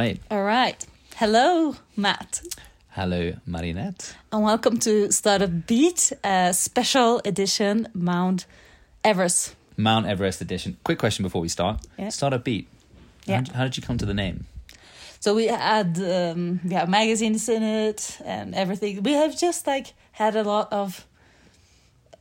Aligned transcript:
All 0.00 0.06
right. 0.06 0.20
All 0.30 0.42
right. 0.42 0.86
Hello, 1.16 1.76
Matt. 1.94 2.40
Hello, 2.88 3.34
Marinette. 3.44 4.16
And 4.32 4.42
welcome 4.42 4.78
to 4.78 5.12
Startup 5.12 5.50
Beat, 5.66 6.10
a 6.24 6.54
special 6.54 7.20
edition 7.26 7.86
Mount 7.92 8.46
Everest. 9.04 9.54
Mount 9.76 10.06
Everest 10.06 10.40
edition. 10.40 10.78
Quick 10.84 10.98
question 10.98 11.22
before 11.22 11.42
we 11.42 11.48
start. 11.48 11.82
Yeah. 11.98 12.08
Startup 12.08 12.42
Beat. 12.42 12.66
Yeah. 13.26 13.42
How, 13.48 13.58
how 13.58 13.64
did 13.64 13.76
you 13.76 13.82
come 13.82 13.98
to 13.98 14.06
the 14.06 14.14
name? 14.14 14.46
So 15.18 15.34
we 15.34 15.48
had 15.48 15.98
um, 15.98 16.60
we 16.64 16.72
have 16.72 16.88
magazines 16.88 17.46
in 17.50 17.62
it 17.62 18.18
and 18.24 18.54
everything. 18.54 19.02
We 19.02 19.12
have 19.12 19.36
just 19.36 19.66
like 19.66 19.92
had 20.12 20.34
a 20.34 20.44
lot 20.44 20.72
of 20.72 21.06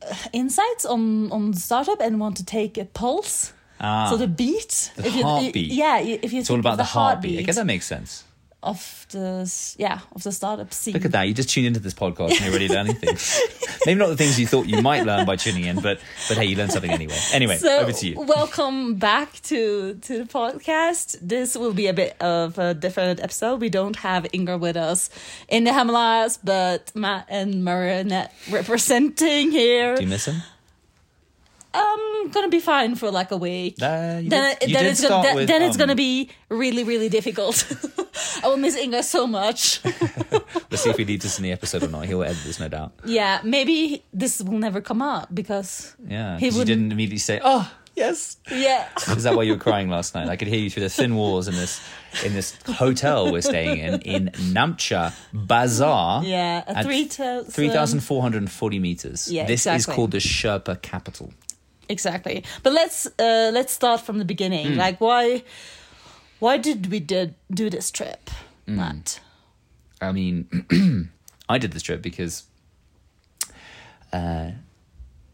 uh, 0.02 0.14
insights 0.34 0.84
on 0.84 1.32
on 1.32 1.54
startup 1.54 2.02
and 2.02 2.20
want 2.20 2.36
to 2.38 2.44
take 2.44 2.78
a 2.78 2.84
pulse. 2.84 3.54
Ah, 3.80 4.10
so 4.10 4.18
the 4.18 4.28
beat, 4.28 4.92
the 4.96 5.10
you, 5.10 5.24
heartbeat. 5.24 5.72
yeah, 5.72 6.00
if 6.00 6.34
you 6.34 6.40
it's 6.42 6.50
all 6.50 6.60
about 6.60 6.72
the, 6.72 6.84
the 6.84 6.84
heartbeat. 6.84 7.40
I 7.40 7.44
guess 7.44 7.56
that 7.56 7.66
makes 7.66 7.86
sense. 7.86 8.26
of 8.62 9.06
the 9.12 9.50
yeah 9.78 10.00
of 10.14 10.22
the 10.24 10.32
startup 10.34 10.74
scene. 10.74 10.94
Look 10.94 11.06
at 11.06 11.14
that. 11.14 11.24
You 11.24 11.34
just 11.34 11.50
tuned 11.50 11.68
into 11.68 11.80
this 11.80 11.94
podcast 11.94 12.32
and 12.32 12.42
you're 12.42 12.52
ready 12.52 12.68
to 12.68 12.74
learn 12.74 12.88
anything. 12.90 13.16
Maybe 13.86 13.98
not 13.98 14.10
the 14.10 14.18
things 14.18 14.38
you 14.38 14.46
thought 14.46 14.68
you 14.68 14.82
might 14.82 15.06
learn 15.06 15.26
by 15.26 15.38
tuning 15.38 15.64
in, 15.64 15.80
but 15.80 16.02
but 16.28 16.36
hey, 16.38 16.44
you 16.44 16.58
learned 16.58 16.74
something 16.74 16.92
anyway. 16.92 17.16
Anyway, 17.32 17.56
So 17.56 17.80
over 17.80 17.94
to 17.94 18.06
you. 18.08 18.20
welcome 18.20 18.96
back 18.96 19.40
to 19.44 19.96
to 19.96 20.18
the 20.18 20.26
podcast. 20.26 21.18
This 21.22 21.56
will 21.56 21.72
be 21.74 21.88
a 21.88 21.94
bit 21.94 22.18
of 22.22 22.60
a 22.60 22.74
different 22.74 23.22
episode. 23.24 23.62
We 23.62 23.70
don't 23.70 23.96
have 23.96 24.24
Ingar 24.34 24.60
with 24.60 24.76
us 24.76 25.10
in 25.48 25.64
the 25.64 25.72
Himalayas, 25.74 26.38
but 26.44 26.92
Matt 26.96 27.28
and 27.30 27.64
Marinette 27.64 28.34
representing 28.52 29.52
here. 29.52 29.96
Do 29.96 30.04
you 30.04 30.10
miss 30.10 30.26
him? 30.28 30.42
I'm 31.74 32.30
gonna 32.32 32.50
be 32.50 32.60
fine 32.60 32.96
for 32.96 33.12
like 33.12 33.32
a 33.32 33.38
week. 33.38 33.76
Uh, 33.82 34.22
then 34.24 34.30
did- 34.60 34.74
then 34.74 34.86
it's 34.86 35.02
gonna 35.08 35.24
then, 35.24 35.36
with, 35.36 35.48
then 35.48 35.62
it's 35.62 35.76
um, 35.76 35.80
gonna 35.80 35.96
be 35.96 36.30
really 36.50 36.84
really 36.84 37.10
difficult. 37.10 37.66
I 38.44 38.48
will 38.48 38.58
miss 38.58 38.76
Ingar 38.78 39.04
so 39.04 39.28
much. 39.28 39.80
Let's 40.72 40.82
see 40.84 40.90
if 40.90 40.98
he 40.98 41.06
leads 41.06 41.26
us 41.26 41.38
in 41.38 41.44
the 41.44 41.52
episode 41.52 41.84
or 41.84 41.88
not. 41.90 42.06
He'll 42.06 42.24
edit 42.24 42.38
this, 42.44 42.60
no 42.60 42.68
doubt. 42.68 42.94
yeah, 43.06 43.40
maybe 43.44 44.04
this 44.14 44.42
will 44.42 44.58
never 44.58 44.82
come 44.82 45.02
up 45.02 45.30
because 45.34 45.96
Yeah. 46.08 46.38
He 46.40 46.50
you 46.50 46.66
didn't 46.66 46.92
immediately 46.92 47.18
say, 47.20 47.40
"Oh, 47.44 47.70
yes." 47.96 48.38
yeah. 48.52 48.88
Is 49.08 49.24
that 49.24 49.36
why 49.36 49.44
you 49.44 49.54
were 49.54 49.60
crying 49.60 49.90
last 49.90 50.16
night? 50.16 50.28
I 50.28 50.36
could 50.38 50.48
hear 50.48 50.60
you 50.60 50.70
through 50.70 50.84
the 50.84 50.90
thin 50.90 51.16
walls 51.16 51.48
in 51.48 51.56
this 51.56 51.82
in 52.26 52.34
this 52.34 52.58
hotel 52.66 53.32
we're 53.32 53.42
staying 53.42 53.78
in 53.80 54.02
in 54.02 54.30
Namche 54.54 55.14
Bazaar. 55.34 56.24
Yeah, 56.24 56.62
three 56.84 57.06
thousand 57.06 57.52
3,440 57.52 58.80
meters. 58.80 59.32
Yeah, 59.32 59.46
this 59.46 59.66
is 59.68 59.86
called 59.86 60.12
the 60.12 60.18
Sherpa 60.18 60.82
capital. 60.82 61.32
Exactly 61.90 62.44
but 62.64 62.72
let's 62.74 63.08
uh 63.20 63.50
let's 63.54 63.74
start 63.74 64.00
from 64.02 64.18
the 64.20 64.26
beginning 64.26 64.74
Hmm. 64.74 64.78
like 64.78 65.02
why 65.02 65.44
why 66.40 66.58
did 66.58 66.92
we 66.92 67.00
did 67.00 67.34
do 67.52 67.70
this 67.70 67.92
trip 67.92 68.30
Hmm. 68.68 68.76
matt 68.78 69.20
I 70.02 70.14
mean, 70.14 70.48
I 71.50 71.58
did 71.58 71.74
this 71.74 71.84
trip 71.84 72.02
because, 72.02 72.44
uh, 74.14 74.52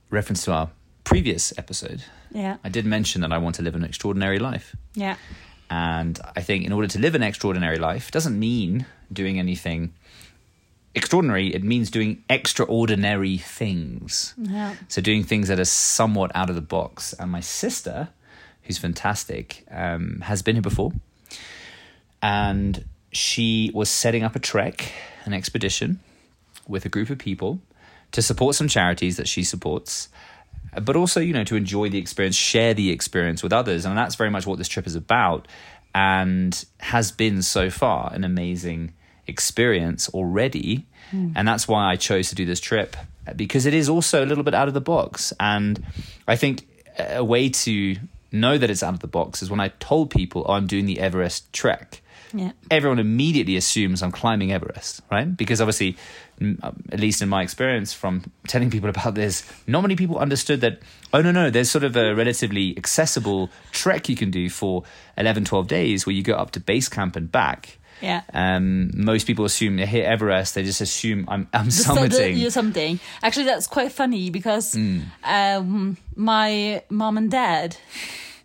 reference 0.10 0.44
to 0.46 0.54
our 0.54 0.70
previous 1.04 1.54
episode, 1.58 2.04
yeah 2.32 2.58
I 2.64 2.70
did 2.70 2.86
mention 2.86 3.22
that 3.22 3.32
I 3.32 3.38
want 3.38 3.56
to 3.56 3.62
live 3.62 3.76
an 3.76 3.84
extraordinary 3.84 4.40
life. 4.40 4.76
yeah 4.96 5.18
And 5.70 6.20
I 6.36 6.42
think 6.42 6.66
in 6.66 6.72
order 6.74 6.88
to 6.88 7.00
live 7.00 7.14
an 7.16 7.22
extraordinary 7.24 7.78
life 7.78 8.10
doesn't 8.12 8.38
mean 8.40 8.86
doing 9.14 9.38
anything 9.40 9.94
extraordinary. 10.96 11.54
It 11.54 11.64
means 11.64 11.92
doing 11.92 12.24
extraordinary 12.30 13.38
things. 13.38 14.34
yeah 14.38 14.76
So 14.88 15.02
doing 15.02 15.24
things 15.24 15.48
that 15.50 15.60
are 15.60 15.66
somewhat 15.66 16.32
out 16.36 16.50
of 16.50 16.56
the 16.56 16.62
box. 16.62 17.14
And 17.14 17.32
my 17.32 17.42
sister, 17.42 18.10
who's 18.64 18.78
fantastic, 18.78 19.66
um, 19.72 20.22
has 20.22 20.42
been 20.42 20.56
here 20.56 20.62
before. 20.62 20.92
And 22.22 22.86
she 23.12 23.72
was 23.74 23.90
setting 23.90 24.24
up 24.24 24.36
a 24.36 24.40
trek, 24.40 24.92
an 25.26 25.34
expedition 25.34 26.00
with 26.68 26.86
a 26.86 26.90
group 26.90 27.10
of 27.10 27.18
people 27.18 27.60
to 28.12 28.22
support 28.22 28.56
some 28.56 28.68
charities 28.68 29.18
that 29.18 29.28
she 29.28 29.44
supports. 29.44 30.10
But 30.82 30.96
also, 30.96 31.20
you 31.20 31.34
know, 31.34 31.44
to 31.46 31.56
enjoy 31.56 31.90
the 31.90 31.98
experience, 31.98 32.36
share 32.36 32.74
the 32.74 32.90
experience 32.90 33.44
with 33.44 33.54
others. 33.54 33.86
And 33.86 33.98
that's 33.98 34.16
very 34.16 34.30
much 34.30 34.46
what 34.46 34.58
this 34.58 34.68
trip 34.68 34.88
is 34.88 34.96
about 34.96 35.48
and 35.94 36.66
has 36.80 37.12
been 37.12 37.42
so 37.42 37.70
far 37.70 38.12
an 38.14 38.26
amazing 38.26 38.94
experience 39.28 40.10
already. 40.10 40.86
And 41.12 41.48
that's 41.48 41.66
why 41.66 41.90
I 41.92 41.96
chose 41.96 42.28
to 42.30 42.36
do 42.36 42.46
this 42.46 42.60
trip 42.60 42.98
because 43.38 43.66
it 43.66 43.74
is 43.74 43.88
also 43.88 44.24
a 44.24 44.28
little 44.28 44.44
bit 44.44 44.54
out 44.54 44.68
of 44.68 44.74
the 44.74 44.82
box. 44.82 45.32
And 45.40 45.82
I 46.28 46.36
think 46.36 46.68
a 47.00 47.24
way 47.24 47.48
to 47.50 47.96
know 48.34 48.58
that 48.58 48.70
it's 48.70 48.84
out 48.84 48.94
of 48.94 49.00
the 49.00 49.08
box 49.08 49.42
is 49.42 49.50
when 49.50 49.62
I 49.62 49.70
told 49.80 50.10
people, 50.10 50.46
oh, 50.46 50.54
I'm 50.54 50.68
doing 50.68 50.86
the 50.86 51.00
Everest 51.00 51.54
trek 51.54 52.02
yeah 52.34 52.52
everyone 52.72 53.00
immediately 53.00 53.56
assumes 53.56 54.02
I'm 54.04 54.12
climbing 54.12 54.52
Everest, 54.52 55.02
right? 55.12 55.38
Because 55.38 55.62
obviously, 55.62 55.96
m- 56.42 56.60
uh, 56.62 56.72
at 56.92 57.00
least 57.00 57.22
in 57.22 57.30
my 57.30 57.44
experience 57.44 57.94
from 57.94 58.24
telling 58.48 58.70
people 58.70 58.90
about 58.90 59.16
this, 59.16 59.44
not 59.68 59.82
many 59.82 59.96
people 59.96 60.18
understood 60.18 60.62
that, 60.62 60.80
oh, 61.14 61.22
no, 61.22 61.32
no, 61.32 61.50
there's 61.50 61.70
sort 61.70 61.84
of 61.84 61.96
a 61.96 62.14
relatively 62.16 62.76
accessible 62.78 63.50
trek 63.72 64.10
you 64.10 64.16
can 64.16 64.32
do 64.32 64.50
for 64.50 64.84
11, 65.18 65.46
12 65.46 65.68
days 65.68 66.06
where 66.06 66.14
you 66.16 66.24
go 66.24 66.34
up 66.34 66.52
to 66.52 66.60
base 66.60 66.90
camp 66.90 67.16
and 67.16 67.32
back. 67.32 67.78
Yeah 68.02 68.22
Um, 68.34 68.92
most 68.94 69.26
people 69.28 69.46
assume 69.46 69.78
they 69.78 69.86
hit 69.86 70.06
Everest, 70.06 70.54
they 70.56 70.64
just 70.64 70.82
assume 70.82 71.26
I'm, 71.28 71.48
I'm 71.54 71.66
The 71.66 71.72
stu- 71.72 71.94
the- 71.94 72.00
summiting. 72.10 72.38
you 72.38 72.50
something 72.50 73.00
actually 73.24 73.46
that's 73.46 73.68
quite 73.68 73.92
funny 73.92 74.30
because 74.30 74.74
Hmm. 74.74 75.00
um 75.24 75.98
my 76.16 76.82
mom 76.90 77.18
and 77.18 77.32
dad 77.32 77.78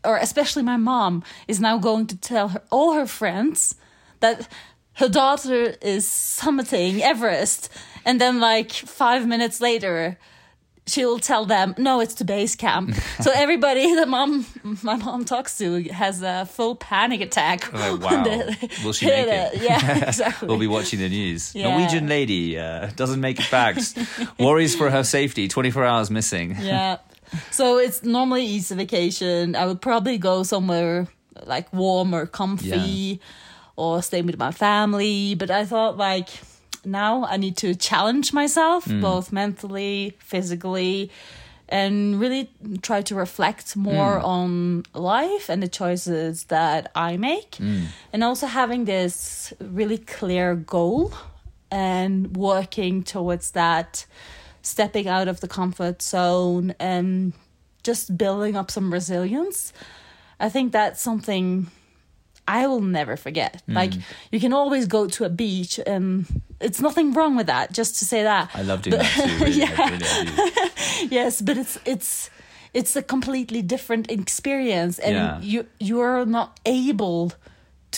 or 0.05 0.17
especially 0.17 0.63
my 0.63 0.77
mom 0.79 1.23
is 1.49 1.61
now 1.61 1.79
going 1.79 2.07
to 2.07 2.17
tell 2.17 2.49
her 2.49 2.63
all 2.71 2.93
her 2.95 3.07
friends 3.07 3.75
that 4.21 4.49
her 4.95 5.09
daughter 5.09 5.75
is 5.83 6.05
summiting 6.07 7.01
Everest 7.01 7.69
and 8.05 8.21
then 8.21 8.41
like 8.41 8.73
5 8.73 9.27
minutes 9.27 9.61
later 9.61 10.17
she'll 10.91 11.19
tell 11.19 11.45
them 11.47 11.75
no 11.79 12.01
it's 12.01 12.15
to 12.15 12.25
base 12.25 12.55
camp 12.57 12.95
so 13.21 13.31
everybody 13.35 13.95
that 13.95 14.09
mom 14.09 14.45
my 14.83 14.97
mom 14.97 15.25
talks 15.25 15.57
to 15.59 15.83
has 15.85 16.23
a 16.23 16.47
full 16.47 16.75
panic 16.75 17.21
attack 17.21 17.71
Oh, 17.73 17.97
wow. 18.03 18.25
Will 18.85 18.93
she 18.93 19.07
make 19.07 19.27
it? 19.29 19.63
yeah 19.69 20.09
exactly 20.09 20.49
We'll 20.49 20.59
be 20.59 20.67
watching 20.67 20.99
the 21.01 21.09
news. 21.09 21.55
Yeah. 21.55 21.71
Norwegian 21.71 22.07
lady 22.09 22.59
uh, 22.59 22.91
doesn't 22.97 23.21
make 23.21 23.39
it 23.41 23.51
back. 23.51 23.77
Worries 24.39 24.75
for 24.75 24.91
her 24.91 25.05
safety. 25.05 25.47
24 25.49 25.85
hours 25.85 26.11
missing. 26.11 26.57
yeah. 26.61 26.99
So 27.51 27.79
it's 27.79 28.03
normally 28.03 28.45
Easter 28.45 28.75
vacation. 28.75 29.55
I 29.55 29.67
would 29.67 29.81
probably 29.81 30.19
go 30.19 30.43
somewhere 30.43 31.07
like 31.47 31.73
warm 31.73 32.15
or 32.15 32.27
comfy 32.27 33.21
or 33.77 34.03
stay 34.03 34.23
with 34.23 34.39
my 34.39 34.51
family. 34.51 35.35
But 35.37 35.51
I 35.51 35.65
thought 35.65 35.97
like 35.97 36.29
now 36.85 37.25
I 37.25 37.37
need 37.37 37.57
to 37.59 37.75
challenge 37.75 38.33
myself 38.33 38.85
mm. 38.87 39.01
both 39.01 39.33
mentally, 39.33 40.17
physically, 40.21 41.11
and 41.69 42.19
really 42.21 42.51
try 42.83 43.03
to 43.03 43.15
reflect 43.15 43.77
more 43.77 44.19
mm. 44.19 44.25
on 44.25 44.83
life 44.95 45.49
and 45.49 45.63
the 45.63 45.69
choices 45.69 46.45
that 46.45 46.91
I 46.95 47.17
make. 47.17 47.53
Mm. 47.53 47.87
And 48.13 48.25
also 48.25 48.47
having 48.47 48.85
this 48.85 49.53
really 49.61 49.99
clear 49.99 50.57
goal 50.57 51.13
and 51.71 52.37
working 52.37 53.03
towards 53.03 53.53
that 53.53 54.07
stepping 54.63 55.09
out 55.09 55.29
of 55.29 55.41
the 55.41 55.49
comfort 55.49 56.03
zone 56.03 56.75
and 56.79 57.33
just 57.83 58.17
building 58.19 58.57
up 58.57 58.71
some 58.71 58.93
resilience. 58.93 59.73
I 60.39 60.49
think 60.49 60.73
that's 60.73 61.01
something 61.01 61.71
I 62.59 62.67
will 62.67 62.81
never 62.99 63.17
forget. 63.17 63.53
Hmm. 63.67 63.75
Like 63.81 63.93
you 64.33 64.41
can 64.41 64.53
always 64.53 64.87
go 64.87 65.07
to 65.17 65.25
a 65.25 65.29
beach 65.43 65.79
and 65.87 66.27
it's 66.61 66.81
nothing 66.81 67.13
wrong 67.17 67.37
with 67.37 67.47
that, 67.47 67.67
just 67.73 67.99
to 67.99 68.05
say 68.05 68.23
that. 68.25 68.51
I 68.55 68.63
love 68.63 68.83
doing 68.83 68.99
that 68.99 69.13
too. 69.15 69.45
Really, 69.45 69.61
Yeah. 69.65 69.91
Really, 69.91 71.11
yes, 71.19 71.41
but 71.43 71.57
it's 71.63 71.79
it's 71.85 72.31
it's 72.73 72.97
a 72.97 73.03
completely 73.03 73.63
different 73.63 74.11
experience 74.11 74.99
and 75.07 75.15
Yeah. 75.15 75.41
you 75.53 75.67
you're 75.79 76.27
not 76.27 76.49
able 76.65 77.33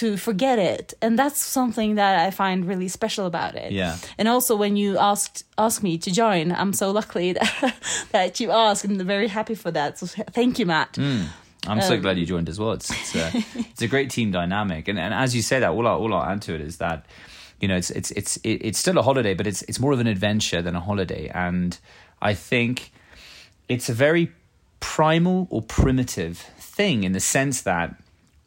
to 0.00 0.16
forget 0.16 0.58
it 0.58 0.94
and 1.02 1.18
that's 1.18 1.38
something 1.44 1.96
that 1.96 2.14
i 2.26 2.30
find 2.30 2.64
really 2.64 2.88
special 2.88 3.26
about 3.26 3.54
it 3.64 3.70
Yeah. 3.72 3.96
and 4.18 4.26
also 4.28 4.56
when 4.56 4.74
you 4.76 4.96
asked 4.98 5.44
asked 5.58 5.82
me 5.82 5.98
to 5.98 6.10
join 6.10 6.50
i'm 6.60 6.72
so 6.72 6.90
lucky 6.92 7.34
that, 7.34 7.74
that 8.12 8.40
you 8.40 8.50
asked 8.50 8.86
i'm 8.86 9.06
very 9.06 9.28
happy 9.28 9.54
for 9.54 9.70
that 9.72 9.98
so 9.98 10.06
thank 10.32 10.58
you 10.58 10.64
matt 10.66 10.96
hmm. 10.96 11.24
I'm 11.66 11.80
so 11.80 11.94
Um, 11.94 12.00
glad 12.00 12.18
you 12.18 12.26
joined 12.26 12.48
as 12.48 12.58
well. 12.58 12.72
It's 12.72 12.90
it's 12.90 13.14
a, 13.14 13.30
it's 13.70 13.82
a 13.82 13.88
great 13.88 14.10
team 14.10 14.30
dynamic, 14.32 14.88
and 14.88 14.98
and 14.98 15.14
as 15.14 15.34
you 15.34 15.42
say 15.42 15.60
that, 15.60 15.70
all 15.70 15.86
I, 15.86 15.92
all 15.92 16.12
I'll 16.14 16.24
add 16.24 16.42
to 16.42 16.54
it 16.54 16.60
is 16.60 16.78
that 16.78 17.06
you 17.60 17.68
know 17.68 17.76
it's 17.76 17.90
it's 17.90 18.10
it's 18.12 18.38
it's 18.42 18.78
still 18.78 18.98
a 18.98 19.02
holiday, 19.02 19.34
but 19.34 19.46
it's 19.46 19.62
it's 19.62 19.78
more 19.78 19.92
of 19.92 20.00
an 20.00 20.06
adventure 20.08 20.60
than 20.62 20.74
a 20.74 20.80
holiday, 20.80 21.28
and 21.34 21.78
I 22.20 22.34
think 22.34 22.90
it's 23.68 23.88
a 23.88 23.94
very 23.94 24.32
primal 24.80 25.46
or 25.50 25.62
primitive 25.62 26.38
thing 26.58 27.04
in 27.04 27.12
the 27.12 27.20
sense 27.20 27.62
that 27.62 27.94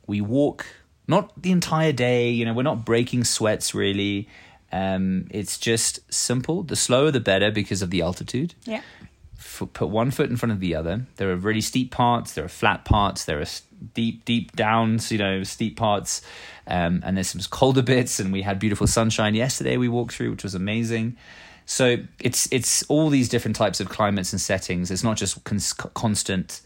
we 0.07 0.19
walk 0.21 0.65
not 1.07 1.31
the 1.41 1.51
entire 1.51 1.93
day. 1.93 2.29
You 2.29 2.43
know, 2.45 2.53
we're 2.53 2.63
not 2.63 2.83
breaking 2.85 3.23
sweats 3.23 3.73
really. 3.73 4.27
Um, 4.71 5.27
it's 5.31 5.57
just 5.57 5.99
simple. 6.13 6.63
The 6.63 6.75
slower, 6.75 7.11
the 7.11 7.21
better 7.21 7.49
because 7.51 7.81
of 7.81 7.91
the 7.91 8.01
altitude 8.01 8.55
yeah 8.65 8.81
f- 9.37 9.63
put 9.73 9.89
one 9.89 10.11
foot 10.11 10.29
in 10.29 10.37
front 10.37 10.51
of 10.53 10.59
the 10.59 10.75
other. 10.75 11.05
There 11.17 11.31
are 11.31 11.35
really 11.35 11.61
steep 11.61 11.91
parts, 11.91 12.33
there 12.33 12.45
are 12.45 12.49
flat 12.49 12.85
parts, 12.85 13.25
there 13.25 13.39
are 13.39 13.45
deep, 13.93 14.25
deep 14.25 14.55
downs, 14.55 15.11
you 15.11 15.17
know, 15.17 15.43
steep 15.43 15.77
parts, 15.77 16.21
um, 16.67 17.01
and 17.05 17.17
there's 17.17 17.29
some 17.29 17.41
colder 17.49 17.81
bits. 17.81 18.19
And 18.19 18.31
we 18.31 18.41
had 18.41 18.59
beautiful 18.59 18.87
sunshine 18.87 19.35
yesterday. 19.35 19.77
We 19.77 19.89
walked 19.89 20.13
through, 20.13 20.31
which 20.31 20.43
was 20.43 20.55
amazing. 20.55 21.17
So 21.65 21.97
it's 22.19 22.51
it's 22.51 22.83
all 22.83 23.09
these 23.09 23.27
different 23.27 23.55
types 23.55 23.79
of 23.79 23.89
climates 23.89 24.31
and 24.31 24.39
settings. 24.41 24.91
It's 24.91 25.03
not 25.03 25.17
just 25.17 25.43
cons- 25.43 25.73
constant, 25.73 26.61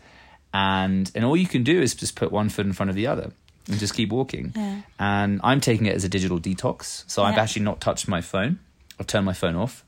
and 0.54 1.10
and 1.16 1.24
all 1.24 1.38
you 1.38 1.48
can 1.48 1.64
do 1.64 1.82
is 1.82 1.96
just 1.96 2.16
put 2.16 2.32
one 2.32 2.50
foot 2.50 2.66
in 2.66 2.74
front 2.74 2.90
of 2.90 2.96
the 2.96 3.08
other 3.08 3.32
and 3.70 3.80
just 3.80 3.94
keep 3.94 4.10
walking. 4.10 4.52
Yeah. 4.56 4.82
And 5.00 5.40
I'm 5.44 5.62
taking 5.62 5.86
it 5.86 5.96
as 5.96 6.04
a 6.04 6.10
digital 6.10 6.40
detox. 6.40 7.04
So 7.08 7.24
I've 7.24 7.38
actually 7.38 7.64
not 7.64 7.80
touched 7.80 8.08
my 8.08 8.20
phone. 8.20 8.60
I've 9.00 9.08
turned 9.08 9.26
my 9.26 9.34
phone 9.34 9.56
off. 9.56 9.86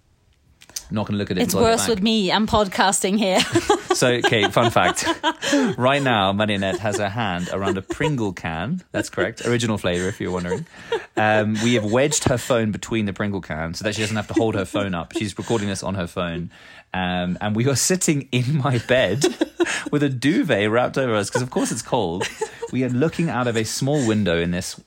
Not 0.91 1.07
going 1.07 1.13
to 1.13 1.17
look 1.19 1.31
at 1.31 1.37
it. 1.37 1.41
It's 1.43 1.53
until 1.53 1.65
I 1.65 1.69
get 1.71 1.77
worse 1.77 1.87
with 1.87 2.01
me. 2.01 2.31
I'm 2.31 2.47
podcasting 2.47 3.17
here. 3.17 3.39
So, 3.91 4.07
okay, 4.07 4.49
fun 4.49 4.71
fact. 4.71 5.05
Right 5.77 6.01
now, 6.01 6.31
Marinette 6.31 6.79
has 6.79 6.97
her 6.97 7.09
hand 7.09 7.49
around 7.51 7.77
a 7.77 7.81
Pringle 7.81 8.31
can. 8.31 8.81
That's 8.93 9.09
correct. 9.09 9.45
Original 9.45 9.77
flavour, 9.77 10.07
if 10.07 10.21
you're 10.21 10.31
wondering. 10.31 10.65
Um, 11.17 11.55
we 11.61 11.73
have 11.73 11.83
wedged 11.83 12.23
her 12.29 12.37
phone 12.37 12.71
between 12.71 13.05
the 13.05 13.11
Pringle 13.11 13.41
can 13.41 13.73
so 13.73 13.83
that 13.83 13.95
she 13.95 14.01
doesn't 14.01 14.15
have 14.15 14.27
to 14.29 14.33
hold 14.33 14.55
her 14.55 14.63
phone 14.63 14.95
up. 14.95 15.11
She's 15.11 15.37
recording 15.37 15.67
this 15.67 15.83
on 15.83 15.95
her 15.95 16.07
phone. 16.07 16.51
Um, 16.93 17.37
and 17.39 17.55
we 17.55 17.67
are 17.67 17.75
sitting 17.75 18.27
in 18.31 18.57
my 18.57 18.79
bed 18.79 19.23
with 19.91 20.03
a 20.03 20.09
duvet 20.09 20.69
wrapped 20.69 20.97
over 20.97 21.15
us 21.15 21.29
because, 21.29 21.41
of 21.41 21.49
course, 21.49 21.71
it's 21.71 21.81
cold. 21.81 22.27
We 22.71 22.83
are 22.83 22.89
looking 22.89 23.29
out 23.29 23.47
of 23.47 23.55
a 23.55 23.63
small 23.63 24.05
window 24.05 24.37
in 24.37 24.51
this 24.51 24.79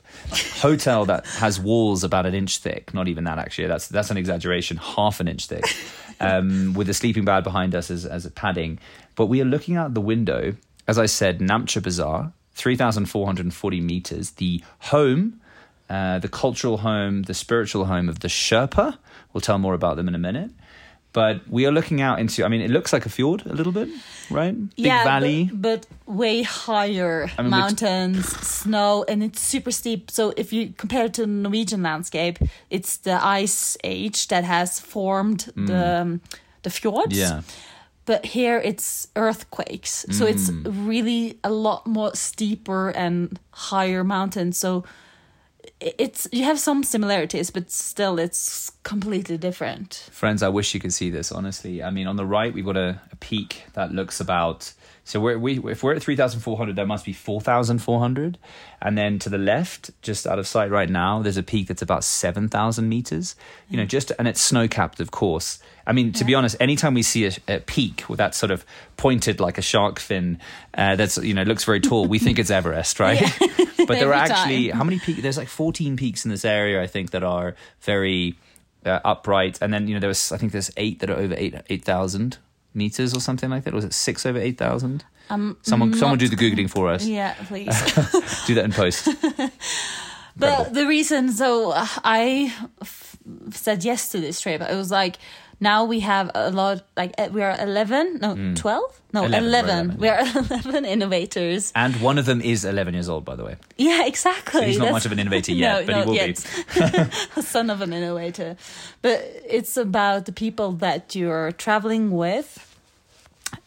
hotel 0.61 1.07
that 1.07 1.27
has 1.27 1.59
walls 1.59 2.05
about 2.05 2.27
an 2.27 2.35
inch 2.35 2.59
thick. 2.59 2.93
Not 2.93 3.09
even 3.09 3.25
that, 3.25 3.39
actually. 3.39 3.69
That's 3.69 3.89
that's 3.89 4.11
an 4.11 4.17
exaggeration. 4.17 4.77
Half 4.77 5.21
an 5.21 5.29
inch 5.29 5.47
thick, 5.47 5.65
um, 6.21 6.75
with 6.75 6.89
a 6.89 6.95
sleeping 6.95 7.25
bag 7.25 7.45
behind 7.45 7.75
us 7.75 7.91
as 7.91 8.05
as 8.05 8.27
a 8.27 8.31
padding. 8.31 8.79
But 9.15 9.27
we 9.27 9.41
are 9.41 9.47
looking 9.47 9.77
out 9.77 9.95
the 9.95 10.01
window. 10.01 10.55
As 10.87 10.99
I 10.99 11.07
said, 11.07 11.39
Namche 11.39 11.83
Bazaar, 11.83 12.33
three 12.53 12.77
thousand 12.77 13.07
four 13.07 13.27
hundred 13.27 13.47
and 13.47 13.55
forty 13.55 13.81
meters. 13.81 14.33
The 14.33 14.63
home, 14.79 15.41
uh, 15.89 16.19
the 16.19 16.29
cultural 16.29 16.79
home, 16.79 17.23
the 17.23 17.35
spiritual 17.35 17.87
home 17.87 18.11
of 18.11 18.21
the 18.21 18.29
Sherpa. 18.29 18.99
We'll 19.33 19.41
tell 19.41 19.59
more 19.59 19.75
about 19.75 19.97
them 19.97 20.09
in 20.09 20.15
a 20.15 20.19
minute. 20.19 20.51
But 21.15 21.37
we 21.49 21.65
are 21.67 21.73
looking 21.73 22.01
out 22.03 22.19
into. 22.19 22.45
I 22.45 22.49
mean, 22.49 22.61
it 22.61 22.71
looks 22.71 22.93
like 22.93 23.07
a 23.07 23.09
fjord 23.09 23.47
a 23.47 23.53
little 23.55 23.73
bit, 23.73 23.89
right? 24.31 24.53
Big 24.77 24.87
yeah, 24.87 25.05
valley. 25.05 25.49
but, 25.53 25.87
but 26.07 26.15
way 26.15 26.43
higher 26.43 27.31
I 27.39 27.43
mean, 27.43 27.51
mountains, 27.51 28.27
snow, 28.47 29.05
and 29.09 29.23
it's 29.23 29.41
super 29.41 29.71
steep. 29.71 30.11
So 30.11 30.33
if 30.37 30.53
you 30.53 30.75
compare 30.77 31.05
it 31.07 31.15
to 31.15 31.21
the 31.23 31.29
Norwegian 31.29 31.83
landscape, 31.83 32.39
it's 32.69 32.99
the 32.99 33.25
ice 33.25 33.77
age 33.85 34.27
that 34.29 34.45
has 34.45 34.81
formed 34.81 35.53
the 35.57 36.01
um, 36.03 36.21
the 36.63 36.71
fjords. 36.71 37.15
Mm. 37.17 37.21
yeah. 37.21 37.41
But 38.07 38.27
here 38.27 38.59
it's 38.59 39.09
earthquakes, 39.17 40.05
so 40.11 40.27
it's 40.27 40.51
Mm. 40.51 40.87
really 40.89 41.39
a 41.43 41.49
lot 41.51 41.87
more 41.87 42.11
steeper 42.15 42.91
and 42.91 43.39
higher 43.71 44.05
mountains. 44.05 44.59
So 44.59 44.85
it's 45.81 46.29
you 46.33 46.45
have 46.45 46.59
some 46.59 46.83
similarities, 46.83 47.51
but 47.51 47.71
still 47.71 48.19
it's 48.19 48.71
completely 48.83 49.39
different. 49.39 50.09
Friends, 50.13 50.43
I 50.43 50.49
wish 50.49 50.75
you 50.75 50.81
could 50.81 50.93
see 50.93 51.11
this. 51.11 51.33
Honestly, 51.33 51.83
I 51.83 51.91
mean, 51.91 52.07
on 52.07 52.17
the 52.17 52.27
right 52.27 52.53
we've 52.53 52.65
got 52.65 52.77
a, 52.77 53.01
a 53.13 53.17
peak 53.17 53.65
that 53.75 53.93
looks 53.93 54.21
about. 54.21 54.73
So 55.07 55.21
we're, 55.21 55.39
we 55.39 55.59
if 55.71 55.83
we're 55.83 55.95
at 55.95 56.03
three 56.03 56.17
thousand 56.17 56.41
four 56.41 56.57
hundred, 56.57 56.77
there 56.77 56.87
must 56.87 57.05
be 57.05 57.13
four 57.13 57.41
thousand 57.41 57.81
four 57.81 58.01
hundred, 58.01 58.39
and 58.81 58.97
then 58.97 59.19
to 59.19 59.29
the 59.29 59.39
left, 59.39 59.91
just 60.01 60.27
out 60.27 60.39
of 60.39 60.47
sight 60.47 60.71
right 60.71 60.89
now, 60.89 61.21
there's 61.21 61.37
a 61.37 61.43
peak 61.43 61.69
that's 61.69 61.83
about 61.83 62.05
seven 62.05 62.49
thousand 62.49 62.89
meters. 62.89 63.37
You 63.69 63.77
know, 63.77 63.85
just 63.85 64.13
and 64.19 64.27
it's 64.27 64.41
snow 64.41 64.67
capped, 64.67 65.01
of 65.01 65.11
course. 65.11 65.59
I 65.87 65.93
mean, 65.93 66.13
to 66.15 66.25
be 66.25 66.35
honest, 66.35 66.57
anytime 66.61 66.95
we 66.95 67.03
see 67.03 67.27
a, 67.27 67.33
a 67.49 67.61
peak 67.61 68.05
with 68.09 68.19
that 68.19 68.35
sort 68.35 68.51
of 68.51 68.65
pointed 68.97 69.41
like 69.41 69.59
a 69.59 69.63
shark 69.63 69.99
fin, 69.99 70.39
uh, 70.75 70.97
that's 70.97 71.19
you 71.19 71.35
know 71.35 71.43
looks 71.43 71.65
very 71.65 71.81
tall, 71.81 72.07
we 72.07 72.19
think 72.19 72.39
it's 72.39 72.51
Everest, 72.51 73.01
right? 73.01 73.21
but 73.79 73.99
there 73.99 74.09
are 74.09 74.15
actually 74.15 74.69
time. 74.69 74.79
how 74.79 74.85
many 74.85 74.99
peaks? 74.99 75.23
There's 75.23 75.37
like 75.37 75.49
14 75.49 75.97
peaks 75.97 76.25
in 76.25 76.31
this 76.31 76.45
area, 76.45 76.83
I 76.83 76.87
think, 76.87 77.11
that 77.11 77.23
are 77.23 77.55
very 77.83 78.37
uh, 78.87 79.01
upright. 79.05 79.59
And 79.61 79.73
then 79.73 79.87
you 79.89 79.95
know 79.95 80.01
there 80.01 80.09
was 80.09 80.33
I 80.33 80.39
think 80.39 80.53
there's 80.53 80.71
eight 80.77 81.01
that 81.01 81.11
are 81.11 81.17
over 81.17 81.35
eight 81.37 81.55
eight 81.69 81.85
thousand 81.85 82.39
meters 82.73 83.15
or 83.15 83.21
something 83.21 83.51
like 83.51 83.65
that. 83.65 83.73
Or 83.75 83.77
was 83.77 83.85
it 83.85 83.93
six 83.93 84.25
over 84.25 84.39
eight 84.39 84.59
thousand? 84.59 85.05
Um, 85.31 85.57
Someone 85.63 85.95
someone 85.95 86.19
do 86.19 86.29
the 86.29 86.37
googling 86.37 86.69
for 86.69 86.89
us. 86.91 87.07
Yeah, 87.07 87.35
please. 87.47 87.67
Do 88.47 88.55
that 88.57 88.65
in 88.65 88.73
post. 88.73 89.09
But 90.37 90.75
the 90.75 90.87
reason, 90.87 91.31
so 91.31 91.71
uh, 91.71 91.87
I 92.03 92.53
f- 92.83 93.17
said 93.53 93.85
yes 93.85 94.09
to 94.11 94.21
this 94.21 94.41
trip. 94.41 94.61
It 94.61 94.75
was 94.75 94.91
like 94.91 95.17
now 95.61 95.85
we 95.85 96.01
have 96.01 96.31
a 96.35 96.51
lot, 96.51 96.83
like 96.97 97.13
uh, 97.19 97.29
we 97.33 97.43
are 97.43 97.57
eleven, 97.59 98.19
no, 98.21 98.55
twelve, 98.55 99.01
no, 99.13 99.25
11, 99.25 99.45
eleven. 99.49 99.97
we're 99.99 99.99
11, 99.99 99.99
We 99.99 100.09
are 100.09 100.21
eleven 100.51 100.85
innovators. 100.85 101.73
And 101.75 101.95
one 102.01 102.19
of 102.19 102.27
them 102.27 102.41
is 102.41 102.65
11 102.65 102.95
years 102.95 103.09
old, 103.09 103.25
by 103.25 103.37
the 103.37 103.45
way. 103.45 103.57
Yeah, 103.79 104.07
exactly. 104.07 104.67
he's 104.67 104.79
not 104.79 104.85
That's- 104.87 104.93
much 104.95 105.07
of 105.07 105.13
an 105.13 105.19
innovator 105.19 105.53
yet, 105.65 105.87
No, 105.87 105.87
but 105.87 106.05
he 106.05 106.09
will 106.11 106.15
yet. 106.17 106.39
Son 107.45 107.71
of 107.71 107.81
an 107.83 107.93
innovator, 107.93 108.57
but 109.03 109.21
it's 109.49 109.77
about 109.77 110.25
the 110.27 110.33
people 110.33 110.73
that 110.73 111.15
you're 111.15 111.53
traveling 111.53 112.11
with. 112.11 112.71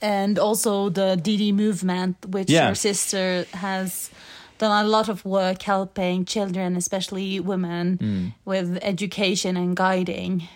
And 0.02 0.38
also 0.38 0.90
the 0.90 1.18
DD 1.22 1.54
movement, 1.54 2.18
which 2.26 2.50
Yeah. 2.50 2.66
your 2.68 2.76
sister 2.76 3.46
has 3.54 4.10
done 4.58 4.86
a 4.86 4.88
lot 4.88 5.08
of 5.08 5.24
work 5.24 5.62
helping 5.62 6.26
children, 6.26 6.76
especially 6.76 7.40
women, 7.40 7.98
Mm. 7.98 8.34
with 8.44 8.80
education 8.82 9.56
and 9.56 9.76
guiding 9.78 10.48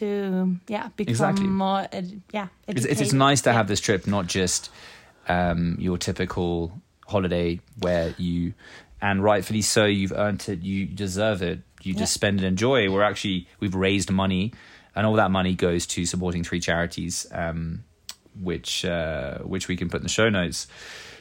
to 0.00 0.56
yeah 0.68 0.88
become 0.96 1.10
Exactly. 1.10 1.46
more 1.46 1.86
yeah. 2.32 2.48
It's, 2.68 2.84
it's, 2.84 3.00
it's 3.00 3.12
nice 3.12 3.40
to 3.42 3.52
have 3.52 3.68
this 3.68 3.80
trip, 3.80 4.06
not 4.06 4.26
just 4.26 4.70
um, 5.28 5.76
your 5.78 5.98
typical 5.98 6.80
holiday 7.06 7.60
where 7.78 8.14
you, 8.18 8.54
and 9.00 9.22
rightfully 9.22 9.62
so, 9.62 9.84
you've 9.84 10.12
earned 10.12 10.48
it, 10.48 10.62
you 10.62 10.86
deserve 10.86 11.42
it, 11.42 11.60
you 11.82 11.92
Yeah. 11.92 12.00
just 12.00 12.14
spend 12.14 12.38
and 12.40 12.46
enjoy. 12.46 12.90
We're 12.90 13.02
actually, 13.02 13.46
we've 13.60 13.74
raised 13.74 14.10
money, 14.10 14.52
and 14.94 15.06
all 15.06 15.14
that 15.14 15.30
money 15.30 15.54
goes 15.54 15.86
to 15.88 16.06
supporting 16.06 16.44
three 16.44 16.60
charities, 16.60 17.26
um, 17.32 17.84
which, 18.42 18.84
uh, 18.84 19.38
which 19.38 19.68
we 19.68 19.76
can 19.76 19.88
put 19.88 19.98
in 19.98 20.02
the 20.04 20.08
show 20.08 20.28
notes. 20.30 20.66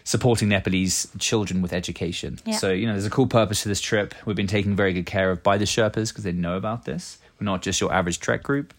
Supporting 0.05 0.49
Nepalese 0.49 1.07
children 1.17 1.61
with 1.61 1.71
education. 1.71 2.37
Yeah. 2.45 2.57
So, 2.57 2.71
you 2.71 2.85
know, 2.87 2.91
there's 2.91 3.05
a 3.05 3.09
cool 3.09 3.27
purpose 3.27 3.63
to 3.63 3.69
this 3.69 3.79
trip. 3.79 4.13
We've 4.25 4.35
been 4.35 4.47
taken 4.47 4.75
very 4.75 4.91
good 4.91 5.05
care 5.05 5.31
of 5.31 5.41
by 5.43 5.57
the 5.57 5.63
Sherpas 5.63 6.09
because 6.09 6.25
they 6.25 6.33
know 6.33 6.57
about 6.57 6.83
this. 6.83 7.19
Not 7.43 7.61
just 7.61 7.79
your 7.81 7.91
average 7.93 8.19
trek 8.19 8.41
group 8.43 8.73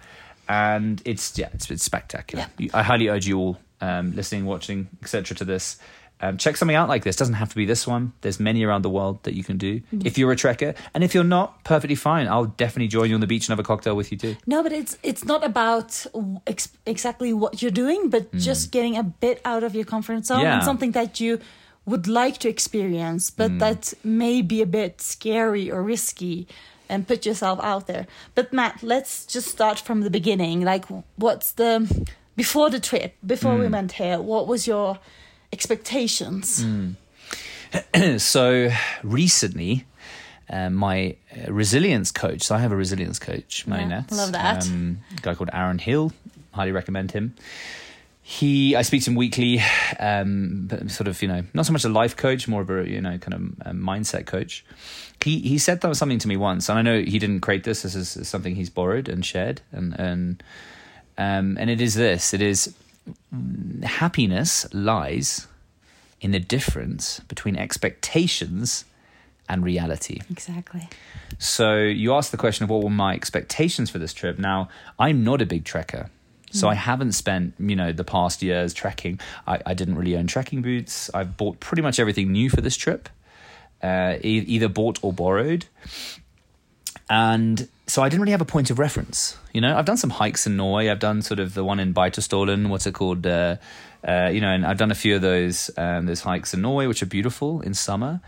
and 0.48 1.00
it's 1.04 1.38
yeah, 1.38 1.48
it's, 1.54 1.70
it's 1.70 1.84
spectacular. 1.84 2.46
You- 2.58 2.70
I 2.74 2.82
highly 2.82 3.08
urge 3.08 3.26
you 3.26 3.38
all 3.38 3.58
um, 3.80 4.14
listening, 4.14 4.44
watching, 4.46 4.88
etc. 5.02 5.36
to 5.36 5.44
this. 5.44 5.78
Um, 6.20 6.38
check 6.38 6.56
something 6.56 6.76
out 6.76 6.88
like 6.88 7.02
this. 7.04 7.16
Doesn't 7.16 7.34
have 7.34 7.50
to 7.50 7.56
be 7.56 7.66
this 7.66 7.86
one. 7.86 8.12
There's 8.22 8.38
many 8.40 8.64
around 8.64 8.82
the 8.82 8.88
world 8.90 9.22
that 9.24 9.34
you 9.34 9.42
can 9.44 9.58
do 9.58 9.82
if 10.04 10.16
you're 10.16 10.32
a 10.32 10.36
trekker, 10.36 10.74
and 10.94 11.02
if 11.04 11.12
you're 11.14 11.24
not, 11.24 11.64
perfectly 11.64 11.96
fine. 11.96 12.28
I'll 12.28 12.46
definitely 12.46 12.88
join 12.88 13.08
you 13.10 13.14
on 13.16 13.20
the 13.20 13.26
beach 13.26 13.46
and 13.48 13.52
have 13.52 13.58
a 13.58 13.64
cocktail 13.66 13.94
with 13.96 14.10
you 14.12 14.16
too. 14.18 14.36
No, 14.46 14.62
but 14.62 14.72
it's 14.72 14.96
it's 15.02 15.24
not 15.24 15.44
about 15.44 16.06
ex- 16.46 16.70
exactly 16.86 17.32
what 17.34 17.60
you're 17.60 17.70
doing, 17.84 18.10
but 18.10 18.32
just 18.36 18.70
getting 18.70 18.96
a 18.96 19.02
bit 19.02 19.40
out 19.44 19.64
of 19.64 19.74
your 19.74 19.84
comfort 19.84 20.24
zone 20.24 20.38
Mm. 20.40 20.42
Yeah. 20.44 20.54
and 20.54 20.64
something 20.64 20.92
that 20.92 21.20
you 21.20 21.40
would 21.84 22.06
like 22.06 22.38
to 22.38 22.48
experience, 22.48 23.30
but 23.30 23.50
Mm. 23.50 23.58
that 23.58 23.92
may 24.04 24.40
be 24.40 24.62
a 24.62 24.66
bit 24.66 25.00
scary 25.02 25.70
or 25.70 25.82
risky. 25.82 26.46
And 26.88 27.08
put 27.08 27.24
yourself 27.24 27.58
out 27.62 27.86
there. 27.86 28.06
But 28.34 28.52
Matt, 28.52 28.82
let's 28.82 29.24
just 29.24 29.48
start 29.48 29.78
from 29.78 30.02
the 30.02 30.10
beginning. 30.10 30.60
Like, 30.62 30.84
what's 31.16 31.52
the 31.52 31.88
before 32.36 32.68
the 32.70 32.80
trip, 32.80 33.14
before 33.24 33.54
Mm. 33.56 33.60
we 33.60 33.68
went 33.68 33.92
here? 33.92 34.20
What 34.20 34.46
was 34.46 34.66
your 34.66 34.98
expectations? 35.52 36.62
Mm. 36.64 38.18
so 38.20 38.70
recently, 39.02 39.84
uh, 40.50 40.68
my 40.70 41.16
uh, 41.32 41.52
resilience 41.52 42.12
coach. 42.12 42.42
So 42.42 42.54
I 42.54 42.58
have 42.58 42.72
a 42.72 42.76
resilience 42.76 43.18
coach, 43.18 43.64
Yeah, 43.66 43.70
Marinette. 43.74 44.12
love 44.12 44.32
that. 44.32 44.66
Um, 44.66 44.98
guy 45.22 45.34
called 45.34 45.50
Aaron 45.52 45.78
Hill. 45.78 46.12
Highly 46.52 46.72
recommend 46.72 47.12
him. 47.12 47.34
He, 48.26 48.74
I 48.74 48.80
speak 48.80 49.02
to 49.04 49.10
him 49.10 49.16
weekly. 49.16 49.60
Um, 50.00 50.66
but 50.66 50.90
sort 50.90 51.08
of, 51.08 51.20
you 51.20 51.28
know, 51.28 51.44
not 51.52 51.66
so 51.66 51.72
much 51.74 51.84
a 51.84 51.90
life 51.90 52.16
coach, 52.16 52.48
more 52.48 52.62
of 52.62 52.70
a 52.70 52.88
you 52.88 53.00
know 53.00 53.18
kind 53.18 53.34
of 53.34 53.40
a 53.68 53.74
mindset 53.74 54.24
coach. 54.24 54.64
He 55.22 55.40
he 55.40 55.58
said 55.58 55.82
that 55.82 55.88
was 55.88 55.98
something 55.98 56.18
to 56.18 56.28
me 56.28 56.38
once, 56.38 56.70
and 56.70 56.78
I 56.78 56.82
know 56.82 57.00
he 57.00 57.18
didn't 57.18 57.40
create 57.40 57.64
this. 57.64 57.82
This 57.82 57.94
is 57.94 58.26
something 58.26 58.56
he's 58.56 58.70
borrowed 58.70 59.10
and 59.10 59.24
shared, 59.24 59.60
and 59.72 59.94
and 59.98 60.42
um, 61.18 61.58
and 61.60 61.68
it 61.68 61.82
is 61.82 61.94
this. 61.94 62.32
It 62.32 62.40
is 62.40 62.74
happiness 63.82 64.66
lies 64.72 65.46
in 66.22 66.30
the 66.30 66.40
difference 66.40 67.20
between 67.28 67.56
expectations 67.56 68.86
and 69.48 69.62
reality. 69.62 70.20
Exactly. 70.30 70.88
So 71.38 71.76
you 71.76 72.14
asked 72.14 72.30
the 72.30 72.38
question 72.38 72.64
of 72.64 72.70
what 72.70 72.82
were 72.82 72.88
my 72.88 73.12
expectations 73.14 73.90
for 73.90 73.98
this 73.98 74.14
trip. 74.14 74.38
Now, 74.38 74.70
I'm 74.98 75.22
not 75.22 75.42
a 75.42 75.46
big 75.46 75.64
trekker. 75.64 76.08
So 76.54 76.68
I 76.68 76.74
haven't 76.74 77.12
spent, 77.12 77.54
you 77.58 77.74
know, 77.76 77.90
the 77.92 78.04
past 78.04 78.42
years 78.42 78.72
trekking. 78.72 79.18
I, 79.46 79.60
I 79.66 79.74
didn't 79.74 79.96
really 79.96 80.16
own 80.16 80.28
trekking 80.28 80.62
boots. 80.62 81.10
I've 81.12 81.36
bought 81.36 81.58
pretty 81.58 81.82
much 81.82 81.98
everything 81.98 82.30
new 82.30 82.48
for 82.48 82.60
this 82.60 82.76
trip, 82.76 83.08
uh, 83.82 84.14
e- 84.22 84.44
either 84.46 84.68
bought 84.68 84.98
or 85.02 85.12
borrowed. 85.12 85.66
and 87.10 87.68
so 87.86 88.02
I 88.02 88.08
didn't 88.08 88.22
really 88.22 88.32
have 88.32 88.40
a 88.40 88.46
point 88.46 88.70
of 88.70 88.78
reference. 88.78 89.36
You 89.52 89.60
know, 89.60 89.76
I've 89.76 89.84
done 89.84 89.96
some 89.98 90.10
hikes 90.10 90.46
in 90.46 90.56
Norway. 90.56 90.88
I've 90.88 91.00
done 91.00 91.20
sort 91.22 91.38
of 91.40 91.54
the 91.54 91.64
one 91.64 91.78
in 91.80 91.92
Beitostølen, 91.92 92.68
what's 92.68 92.86
it 92.86 92.94
called? 92.94 93.26
Uh, 93.26 93.56
uh, 94.06 94.30
you 94.32 94.40
know, 94.40 94.48
and 94.50 94.64
I've 94.64 94.78
done 94.78 94.90
a 94.90 94.94
few 94.94 95.16
of 95.16 95.22
those 95.22 95.70
um, 95.76 96.06
those 96.06 96.20
hikes 96.20 96.54
in 96.54 96.62
Norway, 96.62 96.86
which 96.86 97.02
are 97.02 97.06
beautiful 97.06 97.60
in 97.60 97.74
summer. 97.74 98.20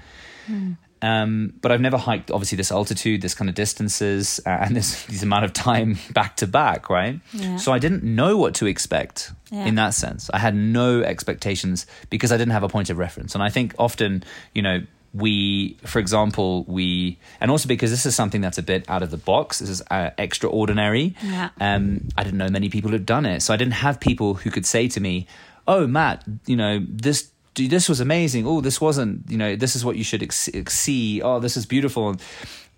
Mm. 0.50 0.76
Um, 1.02 1.52
but 1.60 1.72
I've 1.72 1.80
never 1.80 1.98
hiked 1.98 2.30
obviously 2.30 2.56
this 2.56 2.72
altitude, 2.72 3.20
this 3.20 3.34
kind 3.34 3.48
of 3.48 3.54
distances, 3.54 4.40
uh, 4.46 4.48
and 4.50 4.74
this 4.74 5.04
this 5.10 5.22
amount 5.22 5.44
of 5.44 5.52
time 5.52 5.98
back 6.12 6.36
to 6.36 6.46
back, 6.46 6.88
right? 6.88 7.20
Yeah. 7.32 7.56
So 7.56 7.72
I 7.72 7.78
didn't 7.78 8.02
know 8.02 8.36
what 8.38 8.54
to 8.56 8.66
expect 8.66 9.32
Yeah. 9.50 9.66
in 9.66 9.74
that 9.76 9.92
sense. 9.94 10.30
I 10.32 10.38
had 10.38 10.54
no 10.54 11.02
expectations 11.02 11.86
because 12.10 12.32
I 12.32 12.36
didn't 12.38 12.52
have 12.52 12.62
a 12.62 12.68
point 12.68 12.88
of 12.90 12.96
reference, 12.98 13.34
and 13.34 13.42
I 13.42 13.50
think 13.50 13.74
often, 13.78 14.24
you 14.54 14.62
know. 14.62 14.80
We, 15.14 15.78
for 15.86 15.98
example, 15.98 16.64
we, 16.68 17.18
and 17.40 17.50
also 17.50 17.68
because 17.68 17.90
this 17.90 18.04
is 18.04 18.14
something 18.14 18.42
that's 18.42 18.58
a 18.58 18.62
bit 18.62 18.84
out 18.86 19.02
of 19.02 19.10
the 19.10 19.16
box. 19.16 19.60
This 19.60 19.70
is 19.70 19.82
uh, 19.90 20.10
extraordinary. 20.18 21.14
Yeah. 21.22 21.48
Um, 21.58 22.08
I 22.18 22.22
didn't 22.24 22.36
know 22.36 22.50
many 22.50 22.68
people 22.68 22.90
who'd 22.90 23.06
done 23.06 23.24
it, 23.24 23.40
so 23.40 23.54
I 23.54 23.56
didn't 23.56 23.74
have 23.74 23.98
people 23.98 24.34
who 24.34 24.50
could 24.50 24.66
say 24.66 24.88
to 24.88 25.00
me, 25.00 25.26
"Oh, 25.66 25.86
Matt, 25.86 26.22
you 26.46 26.54
know 26.56 26.84
this." 26.86 27.30
This 27.56 27.88
was 27.88 28.00
amazing. 28.00 28.46
Oh, 28.46 28.60
this 28.60 28.80
wasn't. 28.80 29.30
You 29.30 29.38
know, 29.38 29.56
this 29.56 29.74
is 29.76 29.84
what 29.84 29.96
you 29.96 30.04
should 30.04 30.22
ex- 30.22 30.48
see. 30.68 31.22
Oh, 31.22 31.40
this 31.40 31.56
is 31.56 31.66
beautiful. 31.66 32.16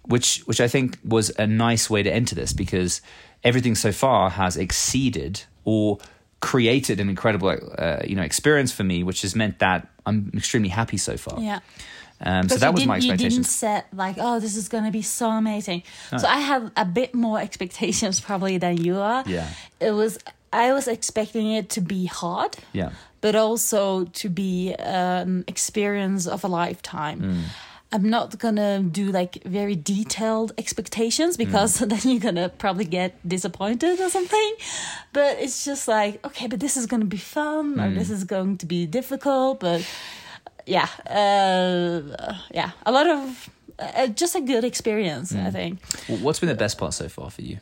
Which, 0.07 0.39
which 0.47 0.61
I 0.61 0.69
think 0.69 0.97
was 1.05 1.31
a 1.39 1.47
nice 1.47 1.91
way 1.91 2.03
to 2.03 2.11
enter 2.11 2.35
this 2.35 2.53
because 2.55 3.03
everything 3.45 3.75
so 3.75 3.93
far 3.93 4.31
has 4.31 4.57
exceeded 4.57 5.43
or 5.65 5.99
created 6.41 6.99
an 7.01 7.11
incredible, 7.11 7.49
uh, 7.77 7.99
you 8.07 8.17
know, 8.17 8.23
experience 8.23 8.73
for 8.73 8.85
me, 8.85 9.03
which 9.03 9.23
has 9.23 9.35
meant 9.35 9.59
that 9.59 9.87
I'm 10.07 10.31
extremely 10.35 10.71
happy 10.71 10.97
so 10.97 11.17
far. 11.19 11.41
Yeah. 11.41 11.59
Um, 12.21 12.49
so 12.49 12.57
that 12.57 12.73
was 12.75 12.87
my 12.87 12.99
didn't- 13.01 13.21
You 13.21 13.29
didn't 13.31 13.45
set 13.45 13.87
like, 13.93 14.17
oh, 14.19 14.41
this 14.41 14.57
is 14.57 14.69
gonna 14.69 14.91
be 14.91 15.03
so 15.03 15.29
amazing. 15.31 15.83
So 16.17 16.27
I 16.27 16.41
have 16.41 16.73
a 16.77 16.85
bit 16.85 17.15
more 17.15 17.39
expectations 17.41 18.19
probably 18.21 18.57
than 18.59 18.77
you 18.79 18.97
are. 18.97 19.25
Yeah. 19.27 19.49
It 19.79 19.91
was. 19.93 20.19
I 20.53 20.73
was 20.73 20.89
expecting 20.89 21.53
it 21.53 21.69
to 21.71 21.81
be 21.81 22.07
hard. 22.07 22.57
Yeah. 22.73 22.91
But 23.21 23.35
also 23.35 24.05
to 24.05 24.29
be 24.29 24.75
an 24.79 25.45
experience 25.47 26.27
of 26.27 26.45
a 26.45 26.49
lifetime. 26.49 27.21
Mm. 27.21 27.43
I'm 27.91 28.11
not 28.11 28.39
gonna 28.39 28.81
do 28.83 29.11
like 29.11 29.43
very 29.45 29.75
detailed 29.75 30.53
expectations 30.59 31.37
because 31.39 31.81
Mm. 31.81 31.89
then 31.91 32.01
you're 32.13 32.21
gonna 32.21 32.49
probably 32.49 32.85
get 32.85 33.11
disappointed 33.27 33.99
or 34.01 34.11
something. 34.11 34.53
But 35.13 35.39
it's 35.41 35.65
just 35.65 35.89
like, 35.89 36.25
okay, 36.27 36.47
but 36.49 36.61
this 36.61 36.77
is 36.77 36.87
gonna 36.87 37.07
be 37.07 37.17
fun 37.17 37.77
Mm. 37.77 37.83
or 37.85 37.95
this 37.99 38.11
is 38.11 38.25
going 38.25 38.59
to 38.59 38.67
be 38.67 38.87
difficult. 38.87 39.61
But 39.61 39.81
yeah, 40.67 40.89
uh, 41.09 42.35
yeah, 42.55 42.71
a 42.87 42.93
lot 42.93 43.07
of 43.09 43.49
uh, 43.79 44.07
just 44.09 44.35
a 44.35 44.41
good 44.41 44.65
experience, 44.65 45.33
Mm. 45.33 45.47
I 45.47 45.51
think. 45.51 45.79
What's 46.23 46.41
been 46.41 46.49
the 46.49 46.55
best 46.65 46.79
part 46.79 46.93
so 46.95 47.09
far 47.09 47.31
for 47.31 47.43
you? 47.43 47.59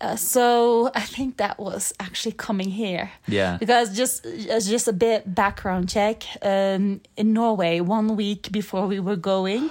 Uh, 0.00 0.14
so 0.14 0.90
I 0.94 1.00
think 1.00 1.38
that 1.38 1.58
was 1.58 1.92
actually 1.98 2.32
coming 2.32 2.70
here. 2.70 3.10
Yeah. 3.26 3.56
Because 3.58 3.96
just 3.96 4.24
as 4.26 4.68
just 4.68 4.86
a 4.86 4.92
bit 4.92 5.34
background 5.34 5.88
check, 5.88 6.24
um, 6.42 7.00
in 7.16 7.32
Norway, 7.32 7.80
one 7.80 8.16
week 8.16 8.52
before 8.52 8.86
we 8.86 9.00
were 9.00 9.16
going, 9.16 9.70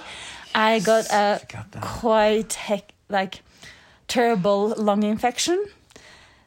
I 0.53 0.79
got 0.79 1.05
a 1.11 1.39
quite 1.79 2.53
hec- 2.53 2.93
like 3.09 3.41
terrible 4.07 4.73
lung 4.77 5.03
infection. 5.03 5.65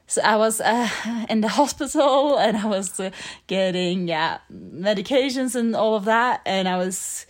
So 0.06 0.20
I 0.22 0.36
was 0.36 0.60
uh, 0.60 0.88
in 1.30 1.40
the 1.40 1.48
hospital 1.48 2.36
and 2.44 2.56
I 2.56 2.66
was 2.66 3.00
uh, 3.00 3.10
getting 3.46 4.08
yeah 4.08 4.38
medications 4.52 5.54
and 5.54 5.74
all 5.74 5.94
of 5.94 6.04
that, 6.04 6.42
and 6.44 6.68
I 6.68 6.76
was 6.76 7.26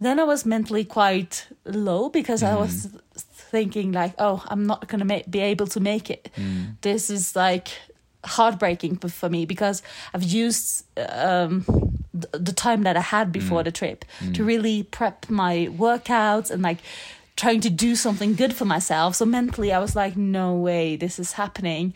then 0.00 0.18
I 0.18 0.24
was 0.24 0.44
mentally 0.44 0.84
quite 0.84 1.46
low 1.64 2.08
because 2.08 2.42
I 2.42 2.56
was 2.56 2.88
thinking 3.52 3.92
like, 3.92 4.14
oh, 4.18 4.42
I'm 4.48 4.66
not 4.66 4.88
gonna 4.88 5.04
ma- 5.04 5.28
be 5.30 5.40
able 5.40 5.68
to 5.68 5.80
make 5.80 6.10
it. 6.10 6.30
Mm. 6.36 6.76
This 6.80 7.10
is 7.10 7.36
like 7.36 7.68
heartbreaking 8.24 8.96
for 8.96 9.28
me 9.28 9.46
because 9.46 9.82
I've 10.14 10.24
used 10.24 10.84
um, 10.96 11.64
th- 12.12 12.32
the 12.32 12.52
time 12.52 12.82
that 12.82 12.96
I 12.96 13.00
had 13.00 13.30
before 13.30 13.60
mm. 13.60 13.64
the 13.64 13.72
trip 13.72 14.04
to 14.18 14.42
mm. 14.42 14.46
really 14.46 14.82
prep 14.82 15.28
my 15.28 15.68
workouts 15.70 16.50
and 16.50 16.62
like 16.62 16.78
trying 17.36 17.60
to 17.60 17.70
do 17.70 17.94
something 17.94 18.34
good 18.34 18.54
for 18.54 18.64
myself. 18.64 19.16
So 19.16 19.24
mentally, 19.24 19.72
I 19.72 19.78
was 19.78 19.94
like, 19.94 20.16
no 20.16 20.54
way, 20.54 20.96
this 20.96 21.18
is 21.18 21.32
happening. 21.32 21.92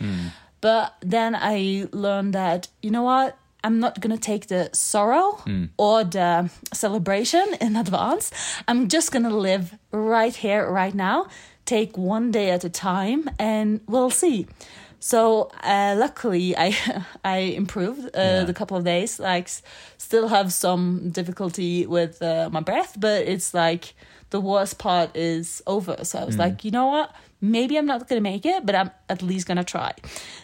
But 0.60 0.94
then 1.00 1.34
I 1.34 1.88
learned 1.92 2.32
that, 2.34 2.68
you 2.82 2.90
know 2.90 3.02
what? 3.02 3.36
I'm 3.66 3.80
not 3.80 4.00
going 4.00 4.14
to 4.18 4.20
take 4.32 4.46
the 4.46 4.70
sorrow 4.72 5.38
or 5.76 6.04
the 6.04 6.48
celebration 6.72 7.46
in 7.60 7.76
advance. 7.76 8.30
I'm 8.68 8.88
just 8.88 9.10
going 9.12 9.24
to 9.24 9.36
live 9.50 9.64
right 9.90 10.34
here, 10.44 10.70
right 10.82 10.94
now, 10.94 11.26
take 11.64 11.98
one 11.98 12.30
day 12.30 12.50
at 12.50 12.64
a 12.64 12.70
time, 12.70 13.28
and 13.38 13.80
we'll 13.88 14.10
see. 14.10 14.46
So 15.00 15.50
uh, 15.64 15.94
luckily, 15.98 16.56
I 16.66 16.68
I 17.24 17.38
improved 17.56 18.04
uh, 18.14 18.20
Yeah. 18.22 18.44
the 18.46 18.54
couple 18.54 18.76
of 18.76 18.84
days. 18.84 19.18
Like, 19.18 19.48
still 19.98 20.28
have 20.28 20.50
some 20.52 21.10
difficulty 21.10 21.86
with 21.86 22.22
uh, 22.22 22.48
my 22.52 22.60
breath, 22.62 22.92
but 23.00 23.26
it's 23.28 23.52
like 23.54 23.94
the 24.30 24.40
worst 24.40 24.78
part 24.78 25.16
is 25.16 25.62
over. 25.66 25.96
So 26.04 26.18
I 26.18 26.24
was 26.24 26.36
like, 26.38 26.64
you 26.64 26.70
know 26.70 26.86
what? 26.86 27.10
Maybe 27.50 27.76
I'm 27.76 27.86
not 27.86 28.08
gonna 28.08 28.20
make 28.20 28.44
it, 28.46 28.66
but 28.66 28.74
I'm 28.74 28.90
at 29.08 29.22
least 29.22 29.46
gonna 29.46 29.64
try. 29.64 29.92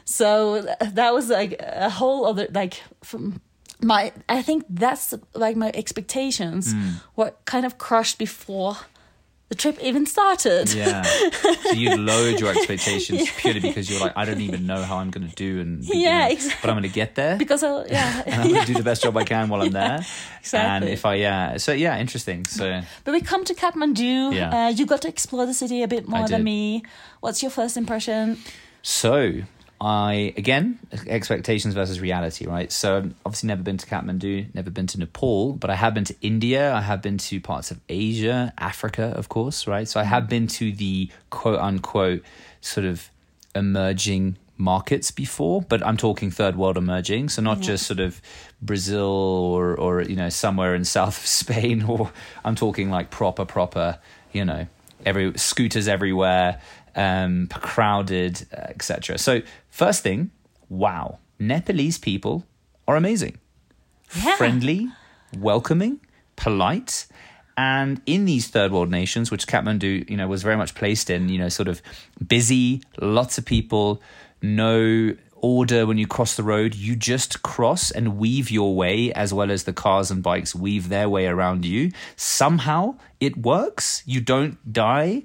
So 0.04 0.62
that 0.80 1.12
was 1.12 1.28
like 1.28 1.61
a 1.61 1.90
whole 1.90 2.26
other 2.26 2.49
like 2.52 2.82
from 3.02 3.40
my. 3.80 4.12
I 4.28 4.42
think 4.42 4.64
that's 4.68 5.14
like 5.35 5.56
my 5.56 5.71
expectations 5.75 6.75
mm. 6.75 7.00
were 7.16 7.32
kind 7.44 7.66
of 7.66 7.78
crushed 7.78 8.18
before 8.18 8.76
the 9.52 9.59
trip 9.59 9.78
even 9.82 10.06
started. 10.06 10.73
Yeah. 10.73 11.02
so 11.02 11.73
you 11.73 11.94
lowered 12.11 12.40
your 12.40 12.50
expectations 12.56 13.28
purely 13.37 13.61
because 13.61 13.90
you're 13.90 14.00
like, 14.00 14.14
I 14.16 14.25
don't 14.25 14.40
even 14.40 14.66
know 14.66 14.82
how 14.82 14.97
I'm 14.97 15.11
going 15.11 15.28
to 15.28 15.35
do, 15.35 15.61
and 15.61 15.85
you 15.85 16.00
Yeah, 16.00 16.21
know, 16.21 16.32
exactly. 16.32 16.59
but 16.62 16.71
I'm 16.71 16.76
going 16.80 16.88
to 16.90 16.94
get 17.02 17.14
there. 17.16 17.37
Because 17.37 17.62
I'll 17.62 17.87
yeah, 17.87 18.23
and 18.26 18.37
I'm 18.42 18.49
going 18.49 18.64
to 18.66 18.73
do 18.73 18.78
the 18.78 18.88
best 18.90 19.02
job 19.02 19.14
I 19.18 19.25
can 19.25 19.50
while 19.50 19.61
I'm 19.62 19.73
there. 19.82 19.99
Exactly. 20.40 20.71
And 20.75 20.85
if 20.97 21.04
I, 21.04 21.14
yeah, 21.16 21.59
so 21.59 21.73
yeah, 21.73 21.99
interesting. 22.00 22.47
So 22.47 22.80
But 23.04 23.12
we 23.12 23.21
come 23.21 23.44
to 23.44 23.54
Kathmandu. 23.54 24.32
Yeah. 24.35 24.56
Uh, 24.66 24.68
you 24.71 24.87
got 24.87 25.02
to 25.02 25.09
explore 25.09 25.44
the 25.44 25.54
city 25.54 25.82
a 25.82 25.88
bit 25.88 26.09
more 26.09 26.26
than 26.26 26.42
me. 26.44 26.82
What's 27.21 27.42
your 27.42 27.50
first 27.50 27.76
impression? 27.76 28.38
So 28.80 29.42
I 29.82 30.32
again 30.36 30.78
expectations 31.08 31.74
versus 31.74 32.00
reality, 32.00 32.46
right? 32.46 32.70
So 32.70 32.98
I've 32.98 33.14
obviously 33.26 33.48
never 33.48 33.64
been 33.64 33.78
to 33.78 33.86
Kathmandu, 33.86 34.54
never 34.54 34.70
been 34.70 34.86
to 34.86 34.98
Nepal, 34.98 35.54
but 35.54 35.70
I 35.70 35.74
have 35.74 35.92
been 35.92 36.04
to 36.04 36.14
India. 36.22 36.72
I 36.72 36.80
have 36.80 37.02
been 37.02 37.18
to 37.18 37.40
parts 37.40 37.72
of 37.72 37.80
Asia, 37.88 38.52
Africa, 38.58 39.12
of 39.16 39.28
course, 39.28 39.66
right? 39.66 39.88
So 39.88 39.98
I 39.98 40.04
have 40.04 40.28
been 40.28 40.46
to 40.46 40.70
the 40.70 41.10
quote 41.30 41.58
unquote 41.58 42.22
sort 42.60 42.86
of 42.86 43.10
emerging 43.56 44.36
markets 44.56 45.10
before, 45.10 45.62
but 45.62 45.84
I'm 45.84 45.96
talking 45.96 46.30
third 46.30 46.54
world 46.54 46.76
emerging, 46.76 47.30
so 47.30 47.42
not 47.42 47.58
just 47.58 47.84
sort 47.84 47.98
of 47.98 48.22
Brazil 48.60 49.10
or 49.10 49.74
or 49.74 50.02
you 50.02 50.14
know 50.14 50.28
somewhere 50.28 50.76
in 50.76 50.84
south 50.96 51.18
of 51.18 51.26
Spain, 51.26 51.82
or 51.82 52.12
I'm 52.44 52.54
talking 52.54 52.88
like 52.88 53.10
proper 53.10 53.44
proper, 53.44 53.98
you 54.30 54.44
know, 54.44 54.68
every 55.04 55.36
scooters 55.36 55.88
everywhere, 55.88 56.60
um, 56.94 57.49
crowded, 57.49 58.46
uh, 58.52 58.56
etc. 58.68 59.18
So 59.18 59.40
first 59.70 60.02
thing, 60.02 60.30
wow, 60.68 61.18
Nepalese 61.38 61.99
people 61.99 62.44
are 62.88 62.96
amazing, 62.96 63.38
Yeah. 64.25 64.37
friendly, 64.37 64.88
welcoming, 65.38 66.00
polite. 66.37 67.06
And 67.56 68.00
in 68.06 68.25
these 68.25 68.49
third 68.49 68.72
world 68.72 68.90
nations, 68.90 69.30
which 69.30 69.46
Kathmandu, 69.46 70.08
you 70.08 70.16
know, 70.16 70.26
was 70.26 70.42
very 70.42 70.56
much 70.56 70.75
placed 70.75 71.11
in, 71.11 71.28
you 71.28 71.38
know, 71.38 71.49
sort 71.50 71.68
of 71.68 71.82
busy, 72.26 72.82
lots 73.00 73.37
of 73.38 73.44
people, 73.44 74.00
no 74.40 75.14
order 75.42 75.84
when 75.87 75.99
you 75.99 76.06
cross 76.06 76.37
the 76.37 76.42
road. 76.42 76.75
You 76.75 76.96
just 76.96 77.42
cross 77.42 77.90
and 77.90 78.16
weave 78.16 78.50
your 78.50 78.75
way 78.75 79.12
as 79.12 79.34
well 79.34 79.50
as 79.50 79.64
the 79.64 79.72
cars 79.72 80.11
and 80.11 80.22
bikes 80.22 80.54
weave 80.54 80.88
their 80.88 81.08
way 81.08 81.26
around 81.26 81.64
you. 81.64 81.90
Somehow 82.16 82.96
it 83.20 83.37
works. 83.37 84.02
You 84.06 84.20
don't 84.20 84.72
die. 84.72 85.25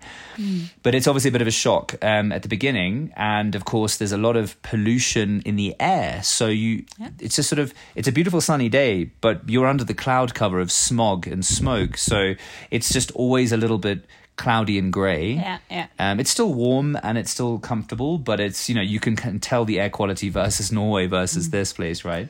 But 0.84 0.96
it's 0.96 1.08
obviously 1.08 1.30
a 1.30 1.32
bit 1.32 1.42
of 1.42 1.48
a 1.48 1.52
shock 1.52 1.96
um, 2.02 2.32
at 2.32 2.42
the 2.42 2.50
beginning. 2.50 3.14
And 3.16 3.56
of 3.56 3.66
course, 3.66 3.98
there's 3.98 4.12
a 4.12 4.18
lot 4.18 4.36
of 4.36 4.62
pollution 4.62 5.42
in 5.46 5.56
the 5.56 5.76
air. 5.80 6.22
So 6.24 6.48
you, 6.48 6.86
it's 7.20 7.36
just 7.38 7.50
sort 7.50 7.60
of, 7.60 7.74
it's 7.96 8.08
a 8.08 8.12
beautiful 8.12 8.42
sunny 8.42 8.70
day, 8.70 9.06
but 9.22 9.48
you're 9.48 9.68
under 9.68 9.84
the 9.84 9.94
cloud 9.94 10.34
cover 10.34 10.60
of 10.60 10.72
smog 10.72 11.28
and 11.28 11.46
smoke. 11.46 11.98
So 11.98 12.34
it's 12.72 12.92
just 12.92 13.12
always 13.12 13.52
a 13.52 13.58
little 13.58 13.78
bit 13.78 14.06
cloudy 14.38 14.78
and 14.78 14.94
grey. 14.94 15.34
Yeah, 15.34 15.58
yeah. 15.70 15.88
Um, 16.00 16.20
it's 16.20 16.30
still 16.30 16.54
warm 16.54 16.98
and 17.04 17.18
it's 17.18 17.32
still 17.32 17.60
comfortable, 17.60 18.18
but 18.18 18.40
it's 18.40 18.70
you 18.70 18.76
know 18.76 18.82
you 18.82 19.00
can, 19.00 19.16
can 19.16 19.40
tell 19.40 19.66
the 19.66 19.80
air 19.80 19.90
quality 19.90 20.30
versus 20.30 20.72
Norway 20.72 21.08
versus 21.08 21.50
this 21.50 21.74
place, 21.74 22.06
right? 22.06 22.30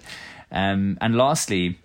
Um, 0.51 0.97
and 1.01 1.15
lastly, 1.15 1.77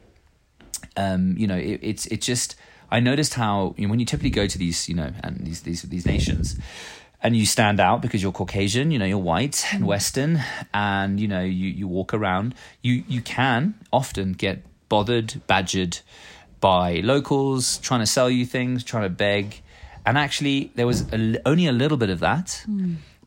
um, 0.96 1.34
you 1.36 1.46
know, 1.46 1.56
it, 1.56 1.80
it's 1.82 2.06
it 2.06 2.22
just 2.22 2.56
I 2.90 3.00
noticed 3.00 3.34
how 3.34 3.74
you 3.76 3.86
know, 3.86 3.90
when 3.90 4.00
you 4.00 4.06
typically 4.06 4.30
go 4.30 4.46
to 4.46 4.58
these 4.58 4.88
you 4.88 4.94
know 4.94 5.12
and 5.22 5.44
these 5.46 5.62
these 5.62 5.82
these 5.82 6.06
nations. 6.06 6.56
And 7.24 7.36
you 7.36 7.46
stand 7.46 7.78
out 7.78 8.02
because 8.02 8.20
you're 8.20 8.32
Caucasian, 8.32 8.90
you 8.90 8.98
know, 8.98 9.04
you're 9.04 9.16
white 9.16 9.64
and 9.72 9.86
Western, 9.86 10.42
and 10.74 11.20
you 11.20 11.28
know, 11.28 11.40
you, 11.40 11.68
you 11.68 11.86
walk 11.86 12.12
around. 12.12 12.52
You 12.82 13.04
you 13.06 13.22
can 13.22 13.76
often 13.92 14.32
get 14.32 14.64
bothered, 14.88 15.40
badgered 15.46 16.00
by 16.60 16.96
locals 16.96 17.78
trying 17.78 18.00
to 18.00 18.06
sell 18.06 18.28
you 18.30 18.44
things, 18.46 18.82
trying 18.82 19.04
to 19.04 19.08
beg. 19.10 19.62
And 20.04 20.18
actually, 20.18 20.72
there 20.74 20.86
was 20.86 21.02
a 21.12 21.36
only 21.46 21.66
a 21.66 21.72
little 21.72 21.96
bit 21.96 22.10
of 22.10 22.20
that, 22.20 22.64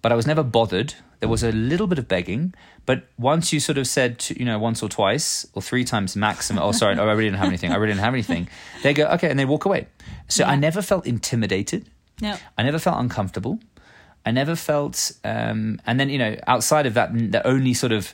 but 0.01 0.11
I 0.11 0.15
was 0.15 0.27
never 0.27 0.43
bothered. 0.43 0.93
There 1.19 1.29
was 1.29 1.43
a 1.43 1.51
little 1.51 1.87
bit 1.87 1.97
of 1.97 2.07
begging, 2.07 2.53
but 2.85 3.07
once 3.17 3.53
you 3.53 3.59
sort 3.59 3.77
of 3.77 3.87
said, 3.87 4.19
to, 4.19 4.37
you 4.37 4.45
know, 4.45 4.59
once 4.59 4.83
or 4.83 4.89
twice 4.89 5.47
or 5.53 5.61
three 5.61 5.83
times 5.85 6.15
maximum, 6.15 6.61
oh, 6.61 6.71
sorry, 6.71 6.97
oh, 6.99 7.07
I 7.07 7.13
really 7.13 7.29
didn't 7.29 7.39
have 7.39 7.47
anything. 7.47 7.71
I 7.71 7.75
really 7.75 7.93
didn't 7.93 8.03
have 8.03 8.13
anything. 8.13 8.49
They 8.83 8.93
go, 8.93 9.05
okay, 9.07 9.29
and 9.29 9.39
they 9.39 9.45
walk 9.45 9.65
away. 9.65 9.87
So 10.27 10.43
I 10.43 10.55
never 10.55 10.81
felt 10.81 11.07
intimidated. 11.07 11.89
No. 12.21 12.35
I 12.57 12.63
never 12.63 12.79
felt 12.79 12.99
uncomfortable. 12.99 13.59
I 14.25 14.31
never 14.31 14.55
felt, 14.55 15.11
um, 15.23 15.79
and 15.85 15.99
then 15.99 16.09
you 16.09 16.17
know, 16.17 16.35
outside 16.47 16.85
of 16.85 16.93
that, 16.95 17.13
the 17.31 17.45
only 17.47 17.73
sort 17.73 17.91
of 17.91 18.13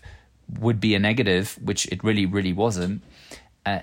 would 0.60 0.80
be 0.80 0.94
a 0.96 1.00
negative, 1.00 1.58
which 1.64 1.86
it 1.88 2.04
really, 2.04 2.26
really 2.26 2.54
wasn't. 2.54 3.02
Uh, 3.66 3.80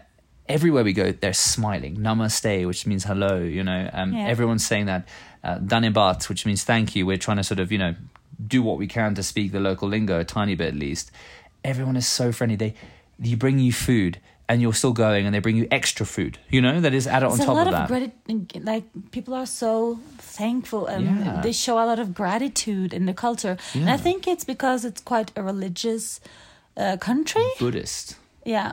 everywhere 0.48 0.84
we 0.84 0.92
go, 0.92 1.12
they're 1.12 1.32
smiling. 1.32 1.96
Namaste, 1.96 2.66
which 2.66 2.86
means 2.86 3.04
hello. 3.04 3.38
You 3.40 3.62
know, 3.64 3.90
um, 3.92 4.12
Yeah. 4.12 4.26
everyone's 4.28 4.64
saying 4.66 4.86
that. 4.86 5.06
Uh, 5.44 5.58
Danebat, 5.58 6.28
which 6.28 6.44
means 6.46 6.64
thank 6.64 6.96
you. 6.96 7.06
We're 7.06 7.16
trying 7.16 7.36
to 7.36 7.44
sort 7.44 7.60
of, 7.60 7.70
you 7.70 7.78
know, 7.78 7.94
do 8.46 8.62
what 8.62 8.76
we 8.78 8.86
can 8.86 9.14
to 9.14 9.22
speak 9.22 9.52
the 9.52 9.60
local 9.60 9.88
lingo 9.88 10.18
a 10.20 10.24
tiny 10.24 10.54
bit 10.54 10.68
at 10.68 10.74
least. 10.74 11.10
Everyone 11.64 11.96
is 11.96 12.06
so 12.06 12.32
friendly. 12.32 12.56
They, 12.56 12.74
you 13.20 13.36
bring 13.36 13.58
you 13.58 13.72
food. 13.72 14.18
And 14.50 14.62
you're 14.62 14.72
still 14.72 14.94
going, 14.94 15.26
and 15.26 15.34
they 15.34 15.40
bring 15.40 15.56
you 15.58 15.68
extra 15.70 16.06
food. 16.06 16.38
You 16.48 16.62
know 16.62 16.80
that 16.80 16.94
is 16.94 17.06
added 17.06 17.26
on 17.26 17.32
It's 17.32 17.42
a 17.42 17.44
top 17.44 17.54
lot 17.56 17.66
of 17.68 17.74
of, 17.74 17.80
that. 17.80 17.88
gratitude. 17.88 18.64
Like 18.64 18.84
people 19.10 19.34
are 19.34 19.44
so 19.44 19.98
thankful 20.16 20.86
and 20.86 21.04
Yeah. 21.04 21.40
they 21.42 21.52
show 21.52 21.74
a 21.78 21.84
lot 21.84 21.98
of 21.98 22.14
gratitude 22.14 22.94
in 22.94 23.04
the 23.04 23.12
culture. 23.12 23.58
And 23.74 23.90
I 23.90 23.98
think 23.98 24.26
it's 24.26 24.44
because 24.44 24.86
it's 24.86 25.02
quite 25.02 25.32
a 25.36 25.42
religious 25.42 26.18
uh, 26.78 26.96
country. 26.96 27.44
Buddhist. 27.58 28.16
Yeah, 28.42 28.72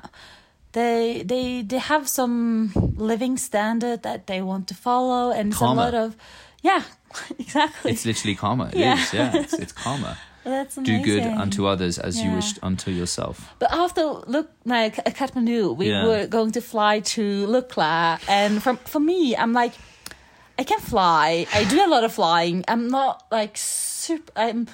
they 0.75 1.24
they 1.32 1.63
they 1.72 1.79
have 1.79 2.05
some 2.08 2.72
living 3.12 3.38
standard 3.39 4.03
that 4.03 4.27
they 4.27 4.41
want 4.41 4.67
to 4.67 4.75
follow, 4.75 5.32
and 5.32 5.50
it's 5.50 5.58
Karma. 5.60 5.82
a 5.82 5.84
lot 5.86 5.94
of 6.05 6.15
yeah, 6.62 6.84
exactly. 7.39 7.91
It's 7.91 8.05
literally 8.05 8.36
karma. 8.36 8.65
It 8.74 8.75
is. 8.75 8.82
Yeah. 9.13 9.34
yeah. 9.34 9.41
It's, 9.41 9.53
it's 9.53 9.74
karma. 9.74 10.17
That's 10.46 10.75
Do 10.75 11.01
good 11.01 11.24
unto 11.25 11.65
others 11.65 11.98
as 11.98 12.22
you 12.22 12.29
Yeah. 12.29 12.36
wish 12.36 12.53
unto 12.62 12.91
yourself. 12.91 13.36
But 13.58 13.72
after 13.74 14.03
look 14.36 14.50
like 14.63 15.00
at 15.00 15.15
Kathmandu, 15.17 15.75
we 15.75 15.89
Yeah. 15.89 16.05
were 16.05 16.27
going 16.27 16.51
to 16.51 16.62
fly 16.62 17.00
to 17.15 17.24
Lukla, 17.48 18.20
and 18.29 18.62
from 18.62 18.77
for 18.86 19.00
me, 19.01 19.36
I'm 19.36 19.53
like, 19.53 19.74
I 20.60 20.63
can 20.63 20.79
fly. 20.79 21.48
I 21.53 21.63
do 21.65 21.77
a 21.84 21.89
lot 21.89 22.03
of 22.03 22.13
flying. 22.13 22.63
I'm 22.67 22.88
not 22.89 23.24
like 23.32 23.58
super. 23.58 24.32
I'm. 24.36 24.67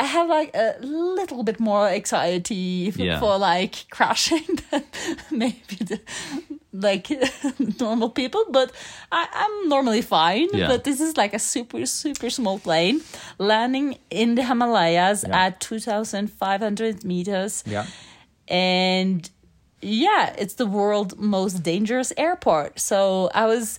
I 0.00 0.04
have 0.04 0.28
like 0.28 0.50
a 0.54 0.76
little 0.80 1.42
bit 1.42 1.58
more 1.58 1.88
anxiety 1.88 2.90
for, 2.92 3.02
Yeah. 3.02 3.18
for 3.20 3.36
like 3.38 3.86
crashing 3.90 4.46
than 4.70 4.84
maybe 5.30 5.76
the, 5.80 6.00
like 6.72 7.08
normal 7.80 8.10
people, 8.10 8.44
but 8.50 8.70
I, 9.10 9.26
I'm 9.32 9.68
normally 9.68 10.02
fine. 10.02 10.48
Yeah. 10.52 10.68
But 10.68 10.84
this 10.84 11.00
is 11.00 11.16
like 11.16 11.34
a 11.34 11.38
super 11.38 11.84
super 11.86 12.30
small 12.30 12.58
plane 12.60 13.00
landing 13.38 13.96
in 14.10 14.34
the 14.36 14.44
Himalayas 14.44 15.24
Yeah. 15.26 15.46
at 15.46 15.60
2,500 15.60 17.04
meters 17.04 17.64
Yeah. 17.66 17.86
and 18.46 19.28
yeah 19.80 20.34
it's 20.38 20.54
the 20.54 20.66
world's 20.66 21.16
most 21.16 21.62
dangerous 21.62 22.12
airport 22.16 22.80
so 22.80 23.30
i 23.32 23.46
was 23.46 23.78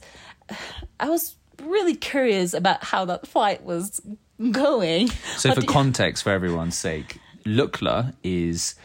i 0.97 1.09
was 1.09 1.35
really 1.63 1.93
curious 1.93 2.53
about 2.53 2.81
how 2.85 3.03
that 3.03 3.27
flight 3.27 3.63
was 3.63 3.99
going 4.51 5.09
So, 5.37 5.49
But 5.49 5.61
for 5.61 5.65
context, 5.65 6.23
for 6.23 6.31
everyone's 6.31 6.77
sake, 6.77 7.19
Lukla 7.45 8.13
is 8.23 8.75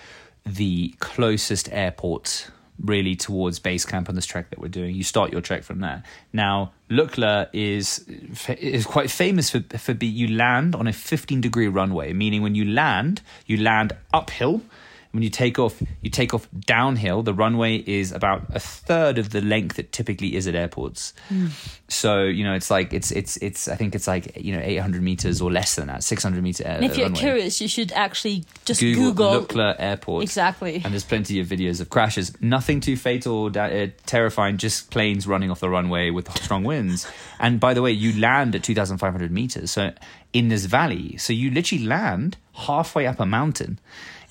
the 0.44 0.94
closest 0.98 1.68
airport 1.72 2.50
really 2.82 3.14
towards 3.14 3.58
base 3.58 3.84
camp 3.84 4.08
on 4.08 4.14
this 4.14 4.26
trek 4.26 4.50
that 4.50 4.58
we're 4.58 4.68
doing. 4.68 4.94
You 4.94 5.04
start 5.04 5.32
your 5.32 5.40
trek 5.40 5.62
from 5.62 5.80
there. 5.80 6.02
Now, 6.32 6.72
Lukla 6.90 7.48
is 7.52 8.04
is 8.58 8.84
quite 8.84 9.10
famous 9.10 9.50
for 9.50 9.60
for 9.78 9.94
be, 9.94 10.06
you 10.06 10.28
land 10.28 10.74
on 10.74 10.86
a 10.86 10.92
15 10.92 11.40
degree 11.40 11.68
runway, 11.68 12.12
meaning 12.12 12.42
when 12.42 12.54
you 12.54 12.64
land, 12.64 13.22
you 13.46 13.56
land 13.56 13.92
uphill. 14.12 14.62
When 15.14 15.22
you 15.22 15.30
take 15.30 15.60
off, 15.60 15.80
you 16.02 16.10
take 16.10 16.34
off 16.34 16.48
downhill. 16.66 17.22
The 17.22 17.32
runway 17.32 17.76
is 17.76 18.10
about 18.10 18.44
a 18.52 18.58
third 18.58 19.16
of 19.16 19.30
the 19.30 19.40
length 19.40 19.78
it 19.78 19.92
typically 19.92 20.34
is 20.34 20.48
at 20.48 20.56
airports. 20.56 21.14
So 21.88 22.24
you 22.24 22.42
know, 22.42 22.54
it's 22.54 22.68
like 22.70 22.92
it's 22.92 23.12
it's 23.12 23.36
it's. 23.36 23.68
I 23.68 23.76
think 23.76 23.94
it's 23.94 24.08
like 24.08 24.36
you 24.36 24.54
know, 24.54 24.60
800 24.60 25.02
meters 25.02 25.40
or 25.40 25.52
less 25.52 25.76
than 25.76 25.86
that, 25.86 26.02
600 26.02 26.42
meter. 26.42 26.64
Uh, 26.64 26.72
and 26.72 26.84
if 26.84 26.96
you're 26.96 27.06
runway. 27.06 27.20
curious 27.20 27.60
you 27.60 27.68
should 27.68 27.92
actually 27.92 28.44
just 28.64 28.80
Google, 28.80 29.12
google, 29.12 29.46
Lukla 29.46 29.76
Airport. 29.78 30.24
Exactly. 30.24 30.82
And 30.84 30.92
there's 30.92 31.04
plenty 31.04 31.38
of 31.38 31.46
videos 31.46 31.80
of 31.80 31.90
crashes. 31.90 32.40
Nothing 32.40 32.80
too 32.80 32.96
fatal 32.96 33.34
or 33.34 33.50
da- 33.50 33.84
uh, 33.84 33.86
terrifying, 34.06 34.56
just 34.56 34.90
planes 34.90 35.28
running 35.28 35.50
off 35.50 35.60
the 35.60 35.70
runway 35.70 36.10
with 36.10 36.30
strong 36.42 36.64
winds. 36.64 37.06
And 37.38 37.60
by 37.60 37.72
the 37.72 37.82
way, 37.82 37.92
you 37.92 38.18
land 38.20 38.56
at 38.56 38.64
2,500 38.64 39.30
meters. 39.30 39.70
So 39.70 39.92
in 40.34 40.48
this 40.48 40.66
valley. 40.66 41.16
So 41.16 41.32
you 41.32 41.50
literally 41.50 41.84
land 41.84 42.36
halfway 42.52 43.06
up 43.06 43.20
a 43.20 43.24
mountain. 43.24 43.78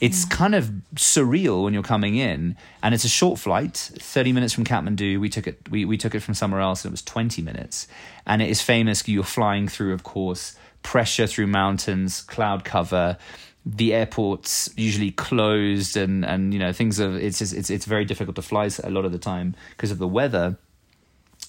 It's 0.03 0.25
kind 0.25 0.53
of 0.53 0.69
surreal 0.95 1.63
when 1.63 1.73
you're 1.73 1.81
coming 1.81 2.15
in, 2.15 2.57
and 2.81 2.93
it's 2.93 3.05
a 3.05 3.09
short 3.09 3.39
flight, 3.39 3.77
30 3.77 4.33
minutes 4.33 4.53
from 4.53 4.65
Kathmandu. 4.65 5.17
We 5.17 5.29
took 5.29 5.47
it. 5.47 5.69
We, 5.69 5.85
we 5.85 5.97
took 5.97 6.13
it 6.13 6.19
from 6.19 6.33
somewhere 6.33 6.59
else, 6.59 6.83
and 6.83 6.91
it 6.91 6.91
was 6.91 7.03
20 7.03 7.41
minutes. 7.41 7.87
And 8.25 8.41
it 8.41 8.49
is 8.49 8.61
famous. 8.61 9.07
You're 9.07 9.23
flying 9.23 9.69
through, 9.69 9.93
of 9.93 10.03
course, 10.03 10.57
pressure 10.81 11.25
through 11.25 11.47
mountains, 11.47 12.21
cloud 12.21 12.65
cover 12.65 13.17
the 13.65 13.93
airport's 13.93 14.69
usually 14.75 15.11
closed 15.11 15.95
and 15.95 16.25
and 16.25 16.53
you 16.53 16.59
know 16.59 16.73
things 16.73 16.99
are 16.99 17.17
it's 17.17 17.39
just, 17.39 17.53
it's 17.53 17.69
it's 17.69 17.85
very 17.85 18.03
difficult 18.03 18.35
to 18.35 18.41
fly 18.41 18.69
a 18.83 18.89
lot 18.89 19.05
of 19.05 19.13
the 19.13 19.17
time 19.17 19.55
because 19.69 19.89
of 19.89 19.99
the 19.99 20.07
weather 20.07 20.57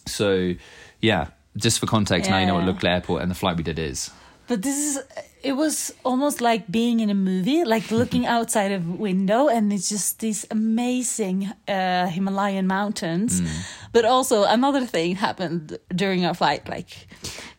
so 0.06 0.54
yeah 1.00 1.26
just 1.56 1.80
for 1.80 1.86
context 1.86 2.30
now 2.30 2.38
you 2.38 2.46
know 2.46 2.54
what 2.54 2.64
Yeah. 2.64 2.72
Lukla 2.72 2.88
airport 2.94 3.22
and 3.22 3.30
the 3.30 3.34
flight 3.34 3.56
we 3.56 3.64
did 3.64 3.80
is 3.80 4.10
but 4.46 4.62
this 4.62 4.76
is 4.76 5.02
it 5.42 5.52
was 5.56 5.92
almost 6.04 6.40
like 6.40 6.70
being 6.70 7.00
in 7.00 7.10
a 7.10 7.14
movie 7.14 7.64
like 7.64 7.90
looking 8.00 8.24
outside 8.26 8.72
a 8.72 8.78
window 8.80 9.48
and 9.48 9.72
it's 9.72 9.88
just 9.88 10.20
these 10.20 10.46
amazing 10.50 11.50
uh, 11.68 12.06
himalayan 12.06 12.66
mountains 12.66 13.40
Mm. 13.40 13.48
but 13.92 14.04
also 14.04 14.44
another 14.44 14.86
thing 14.86 15.16
happened 15.16 15.78
during 15.94 16.24
our 16.24 16.34
flight 16.34 16.68
like 16.68 17.06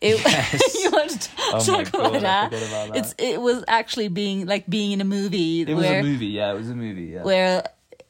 it, 0.00 0.18
Yes. 0.24 0.84
you 0.84 0.90
want 0.90 1.10
to 1.10 1.30
Oh 1.52 1.60
talk 1.64 1.92
God, 1.92 2.16
about 2.16 2.20
that? 2.22 2.46
about 2.52 2.88
that. 2.88 2.96
it's 2.96 3.14
it 3.18 3.40
was 3.40 3.64
actually 3.68 4.08
being 4.08 4.46
like 4.46 4.66
being 4.68 4.92
in 4.92 5.00
a 5.00 5.04
movie 5.04 5.62
it 5.62 5.74
was 5.74 5.86
a 5.86 6.02
movie 6.02 6.26
yeah 6.26 6.52
it 6.52 6.56
was 6.56 6.70
a 6.70 6.74
movie 6.74 7.12
yeah 7.14 7.22
where 7.22 7.62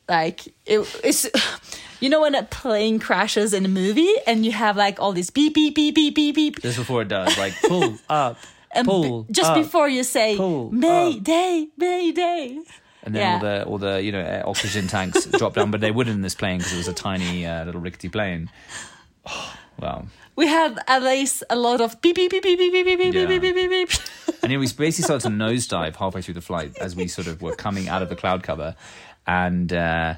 like 0.09 0.47
it, 0.67 0.81
it's 1.05 1.27
you 2.01 2.09
know 2.09 2.21
when 2.21 2.35
a 2.35 2.43
plane 2.45 2.99
crashes 2.99 3.53
in 3.53 3.65
a 3.65 3.69
movie 3.69 4.13
and 4.27 4.45
you 4.47 4.53
have 4.53 4.77
like 4.77 5.01
all 5.01 5.13
this 5.13 5.31
beep 5.31 5.55
beep 5.55 5.75
beep 5.75 5.95
beep 5.95 6.15
beep 6.15 6.35
beep 6.35 6.61
just 6.63 6.79
before 6.79 7.03
it 7.03 7.09
does 7.09 7.37
like 7.39 7.55
pull 7.67 7.97
up 8.09 8.37
and 8.77 8.87
pull 8.87 9.27
just 9.31 9.51
up. 9.51 9.57
before 9.57 9.89
you 9.89 10.03
say 10.05 10.37
pull 10.37 10.71
Mayday, 10.73 11.69
Mayday. 11.77 12.59
and 13.03 13.15
then 13.15 13.23
Yeah. 13.23 13.33
all 13.35 13.41
the 13.41 13.65
all 13.67 13.79
the 13.79 14.03
you 14.03 14.13
know 14.13 14.43
oxygen 14.47 14.87
tanks 14.89 15.25
drop 15.39 15.55
down 15.55 15.71
but 15.71 15.81
they 15.81 15.91
wouldn't 15.91 16.15
in 16.17 16.23
this 16.23 16.35
plane 16.35 16.59
because 16.59 16.73
it 16.73 16.77
was 16.79 16.89
a 16.89 16.93
tiny 16.95 17.47
uh, 17.47 17.65
little 17.65 17.81
rickety 17.81 18.09
plane 18.09 18.51
wow 19.81 20.07
We 20.37 20.47
had 20.47 20.79
at 20.87 21.03
least 21.03 21.45
a 21.51 21.57
lot 21.57 21.81
of 21.81 22.01
beep 22.03 22.17
beep 22.17 22.31
beep 22.31 22.43
beep 22.43 22.59
beep 22.59 22.73
beep 22.73 22.85
beep 22.87 22.99
beep 22.99 23.15
Yeah. 23.15 23.27
beep 23.27 23.43
beep 23.43 23.55
beep 23.55 23.71
beep. 23.71 23.91
And 24.43 24.53
then 24.53 24.61
we 24.61 24.67
basically 24.67 25.05
started 25.05 25.23
to 25.29 25.35
nosedive 25.35 25.97
halfway 25.97 26.23
through 26.23 26.35
the 26.35 26.41
flight 26.43 26.77
as 26.79 26.95
we 26.95 27.09
sort 27.09 27.27
of 27.27 27.41
were 27.43 27.57
coming 27.57 27.89
out 27.89 28.03
of 28.03 28.09
the 28.11 28.17
cloud 28.17 28.43
cover. 28.45 28.77
And 29.27 29.73
uh, 29.73 30.15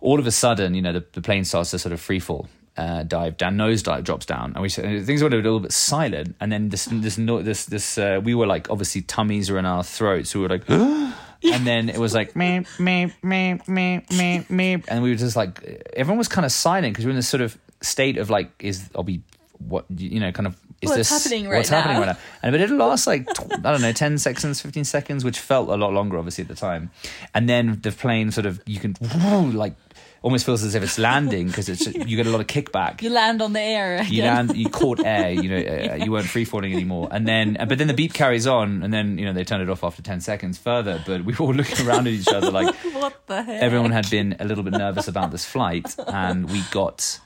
all 0.00 0.18
of 0.18 0.26
a 0.26 0.30
sudden, 0.30 0.72
you 0.74 0.80
know, 0.80 0.92
the, 0.94 1.04
the 1.12 1.20
plane 1.20 1.44
starts 1.44 1.72
to 1.72 1.78
sort 1.78 1.92
of 1.92 2.00
free 2.00 2.20
fall. 2.20 2.48
Uh, 2.80 3.02
dive 3.02 3.36
down, 3.36 3.58
nosedive 3.58 4.02
drops 4.04 4.24
down, 4.24 4.52
and 4.54 4.62
we 4.62 4.68
s- 4.68 4.76
things 5.06 5.20
went 5.22 5.34
a 5.34 5.36
little 5.36 5.60
bit 5.60 5.70
silent. 5.70 6.34
And 6.40 6.50
then 6.50 6.70
this, 6.70 6.86
this, 6.86 7.16
this, 7.16 7.66
this, 7.66 7.98
uh, 7.98 8.22
we 8.24 8.34
were 8.34 8.46
like, 8.46 8.70
obviously, 8.70 9.02
tummies 9.02 9.50
are 9.50 9.58
in 9.58 9.66
our 9.66 9.84
throats, 9.84 10.30
so 10.30 10.38
we 10.38 10.44
were 10.44 10.54
like, 10.56 10.66
and 10.70 11.66
then 11.66 11.90
it 11.90 11.98
was 11.98 12.14
like, 12.14 12.34
me, 12.34 12.64
me, 12.78 13.12
me, 13.22 13.60
me, 13.68 14.02
me, 14.10 14.46
me, 14.48 14.82
and 14.88 15.02
we 15.02 15.10
were 15.10 15.16
just 15.16 15.36
like, 15.36 15.62
everyone 15.94 16.16
was 16.16 16.28
kind 16.28 16.46
of 16.46 16.52
silent 16.52 16.94
because 16.94 17.04
we 17.04 17.10
we're 17.10 17.16
in 17.16 17.16
this 17.16 17.28
sort 17.28 17.42
of 17.42 17.58
state 17.82 18.16
of 18.16 18.30
like, 18.30 18.50
is 18.60 18.88
I'll 18.94 19.02
be 19.02 19.20
what 19.58 19.84
you 19.94 20.20
know, 20.20 20.32
kind 20.32 20.46
of 20.46 20.56
is 20.80 20.88
What's 20.88 20.96
this 20.96 21.10
happening 21.10 21.46
right 21.46 21.58
what's 21.58 21.68
happening 21.68 21.98
right 21.98 22.06
now? 22.06 22.18
And 22.42 22.52
but 22.52 22.60
it 22.62 22.70
last 22.70 23.06
like 23.06 23.26
tw- 23.34 23.52
I 23.52 23.72
don't 23.72 23.82
know, 23.82 23.92
ten 23.92 24.16
seconds, 24.16 24.62
fifteen 24.62 24.84
seconds, 24.84 25.24
which 25.24 25.38
felt 25.38 25.68
a 25.68 25.74
lot 25.76 25.92
longer, 25.92 26.16
obviously 26.16 26.42
at 26.42 26.48
the 26.48 26.54
time. 26.54 26.90
And 27.34 27.46
then 27.46 27.80
the 27.82 27.92
plane 27.92 28.30
sort 28.30 28.46
of 28.46 28.62
you 28.64 28.80
can 28.80 28.96
like 29.52 29.74
almost 30.22 30.44
feels 30.44 30.62
as 30.62 30.74
if 30.74 30.82
it's 30.82 30.98
landing 30.98 31.46
because 31.46 31.68
it's 31.68 31.86
you 32.08 32.16
get 32.16 32.26
a 32.26 32.30
lot 32.30 32.40
of 32.40 32.46
kickback. 32.46 33.02
You 33.02 33.10
land 33.10 33.40
on 33.42 33.52
the 33.52 33.60
air. 33.60 34.02
You 34.02 34.22
land, 34.22 34.56
you 34.56 34.68
caught 34.68 35.00
air. 35.04 35.30
You 35.30 35.48
know, 35.48 35.92
uh, 35.92 35.94
you 35.96 36.12
weren't 36.12 36.26
free 36.28 36.44
falling 36.44 36.72
anymore. 36.72 37.08
And 37.10 37.26
then, 37.26 37.56
but 37.68 37.78
then 37.78 37.86
the 37.86 37.94
beep 37.94 38.12
carries 38.12 38.46
on, 38.46 38.82
and 38.82 38.92
then 38.92 39.18
you 39.18 39.24
know 39.24 39.32
they 39.32 39.44
turned 39.44 39.62
it 39.62 39.70
off 39.70 39.82
after 39.84 40.02
ten 40.02 40.20
seconds 40.20 40.58
further. 40.58 41.02
But 41.06 41.24
we 41.24 41.34
were 41.34 41.46
all 41.46 41.54
looking 41.54 41.86
around 41.86 42.06
at 42.06 42.12
each 42.12 42.28
other 42.28 42.50
like 42.50 42.74
What 42.92 43.26
the 43.26 43.42
heck? 43.42 43.62
everyone 43.62 43.92
had 43.92 44.08
been 44.10 44.36
a 44.38 44.44
little 44.44 44.64
bit 44.64 44.74
nervous 44.74 45.08
about 45.08 45.30
this 45.30 45.44
flight, 45.44 45.94
and 46.06 46.50
we 46.50 46.62
got 46.70 47.18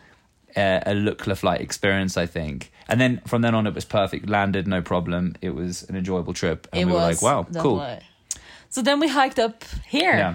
uh, 0.57 0.81
a 0.87 0.93
Lukla 0.93 1.37
flight 1.37 1.61
experience, 1.61 2.17
I 2.17 2.27
think. 2.27 2.71
And 2.89 3.01
then 3.01 3.23
from 3.27 3.43
then 3.43 3.55
on, 3.55 3.67
it 3.67 3.75
was 3.75 3.85
perfect. 3.85 4.29
Landed, 4.29 4.69
no 4.69 4.83
problem. 4.83 5.35
It 5.41 5.51
was 5.51 5.83
an 5.89 5.97
enjoyable 5.97 6.35
trip, 6.35 6.69
and 6.73 6.83
It 6.83 6.85
we 6.87 6.93
were 6.93 6.99
like, 6.99 7.23
"Wow, 7.23 7.47
cool." 7.57 7.99
So 8.69 8.83
then 8.83 8.99
we 8.99 9.09
hiked 9.09 9.39
up 9.39 9.65
here. 9.87 10.13
Yeah, 10.13 10.35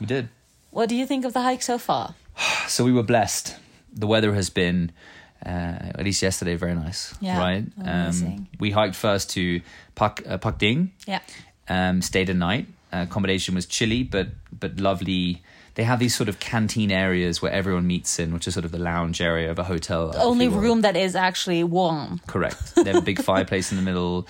we 0.00 0.06
did. 0.06 0.28
What 0.74 0.88
do 0.88 0.96
you 0.96 1.06
think 1.06 1.24
of 1.24 1.32
the 1.32 1.40
hike 1.42 1.62
so 1.62 1.78
far? 1.78 2.14
So 2.68 2.82
we 2.84 2.92
were 2.92 3.02
blessed. 3.04 3.56
The 4.00 4.06
weather 4.06 4.34
has 4.34 4.50
been 4.50 4.90
Uh, 5.46 5.98
at 5.98 6.04
least 6.04 6.22
yesterday, 6.22 6.56
very 6.56 6.74
nice. 6.74 7.14
Yeah, 7.20 7.38
right. 7.38 7.64
amazing. 7.76 8.46
we 8.58 8.70
hiked 8.70 8.96
first 8.96 9.28
to 9.36 9.60
Pak 9.94 10.22
uh, 10.26 10.38
Phakding. 10.38 10.88
Yeah. 11.06 11.20
Um, 11.68 12.00
stayed 12.02 12.30
a 12.30 12.34
night. 12.34 12.66
Uh, 12.92 13.02
accommodation 13.08 13.54
was 13.54 13.66
chilly, 13.66 14.02
but 14.02 14.28
but 14.60 14.80
lovely. 14.80 15.42
They 15.74 15.84
have 15.84 15.98
these 15.98 16.14
sort 16.16 16.28
of 16.30 16.36
canteen 16.38 16.90
areas 16.90 17.42
where 17.42 17.52
everyone 17.52 17.86
meets 17.86 18.18
in, 18.18 18.32
which 18.32 18.46
is 18.48 18.54
sort 18.54 18.64
of 18.64 18.70
the 18.72 18.78
lounge 18.78 19.20
area 19.20 19.50
of 19.50 19.58
a 19.58 19.64
hotel. 19.64 20.10
The 20.12 20.22
only 20.22 20.48
room 20.48 20.82
that 20.82 20.96
is 20.96 21.14
actually 21.16 21.62
warm. 21.64 22.20
Correct. 22.26 22.74
They 22.76 22.90
have 22.92 23.02
a 23.02 23.06
big 23.12 23.20
fireplace 23.30 23.70
in 23.72 23.76
the 23.76 23.84
middle. 23.90 24.26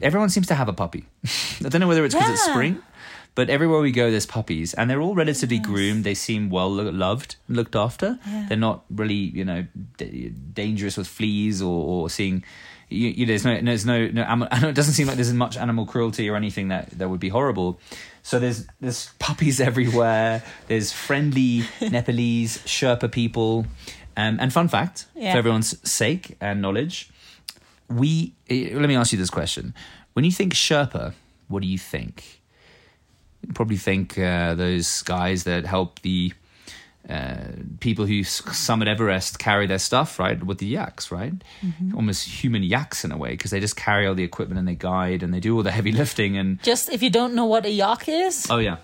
Everyone 0.00 0.30
seems 0.30 0.46
to 0.46 0.54
have 0.54 0.68
a 0.68 0.72
puppy. 0.72 1.02
I 1.64 1.68
don't 1.68 1.80
know 1.80 1.88
whether 1.88 2.04
it's 2.06 2.14
because 2.14 2.30
it's 2.32 2.44
spring, 2.52 2.80
but 3.34 3.50
everywhere 3.50 3.80
we 3.80 3.90
go, 3.92 4.10
there's 4.10 4.26
puppies, 4.26 4.74
and 4.74 4.88
they're 4.88 5.00
all 5.02 5.14
relatively 5.14 5.58
groomed. 5.58 6.04
They 6.04 6.14
seem 6.14 6.50
well 6.50 6.70
lo- 6.70 6.90
loved, 6.90 7.36
looked 7.48 7.74
after. 7.74 8.18
Yeah. 8.26 8.46
They're 8.48 8.56
not 8.58 8.84
really, 8.90 9.14
you 9.14 9.44
know, 9.44 9.66
d- 9.96 10.28
dangerous 10.52 10.96
with 10.96 11.06
fleas 11.08 11.60
or, 11.60 11.84
or 12.04 12.10
seeing. 12.10 12.44
You, 12.90 13.08
you, 13.08 13.26
there's 13.26 13.44
no, 13.44 13.60
there's 13.60 13.84
no, 13.86 14.06
no. 14.08 14.48
it 14.52 14.74
doesn't 14.74 14.94
seem 14.94 15.06
like 15.08 15.16
there's 15.16 15.32
much 15.32 15.56
animal 15.56 15.84
cruelty 15.86 16.28
or 16.30 16.36
anything 16.36 16.68
that 16.68 16.90
that 16.98 17.08
would 17.08 17.18
be 17.20 17.30
horrible. 17.30 17.80
So 18.22 18.38
there's 18.38 18.66
there's 18.80 19.10
puppies 19.18 19.60
everywhere. 19.70 20.42
There's 20.68 20.92
friendly 20.92 21.64
Nepalese 21.80 22.58
Sherpa 22.58 23.10
people. 23.10 23.66
Um, 24.16 24.38
and 24.40 24.52
fun 24.52 24.68
fact 24.68 25.06
Yeah. 25.16 25.32
for 25.32 25.38
everyone's 25.38 25.76
sake 25.90 26.36
and 26.40 26.62
knowledge, 26.62 27.10
we 27.88 28.34
eh, 28.48 28.70
let 28.74 28.88
me 28.88 28.94
ask 28.94 29.10
you 29.12 29.18
this 29.18 29.30
question: 29.30 29.74
When 30.12 30.24
you 30.24 30.30
think 30.30 30.54
Sherpa, 30.54 31.14
what 31.48 31.62
do 31.62 31.68
you 31.68 31.78
think? 31.78 32.42
Probably 33.52 33.76
think 33.76 34.18
uh, 34.18 34.54
those 34.54 35.02
guys 35.02 35.44
that 35.44 35.66
help 35.66 36.00
the 36.02 36.32
uh, 37.08 37.36
people 37.80 38.06
who 38.06 38.24
summit 38.24 38.88
Everest 38.88 39.38
carry 39.38 39.66
their 39.66 39.78
stuff, 39.78 40.18
right, 40.18 40.42
with 40.42 40.58
the 40.58 40.66
yaks, 40.66 41.12
right? 41.12 41.34
Almost 41.94 42.26
human 42.42 42.62
yaks 42.62 43.04
in 43.04 43.12
a 43.12 43.16
way, 43.18 43.30
because 43.32 43.50
they 43.50 43.60
just 43.60 43.76
carry 43.76 44.06
all 44.06 44.14
the 44.14 44.24
equipment 44.24 44.58
and 44.58 44.66
they 44.66 44.74
guide 44.74 45.22
and 45.22 45.34
they 45.34 45.40
do 45.40 45.54
all 45.56 45.62
the 45.62 45.70
heavy 45.72 45.92
lifting. 46.02 46.38
And 46.38 46.62
Just 46.62 46.88
if 46.88 47.02
you 47.02 47.10
don't 47.10 47.34
know 47.34 47.44
what 47.44 47.66
a 47.66 47.70
yak 47.70 48.08
is, 48.08 48.46
oh 48.48 48.56
yeah, 48.58 48.76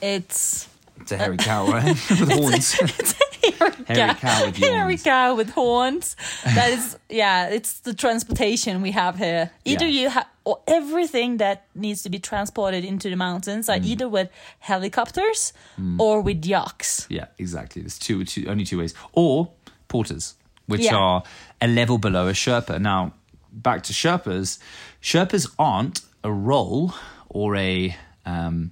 it's 0.00 0.68
it's 1.00 1.12
a 1.12 1.16
hairy 1.16 1.36
cow, 1.48 1.66
right, 1.66 1.84
with 2.10 2.30
horns. 2.32 2.72
hairy, 2.72 3.72
Hairy 3.86 4.14
cow 4.16 4.44
with 4.44 4.56
hairy 4.58 4.98
cow 4.98 5.34
with 5.34 5.50
horns. 5.50 6.14
That 6.44 6.70
is, 6.72 6.98
yeah, 7.08 7.48
it's 7.48 7.80
the 7.80 7.94
transportation 7.94 8.82
we 8.82 8.90
have 8.90 9.16
here. 9.16 9.50
Either 9.64 9.86
Yeah. 9.86 10.02
you 10.02 10.08
have, 10.10 10.26
or 10.48 10.56
everything 10.66 11.38
that 11.38 11.58
needs 11.74 12.02
to 12.02 12.08
be 12.10 12.18
transported 12.18 12.82
into 12.92 13.06
the 13.10 13.16
mountains 13.16 13.66
Mm. 13.66 13.72
are 13.74 13.82
either 13.92 14.08
with 14.16 14.28
helicopters 14.70 15.52
or 15.98 16.22
with 16.22 16.40
yaks. 16.46 17.06
Yeah, 17.10 17.26
exactly. 17.38 17.82
There's 17.82 17.98
two, 17.98 18.24
two, 18.24 18.46
only 18.52 18.64
two 18.64 18.78
ways. 18.78 18.94
Or 19.12 19.50
porters, 19.88 20.34
which 20.66 20.84
Yeah. 20.84 20.96
are 20.96 21.22
a 21.60 21.66
level 21.66 21.98
below 21.98 22.28
a 22.28 22.32
Sherpa. 22.32 22.78
Now, 22.80 23.12
back 23.52 23.82
to 23.88 23.92
Sherpas. 23.92 24.58
Sherpas 25.02 25.44
aren't 25.58 26.00
a 26.24 26.30
role 26.32 26.94
or 27.28 27.56
a 27.56 27.94
um, 28.24 28.70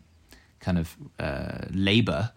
kind 0.61 0.79
of 0.79 0.97
uh, 1.19 1.67
labor. 1.71 2.31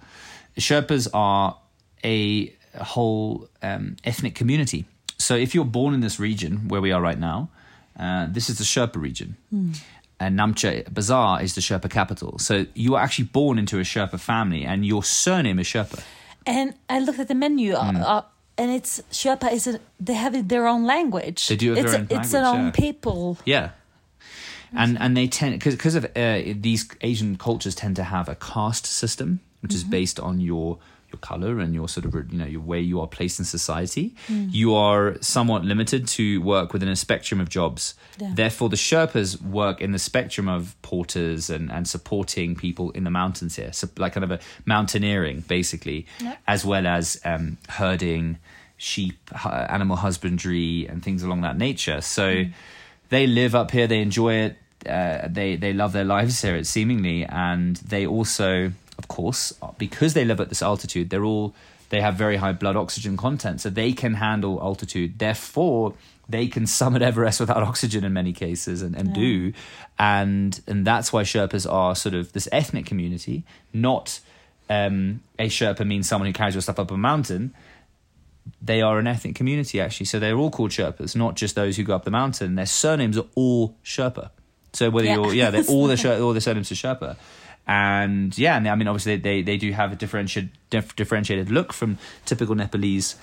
Sherpas 0.57 1.07
are 1.13 1.57
a 2.03 2.53
whole 2.93 3.47
um, 3.61 3.95
ethnic 4.03 4.35
community. 4.35 4.85
So 5.17 5.35
if 5.35 5.53
you're 5.55 5.71
born 5.79 5.93
in 5.93 6.01
this 6.01 6.19
region 6.19 6.67
where 6.69 6.81
we 6.81 6.91
are 6.91 7.01
right 7.01 7.19
now, 7.19 7.49
uh, 7.99 8.27
this 8.31 8.49
is 8.49 8.57
the 8.57 8.63
Sherpa 8.63 8.95
region. 9.01 9.35
And 10.21 10.37
Namche 10.37 10.83
Bazaar 10.93 11.41
is 11.41 11.53
the 11.55 11.61
Sherpa 11.61 11.89
capital. 11.89 12.39
So 12.39 12.65
you 12.73 12.95
are 12.95 13.01
actually 13.03 13.25
born 13.31 13.57
into 13.57 13.77
a 13.79 13.83
Sherpa 13.83 14.19
family 14.19 14.65
and 14.65 14.85
your 14.85 15.03
surname 15.03 15.59
is 15.59 15.67
Sherpa. 15.67 16.01
And 16.45 16.73
I 16.89 16.99
looked 16.99 17.19
at 17.19 17.27
the 17.27 17.35
menu, 17.35 17.73
Mm. 17.75 18.01
uh, 18.01 18.21
and 18.57 18.71
it's 18.71 19.01
Sherpa 19.11 19.51
is 19.51 19.67
a, 19.67 19.79
they 19.99 20.15
have 20.15 20.35
it- 20.35 20.49
their 20.49 20.67
own 20.67 20.83
language. 20.85 21.47
They 21.47 21.55
do 21.55 21.69
have 21.75 21.77
it's 21.85 21.91
their 21.91 22.01
a, 22.01 22.03
own 22.03 22.19
It's 22.19 22.31
their 22.31 22.41
language, 22.43 22.59
own 22.59 22.65
yeah. 22.65 22.91
people. 22.91 23.37
Yeah. 23.45 23.69
And 24.73 24.97
and 24.99 25.15
they 25.17 25.27
tend 25.27 25.53
because 25.57 25.75
because 25.75 25.95
of 25.95 26.05
uh, 26.05 26.53
these 26.61 26.85
Asian 27.01 27.37
cultures 27.37 27.73
tend 27.75 27.95
to 27.95 28.03
have 28.03 28.29
a 28.29 28.35
caste 28.35 28.85
system, 28.85 29.39
which 29.61 29.73
is 29.73 29.83
based 29.83 30.19
on 30.19 30.39
your 30.41 30.77
your 31.11 31.19
color 31.19 31.59
and 31.59 31.73
your 31.73 31.87
sort 31.89 32.05
of 32.05 32.13
you 32.31 32.37
know 32.37 32.45
your 32.45 32.61
where 32.61 32.79
you 32.79 32.99
are 33.01 33.07
placed 33.07 33.39
in 33.39 33.45
society. 33.45 34.15
You 34.29 34.75
are 34.75 35.17
somewhat 35.21 35.63
limited 35.65 36.07
to 36.09 36.41
work 36.41 36.73
within 36.73 36.89
a 36.89 36.95
spectrum 36.95 37.39
of 37.41 37.49
jobs. 37.49 37.95
Yeah. 38.19 38.31
Therefore, 38.33 38.69
the 38.69 38.75
Sherpas 38.75 39.41
work 39.41 39.81
in 39.81 39.91
the 39.91 39.99
spectrum 39.99 40.47
of 40.47 40.75
porters 40.81 41.49
and 41.49 41.71
and 41.71 41.87
supporting 41.87 42.55
people 42.55 42.91
in 42.91 43.03
the 43.03 43.11
mountains 43.11 43.55
here, 43.55 43.73
so 43.73 43.87
like 43.97 44.13
kind 44.13 44.23
of 44.23 44.31
a 44.31 44.39
mountaineering 44.65 45.41
basically, 45.47 46.05
Yeah. 46.21 46.35
as 46.47 46.63
well 46.65 46.85
as 46.87 47.19
um, 47.25 47.57
herding 47.69 48.37
sheep, 48.77 49.17
animal 49.69 49.97
husbandry, 49.97 50.85
and 50.87 51.03
things 51.03 51.21
along 51.23 51.41
that 51.41 51.57
nature. 51.57 51.99
So 52.01 52.45
they 53.09 53.27
live 53.27 53.53
up 53.55 53.71
here, 53.71 53.87
they 53.87 54.01
enjoy 54.01 54.33
it, 54.35 54.57
uh, 54.87 55.27
they 55.27 55.55
they 55.57 55.73
love 55.73 55.91
their 55.91 56.05
lives 56.05 56.41
here, 56.41 56.63
seemingly, 56.63 57.25
and 57.25 57.75
they 57.77 58.05
also, 58.07 58.71
of 58.99 59.07
course, 59.07 59.51
because 59.79 60.13
they 60.13 60.23
live 60.25 60.39
at 60.39 60.49
this 60.49 60.61
altitude, 60.61 61.09
they're 61.09 61.25
all 61.25 61.55
they 61.89 62.01
have 62.01 62.13
very 62.15 62.35
high 62.35 62.51
blood 62.51 62.75
oxygen 62.75 63.17
content, 63.17 63.61
so 63.61 63.69
they 63.71 63.93
can 63.93 64.13
handle 64.13 64.59
altitude. 64.61 65.17
Therefore, 65.17 65.95
they 66.29 66.45
can 66.45 66.67
summit 66.67 67.01
Everest 67.09 67.39
without 67.39 67.63
oxygen 67.63 68.03
in 68.03 68.13
many 68.13 68.33
cases, 68.33 68.83
and, 68.83 68.95
and 68.95 69.11
do, 69.15 69.53
and 69.97 70.61
and 70.67 70.85
that's 70.85 71.11
why 71.11 71.23
Sherpas 71.23 71.65
are 71.71 71.95
sort 71.95 72.13
of 72.13 72.31
this 72.33 72.47
ethnic 72.51 72.85
community, 72.85 73.43
not. 73.73 74.19
Um, 74.71 75.21
a 75.39 75.47
Sherpa 75.47 75.83
means 75.87 76.07
someone 76.07 76.27
who 76.27 76.33
carries 76.33 76.53
your 76.53 76.61
stuff 76.61 76.77
up 76.77 76.91
a 76.91 76.97
mountain 76.97 77.55
they 78.61 78.81
are 78.81 78.97
an 78.99 79.05
ethnic 79.07 79.35
community 79.35 79.79
actually. 79.79 80.05
So 80.07 80.19
they're 80.19 80.35
all 80.37 80.49
called 80.51 80.71
Sherpas, 80.71 81.15
not 81.15 81.35
just 81.35 81.55
those 81.55 81.77
who 81.77 81.83
go 81.83 81.95
up 81.95 82.03
the 82.03 82.11
mountain. 82.11 82.55
Their 82.55 82.65
surnames 82.65 83.17
are 83.17 83.25
all 83.35 83.75
Sherpa. 83.83 84.29
So 84.73 84.89
whether 84.89 85.07
Yeah. 85.07 85.15
you're 85.15 85.33
yeah, 85.33 85.49
they're 85.51 85.63
all 85.69 85.87
the 85.87 85.97
Sher- 85.97 86.19
all 86.21 86.33
the 86.33 86.41
surnames 86.41 86.71
are 86.71 86.75
Sherpa. 86.75 87.15
And 87.71 88.35
yeah, 88.35 88.57
and 88.57 88.67
I 88.67 88.73
mean 88.73 88.87
obviously 88.87 89.17
they 89.17 89.43
they 89.43 89.57
do 89.57 89.71
have 89.71 89.91
a 89.93 89.95
differentiated 89.95 90.49
dif- 90.71 90.95
differentiated 90.95 91.51
look 91.51 91.71
from 91.71 91.99
typical 92.25 92.55
Nepalese 92.55 93.15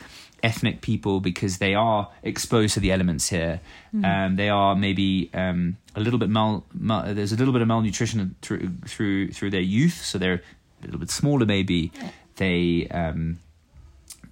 ethnic 0.43 0.83
people 0.83 1.19
because 1.19 1.59
they 1.59 1.75
are 1.75 2.09
exposed 2.23 2.75
to 2.75 2.81
the 2.81 2.93
elements 2.93 3.29
here. 3.29 3.61
Um, 4.05 4.37
they 4.37 4.49
are 4.49 4.77
maybe 4.77 5.31
um, 5.35 5.79
a 5.97 6.01
little 6.01 6.19
bit 6.21 6.29
mal, 6.29 6.65
mal 6.73 7.13
there's 7.13 7.33
a 7.33 7.37
little 7.37 7.53
bit 7.53 7.63
of 7.63 7.67
malnutrition 7.69 8.37
through 8.41 8.69
through 8.87 9.33
through 9.33 9.51
their 9.51 9.63
youth, 9.79 10.05
so 10.05 10.17
they're 10.19 10.43
a 10.83 10.85
little 10.85 11.01
bit 11.01 11.11
smaller 11.11 11.45
maybe. 11.47 11.91
They 12.37 12.87
um, 12.93 13.39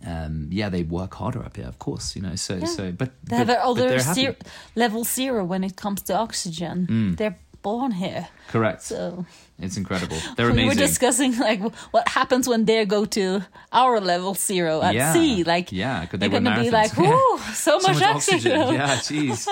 um, 0.07 0.48
yeah, 0.53 0.68
they 0.68 0.83
work 0.85 1.14
harder 1.14 1.42
up 1.42 1.57
here, 1.57 1.66
of 1.66 1.79
course, 1.79 2.14
you 2.14 2.22
know. 2.22 2.37
So, 2.37 2.57
Yeah. 2.57 2.66
so, 2.66 2.92
but 2.92 3.11
They 3.24 3.31
but, 3.31 3.37
have 3.38 3.46
but 3.48 3.59
other 3.59 3.88
they're 3.88 4.03
happy. 4.03 4.20
zero, 4.20 4.35
level 4.77 5.03
zero 5.05 5.44
when 5.44 5.64
it 5.64 5.77
comes 5.77 6.03
to 6.03 6.14
oxygen. 6.14 6.87
Mm. 6.88 7.16
They're 7.16 7.38
born 7.64 7.90
here, 7.90 8.29
Correct. 8.53 8.83
so 8.83 9.27
It's 9.59 9.77
incredible. 9.77 10.18
They're 10.37 10.53
we 10.53 10.66
were 10.66 10.74
discussing 10.88 11.33
like 11.48 11.61
what 11.94 12.07
happens 12.09 12.46
when 12.46 12.64
they 12.66 12.85
go 12.87 13.05
to 13.07 13.42
our 13.72 14.00
level 14.00 14.35
zero 14.35 14.83
at 14.83 14.94
yeah. 14.94 15.12
sea. 15.12 15.42
Like 15.44 15.72
yeah, 15.72 16.07
could 16.07 16.20
they 16.20 16.29
they're 16.29 16.40
gonna 16.40 16.62
be 16.62 16.70
like, 16.70 16.92
"Whoo, 16.96 17.38
so, 17.64 17.79
so 17.79 17.88
much, 17.88 18.03
oxygen!" 18.03 18.61
oxygen. 18.61 18.74
yeah, 18.74 18.96
jeez. 19.09 19.48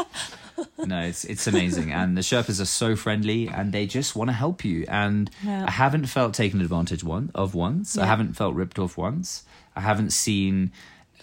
No, 0.86 1.00
it's 1.10 1.24
it's 1.24 1.46
amazing, 1.46 1.90
and 1.92 2.16
the 2.16 2.20
Sherpas 2.22 2.60
are 2.60 2.66
so 2.82 2.94
friendly, 2.94 3.48
and 3.48 3.72
they 3.72 3.86
just 3.86 4.14
want 4.14 4.28
to 4.28 4.36
help 4.44 4.64
you. 4.64 4.84
And 4.88 5.30
Yeah. 5.42 5.64
I 5.66 5.70
haven't 5.70 6.06
felt 6.06 6.34
taken 6.34 6.60
advantage 6.60 7.02
one 7.02 7.30
of 7.34 7.54
once. 7.54 7.96
I 7.98 8.06
haven't 8.06 8.34
felt 8.34 8.54
ripped 8.54 8.78
off 8.78 8.96
once. 8.98 9.44
I 9.74 9.80
haven't 9.80 10.12
seen 10.12 10.70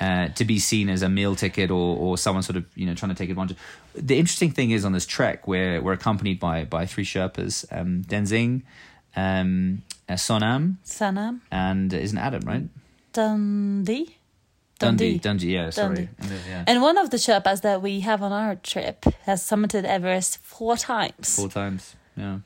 uh, 0.02 0.30
to 0.40 0.46
be 0.46 0.60
seen 0.60 0.90
as 0.90 1.02
a 1.04 1.10
meal 1.10 1.36
ticket 1.36 1.70
or 1.72 1.96
or 2.04 2.18
someone 2.18 2.44
sort 2.44 2.58
of 2.58 2.66
you 2.76 2.86
know 2.88 2.96
trying 2.96 3.14
to 3.16 3.20
take 3.22 3.30
advantage. 3.30 3.58
The 3.96 4.18
interesting 4.20 4.52
thing 4.52 4.72
is 4.72 4.86
on 4.86 4.92
this 4.94 5.06
trek, 5.06 5.48
we're 5.48 5.82
we're 5.82 5.94
accompanied 5.94 6.40
by 6.40 6.66
by 6.66 6.86
three 6.86 7.06
Sherpas, 7.06 7.66
um, 7.72 8.04
Denzing, 8.08 8.62
um, 9.16 9.82
uh, 10.08 10.14
Sonam, 10.14 10.78
Sanam, 10.86 11.40
and 11.52 11.92
isn't 11.94 12.18
Adam 12.18 12.42
right? 12.46 12.68
Dundee, 13.14 14.16
Dundee, 14.78 15.18
Dundee, 15.18 15.54
yeah, 15.54 15.70
sorry, 15.72 15.96
Dundee. 15.96 16.10
And, 16.20 16.32
uh, 16.32 16.36
yeah. 16.48 16.64
And 16.68 16.82
one 16.82 16.98
of 16.98 17.10
the 17.10 17.18
Sherpas 17.18 17.62
that 17.62 17.82
we 17.82 18.02
have 18.02 18.22
on 18.22 18.32
our 18.32 18.56
trip 18.56 19.04
has 19.26 19.42
summited 19.44 19.84
Everest 19.84 20.38
four 20.38 20.78
times. 20.78 21.36
four 21.36 21.50
times. 21.50 21.96
Yeah, 22.16 22.40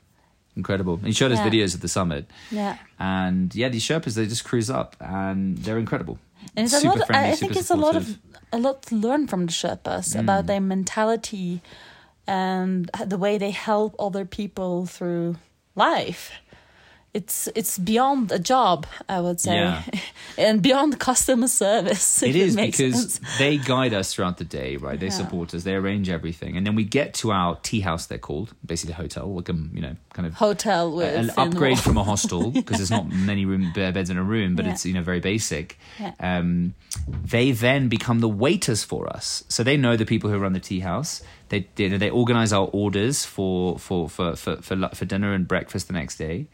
incredible. 0.56 0.96
He 0.96 1.12
showed 1.12 1.30
us 1.32 1.38
Yeah. 1.38 1.50
videos 1.50 1.74
of 1.74 1.80
the 1.82 1.88
summit, 1.88 2.24
Yeah. 2.50 2.78
and 2.98 3.54
yeah, 3.54 3.68
these 3.68 3.84
Sherpas 3.84 4.14
they 4.14 4.26
just 4.26 4.44
cruise 4.44 4.70
up, 4.70 4.96
and 5.00 5.58
they're 5.58 5.78
incredible. 5.78 6.18
And 6.56 6.64
it's 6.66 6.74
a 6.74 6.86
lot. 6.86 7.00
Of, 7.00 7.06
friendly, 7.06 7.28
I 7.28 7.32
I 7.32 7.36
think 7.36 7.56
it's 7.56 7.70
a 7.70 7.76
lot 7.76 7.96
of 7.96 8.18
a 8.52 8.58
lot 8.58 8.82
to 8.84 8.94
learn 8.94 9.26
from 9.26 9.46
the 9.46 9.52
Sherpas 9.52 10.18
about 10.18 10.46
their 10.46 10.60
mentality 10.60 11.60
and 12.26 12.90
the 13.04 13.18
way 13.18 13.38
they 13.38 13.50
help 13.50 13.94
other 13.98 14.24
people 14.24 14.86
through 14.86 15.36
life. 15.74 16.30
It's 17.14 17.48
it's 17.54 17.78
beyond 17.78 18.32
a 18.32 18.38
job, 18.40 18.86
I 19.08 19.20
would 19.20 19.40
say, 19.40 19.54
Yeah. 19.54 19.82
and 20.38 20.60
beyond 20.60 20.98
customer 20.98 21.46
service. 21.48 22.22
It 22.22 22.34
is 22.36 22.56
makes 22.56 22.76
because 22.78 23.14
sense. 23.14 23.38
they 23.38 23.56
guide 23.56 23.94
us 23.94 24.12
throughout 24.12 24.38
the 24.38 24.44
day, 24.44 24.76
right? 24.76 24.98
They 24.98 25.06
Yeah. 25.06 25.12
support 25.22 25.54
us, 25.54 25.62
they 25.62 25.74
arrange 25.74 26.08
everything, 26.08 26.56
and 26.56 26.66
then 26.66 26.74
we 26.74 26.84
get 26.84 27.14
to 27.14 27.30
our 27.30 27.56
tea 27.62 27.80
house. 27.80 28.06
They're 28.06 28.18
called 28.18 28.52
basically 28.66 28.94
a 28.94 28.96
hotel, 28.96 29.32
like 29.32 29.48
a 29.48 29.54
you 29.72 29.80
know 29.80 29.94
kind 30.12 30.26
of 30.26 30.34
hotel 30.34 30.92
with 30.94 31.14
an 31.14 31.30
upgrade 31.36 31.78
from 31.78 31.96
a 31.96 32.04
hostel 32.04 32.50
because 32.60 32.78
there's 32.78 32.90
not 32.90 33.08
many 33.08 33.44
room 33.46 33.72
bare 33.74 33.92
beds 33.92 34.10
in 34.10 34.18
a 34.18 34.22
room, 34.24 34.56
but 34.56 34.64
Yeah. 34.64 34.72
it's 34.72 34.84
you 34.84 34.92
know 34.94 35.02
very 35.02 35.20
basic. 35.20 35.78
Yeah. 36.00 36.12
Um, 36.18 36.74
they 37.08 37.52
then 37.52 37.88
become 37.88 38.18
the 38.20 38.28
waiters 38.28 38.82
for 38.84 39.08
us, 39.16 39.44
so 39.48 39.62
they 39.62 39.76
know 39.76 39.96
the 39.96 40.06
people 40.06 40.30
who 40.30 40.38
run 40.38 40.52
the 40.52 40.60
tea 40.60 40.80
house. 40.80 41.22
They 41.48 41.66
they, 41.76 41.88
they 41.88 42.10
organize 42.10 42.52
our 42.52 42.68
orders 42.72 43.24
for 43.24 43.78
for 43.78 44.08
for 44.08 44.34
for 44.36 44.56
for, 44.56 44.88
for 44.94 45.04
dinner 45.04 45.32
and 45.34 45.46
breakfast 45.46 45.86
the 45.86 45.92
next 45.92 46.16
day, 46.16 46.46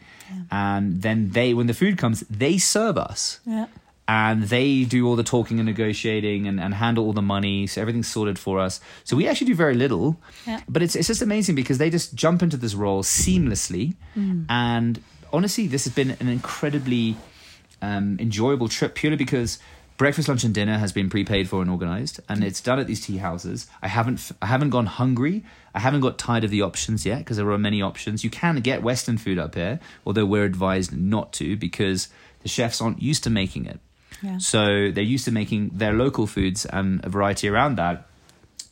and 0.50 1.02
then 1.02 1.30
they 1.30 1.54
when 1.54 1.66
the 1.66 1.74
food 1.74 1.96
comes, 1.98 2.20
they 2.28 2.58
serve 2.58 2.98
us. 2.98 3.40
Yeah. 3.46 3.66
and 4.08 4.42
they 4.44 4.82
do 4.82 5.06
all 5.06 5.14
the 5.14 5.22
talking 5.22 5.60
and 5.60 5.66
negotiating 5.66 6.48
and, 6.48 6.58
and 6.60 6.74
handle 6.74 7.04
all 7.06 7.12
the 7.12 7.22
money. 7.22 7.68
So 7.68 7.80
everything's 7.80 8.08
sorted 8.08 8.38
for 8.40 8.58
us. 8.58 8.80
So 9.04 9.16
we 9.16 9.28
actually 9.28 9.46
do 9.46 9.54
very 9.54 9.74
little. 9.76 10.16
Yeah. 10.48 10.60
but 10.68 10.82
it's, 10.82 10.96
it's 10.96 11.06
just 11.06 11.22
amazing 11.22 11.54
because 11.54 11.78
they 11.78 11.90
just 11.90 12.14
jump 12.16 12.42
into 12.42 12.56
this 12.56 12.74
role 12.74 13.04
seamlessly. 13.04 13.94
And 14.48 15.00
honestly 15.32 15.68
this 15.68 15.84
has 15.84 15.94
been 15.94 16.10
an 16.18 16.28
incredibly 16.28 17.16
um, 17.82 18.16
enjoyable 18.18 18.68
trip 18.68 18.94
purely 18.96 19.16
because 19.16 19.58
breakfast 20.00 20.28
lunch 20.28 20.44
and 20.44 20.54
dinner 20.54 20.78
has 20.78 20.92
been 20.92 21.10
prepaid 21.10 21.46
for 21.46 21.60
and 21.60 21.70
organized 21.70 22.20
and 22.28 22.42
it's 22.42 22.60
done 22.62 22.78
at 22.78 22.86
these 22.86 23.02
tea 23.06 23.18
houses 23.18 23.66
i 23.82 23.88
haven't 23.88 24.32
i 24.40 24.46
haven't 24.46 24.70
gone 24.70 24.86
hungry 24.86 25.44
i 25.74 25.78
haven't 25.78 26.00
got 26.00 26.16
tired 26.16 26.42
of 26.42 26.50
the 26.50 26.62
options 26.62 27.04
yet 27.04 27.18
because 27.18 27.36
there 27.36 27.50
are 27.50 27.58
many 27.58 27.82
options 27.82 28.24
you 28.24 28.30
can 28.30 28.56
get 28.60 28.82
western 28.82 29.18
food 29.18 29.38
up 29.38 29.54
here 29.54 29.78
although 30.06 30.24
we're 30.24 30.44
advised 30.46 30.90
not 30.96 31.32
to 31.34 31.54
because 31.54 32.08
the 32.42 32.48
chefs 32.48 32.80
aren't 32.80 33.00
used 33.02 33.22
to 33.24 33.30
making 33.30 33.66
it 33.66 33.78
Yeah. 34.22 34.38
so 34.38 34.90
they're 34.90 35.12
used 35.16 35.26
to 35.26 35.32
making 35.32 35.70
their 35.74 35.92
local 35.92 36.26
foods 36.26 36.64
and 36.64 37.04
a 37.04 37.08
variety 37.10 37.48
around 37.48 37.76
that. 37.76 38.06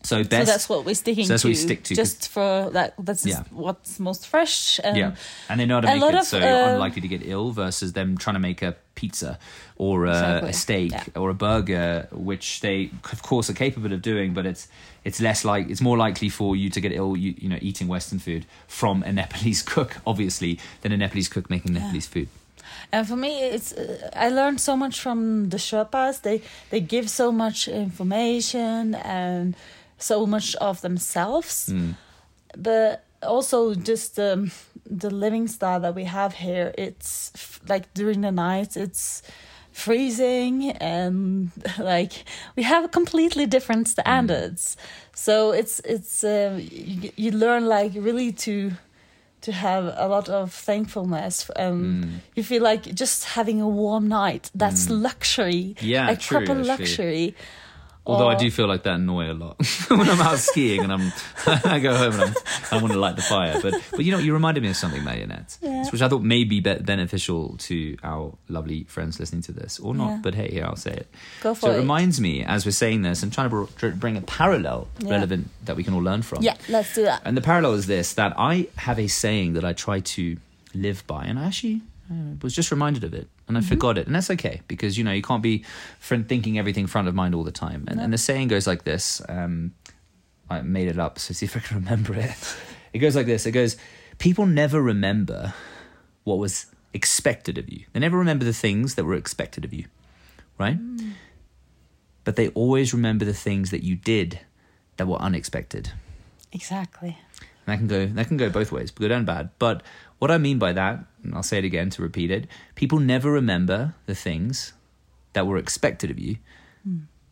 So 0.04 0.22
best. 0.22 0.46
so 0.46 0.52
that's 0.52 0.68
what 0.68 0.84
we're 0.86 0.94
sticking 0.94 1.26
so 1.26 1.32
that's 1.32 1.42
to. 1.42 1.48
what 1.48 1.56
we 1.58 1.66
stick 1.68 1.82
to, 1.88 1.94
Just 1.94 2.28
for 2.28 2.70
that, 2.76 2.94
that's 2.98 3.26
Yeah. 3.26 3.42
what's 3.50 3.98
most 3.98 4.28
fresh. 4.28 4.78
And 4.84 4.96
yeah, 4.96 5.16
and 5.48 5.58
they 5.58 5.66
know 5.66 5.76
how 5.76 5.80
to 5.82 5.88
a 5.88 5.94
make 5.94 6.02
lot 6.02 6.14
it, 6.14 6.20
of, 6.20 6.26
so 6.26 6.38
you're 6.38 6.64
uh, 6.70 6.72
unlikely 6.74 7.02
to 7.02 7.08
get 7.08 7.22
ill 7.26 7.50
versus 7.50 7.92
them 7.94 8.16
trying 8.16 8.34
to 8.34 8.40
make 8.40 8.62
a 8.62 8.76
pizza 9.00 9.32
or 9.76 9.94
a, 10.06 10.11
Exactly. 10.11 10.50
a 10.50 10.52
steak 10.64 10.92
Yeah. 10.92 11.20
or 11.20 11.28
a 11.30 11.34
burger, 11.46 12.08
which 12.30 12.46
they 12.61 12.90
of 13.14 13.20
course 13.22 13.46
are 13.50 13.56
capable 13.64 13.92
of 13.96 14.00
doing, 14.12 14.34
but 14.34 14.44
it's 14.46 14.64
it's 15.04 15.20
less 15.20 15.40
like 15.52 15.64
it's 15.72 15.80
more 15.88 15.98
likely 16.06 16.28
for 16.30 16.50
you 16.62 16.68
to 16.70 16.80
get 16.84 16.92
ill, 16.92 17.16
you, 17.24 17.30
you 17.42 17.48
know, 17.52 17.58
eating 17.68 17.88
Western 17.94 18.18
food 18.18 18.42
from 18.66 19.02
a 19.02 19.12
Nepalese 19.20 19.62
cook, 19.74 19.90
obviously, 20.04 20.52
than 20.82 20.92
a 20.92 20.96
Nepalese 20.96 21.28
cook 21.34 21.46
making 21.50 21.72
Nepalese 21.74 22.08
food. 22.14 22.28
And 22.92 23.06
for 23.08 23.16
me, 23.16 23.32
it's 23.54 23.72
uh, 23.72 24.26
I 24.26 24.28
learned 24.30 24.61
so 24.61 24.76
much 24.76 25.00
from 25.00 25.48
the 25.50 25.58
Sherpas. 25.58 26.20
They 26.22 26.40
they 26.70 26.80
give 26.80 27.06
so 27.08 27.32
much 27.32 27.68
information 27.68 28.94
and 28.94 29.54
so 29.98 30.26
much 30.26 30.54
of 30.61 30.80
themselves, 30.80 31.68
Mm. 31.72 31.94
but 32.68 33.04
also 33.22 33.74
just 33.74 34.18
um, 34.18 34.50
the 34.90 35.11
living 35.11 35.48
style 35.48 35.81
that 35.81 35.94
we 35.94 36.05
have 36.05 36.35
here. 36.35 36.72
It's 36.79 37.31
f- 37.35 37.61
like 37.68 37.92
during 37.94 38.22
the 38.22 38.33
night, 38.33 38.77
it's 38.77 39.22
freezing 39.72 40.70
and 40.81 41.51
like 41.79 42.24
we 42.57 42.62
have 42.64 42.90
completely 42.90 43.46
different 43.46 43.88
standards. 43.88 44.77
So 45.14 45.53
it's 45.53 45.81
it's 45.85 46.24
uh, 46.24 46.59
you, 46.61 47.11
you 47.16 47.31
learn 47.31 47.66
like 47.66 47.92
really 47.94 48.33
to 48.33 48.72
to 49.40 49.53
have 49.53 49.94
a 49.96 50.09
lot 50.09 50.29
of 50.29 50.53
thankfulness 50.53 51.48
and 51.57 51.79
Mm. 52.05 52.11
you 52.35 52.42
feel 52.42 52.62
like 52.62 52.92
just 52.94 53.24
having 53.37 53.61
a 53.61 53.68
warm 53.68 54.09
night 54.09 54.51
that's 54.55 54.90
luxury 54.90 55.77
Yeah, 55.81 56.11
a 56.11 56.16
true, 56.16 56.44
proper 56.44 56.70
actually. 56.70 57.35
Although 58.08 58.28
I 58.28 58.36
do 58.36 58.50
feel 58.50 58.66
like 58.66 58.82
that 58.84 58.94
annoy 58.94 59.30
a 59.30 59.34
lot 59.34 59.56
when 59.88 60.08
I'm 60.08 60.20
out 60.20 60.38
skiing 60.38 60.80
and 60.82 60.92
I'm 60.92 61.12
I 61.46 61.78
go 61.78 61.94
home 61.94 62.14
and 62.14 62.22
I'm, 62.22 62.34
I 62.72 62.80
want 62.80 62.92
to 62.94 62.98
light 62.98 63.16
the 63.16 63.22
fire. 63.22 63.60
But 63.60 63.74
but 63.90 64.04
you 64.04 64.12
know 64.12 64.18
you 64.18 64.32
reminded 64.32 64.62
me 64.62 64.70
of 64.70 64.76
something, 64.76 65.04
Marinette, 65.04 65.58
Yeah. 65.60 65.84
which 65.90 66.00
I 66.02 66.08
thought 66.08 66.22
may 66.22 66.44
be, 66.44 66.60
be 66.60 66.74
beneficial 66.74 67.56
to 67.68 67.96
our 68.02 68.32
lovely 68.48 68.84
friends 68.84 69.20
listening 69.20 69.42
to 69.42 69.52
this 69.52 69.78
or 69.78 69.94
not. 69.94 70.08
Yeah. 70.10 70.18
But 70.22 70.34
hey, 70.34 70.50
here 70.50 70.64
I'll 70.64 70.76
say 70.76 70.92
it. 70.92 71.06
go 71.42 71.52
So 71.54 71.60
for 71.68 71.72
it 71.72 71.76
it 71.76 71.80
reminds 71.80 72.20
me 72.20 72.44
as 72.44 72.64
we're 72.64 72.72
saying 72.72 73.02
this 73.02 73.22
and 73.22 73.32
trying 73.32 73.50
to 73.50 73.68
br- 73.78 73.88
bring 74.04 74.16
a 74.16 74.22
parallel 74.22 74.88
Yeah. 75.00 75.10
relevant 75.12 75.50
that 75.66 75.76
we 75.76 75.84
can 75.84 75.92
all 75.94 76.02
learn 76.02 76.22
from. 76.22 76.42
yeah 76.42 76.56
let's 76.68 76.94
do 76.94 77.02
that 77.04 77.20
And 77.26 77.36
the 77.36 77.42
parallel 77.42 77.74
is 77.74 77.86
this 77.86 78.14
that 78.14 78.32
I 78.38 78.68
have 78.76 78.98
a 78.98 79.06
saying 79.08 79.52
that 79.54 79.64
I 79.64 79.72
try 79.74 80.00
to 80.00 80.36
live 80.74 81.06
by, 81.06 81.24
and 81.24 81.38
I 81.38 81.44
actually 81.46 81.82
uh, 82.10 82.14
was 82.42 82.54
just 82.54 82.70
reminded 82.70 83.04
of 83.04 83.12
it, 83.14 83.28
and 83.48 83.58
I 83.58 83.62
forgot 83.62 83.98
it. 83.98 84.06
And 84.06 84.14
that's 84.14 84.30
okay, 84.30 84.61
because, 84.68 84.96
you 84.96 85.04
know, 85.04 85.12
you 85.12 85.22
can't 85.22 85.42
be 85.42 85.64
front 85.98 86.28
thinking 86.28 86.58
everything 86.58 86.87
front 86.87 87.08
of 87.08 87.14
mind 87.14 87.34
all 87.34 87.44
the 87.44 87.50
time. 87.50 87.84
And, 87.88 87.98
and 88.00 88.12
the 88.12 88.18
saying 88.18 88.48
goes 88.48 88.66
like 88.66 88.84
this 88.84 89.22
um, 89.28 89.74
I 90.50 90.62
made 90.62 90.88
it 90.88 90.98
up, 90.98 91.18
so 91.18 91.34
see 91.34 91.46
if 91.46 91.56
I 91.56 91.61
can 91.61 91.78
remember 91.78 92.14
it. 92.14 92.56
It 92.92 93.00
goes 93.00 93.16
like 93.16 93.26
this 93.26 93.46
it 93.46 93.52
goes, 93.52 93.76
People 94.18 94.46
never 94.46 94.80
remember 94.82 95.54
what 96.24 96.38
was 96.38 96.66
expected 96.94 97.58
of 97.58 97.68
you, 97.70 97.84
they 97.92 98.00
never 98.00 98.18
remember 98.18 98.44
the 98.44 98.52
things 98.52 98.94
that 98.94 99.04
were 99.04 99.14
expected 99.14 99.64
of 99.64 99.72
you, 99.72 99.87
right? 100.58 100.78
But 102.24 102.37
they 102.37 102.48
always 102.50 102.92
remember 102.92 103.24
the 103.24 103.34
things 103.34 103.70
that 103.70 103.82
you 103.82 103.96
did 103.96 104.40
that 104.96 105.06
were 105.06 105.16
unexpected. 105.18 105.92
exactly 106.52 107.18
And 107.66 107.72
that 107.72 107.78
can 107.78 107.87
go 107.87 108.06
that 108.06 108.26
can 108.28 108.37
go 108.37 108.50
both 108.50 108.72
ways, 108.72 108.90
good 108.90 109.11
and 109.11 109.26
bad. 109.26 109.50
But 109.58 109.82
what 110.18 110.31
I 110.31 110.38
mean 110.38 110.59
by 110.59 110.72
that, 110.72 111.04
and 111.22 111.35
I'll 111.35 111.42
say 111.42 111.59
it 111.59 111.64
again 111.64 111.90
to 111.90 112.02
repeat 112.02 112.31
it, 112.31 112.46
people 112.74 112.98
never 112.98 113.31
remember 113.31 113.94
the 114.07 114.14
things 114.14 114.72
that 115.35 115.46
were 115.46 115.59
expected 115.59 116.11
of 116.11 116.18
you, 116.18 116.37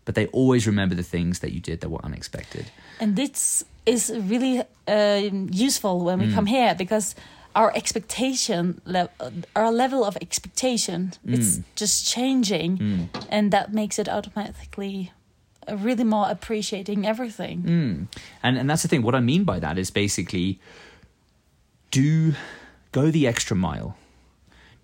but 0.05 0.15
they 0.15 0.27
always 0.29 0.67
remember 0.67 0.95
the 0.95 1.03
things 1.03 1.41
that 1.41 1.53
you 1.53 1.61
did 1.61 1.81
that 1.81 1.89
were 1.91 2.05
unexpected. 2.05 2.67
and 3.01 3.17
this 3.17 3.65
is 3.85 4.11
really 4.33 4.63
um 4.89 5.49
useful 5.53 5.97
when 6.07 6.19
Mm. 6.19 6.23
we 6.27 6.35
come 6.35 6.47
here 6.47 6.75
because 6.75 7.15
our 7.55 7.71
expectation 7.81 8.81
le- 8.85 9.11
our 9.55 9.71
level 9.83 10.03
of 10.05 10.17
expectation 10.27 11.13
it's 11.35 11.57
Mm. 11.59 11.65
just 11.83 11.97
changing 12.15 12.71
and 13.31 13.51
that 13.53 13.67
makes 13.81 13.99
it 13.99 14.09
automatically 14.09 15.13
uh, 15.69 15.77
really 15.87 16.05
more 16.05 16.27
appreciating 16.31 17.05
everything 17.13 17.57
Mm. 17.67 17.95
And 18.43 18.53
and 18.59 18.67
that's 18.71 18.83
the 18.83 18.89
thing. 18.89 19.03
What 19.03 19.15
I 19.15 19.21
mean 19.33 19.43
by 19.45 19.59
that 19.61 19.77
is 19.79 19.91
basically 19.93 20.49
do 21.91 22.35
go 22.93 23.11
the 23.11 23.27
extra 23.27 23.57
mile, 23.57 23.97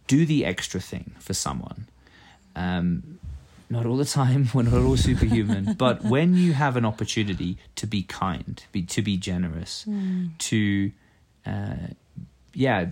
do 0.06 0.26
the 0.26 0.44
extra 0.44 0.80
thing 0.80 1.12
for 1.18 1.34
someone. 1.34 1.86
Um, 2.56 3.18
not 3.70 3.86
all 3.86 3.96
the 3.96 4.04
time. 4.04 4.48
We're 4.54 4.64
not 4.64 4.74
all 4.82 4.96
superhuman, 4.96 5.74
but 5.78 6.04
when 6.04 6.34
you 6.36 6.52
have 6.52 6.76
an 6.76 6.84
opportunity 6.84 7.56
to 7.76 7.86
be 7.86 8.02
kind, 8.02 8.62
be 8.72 8.82
to 8.82 9.00
be 9.02 9.16
generous, 9.16 9.86
to 10.38 10.92
uh, 11.46 11.74
yeah, 12.54 12.86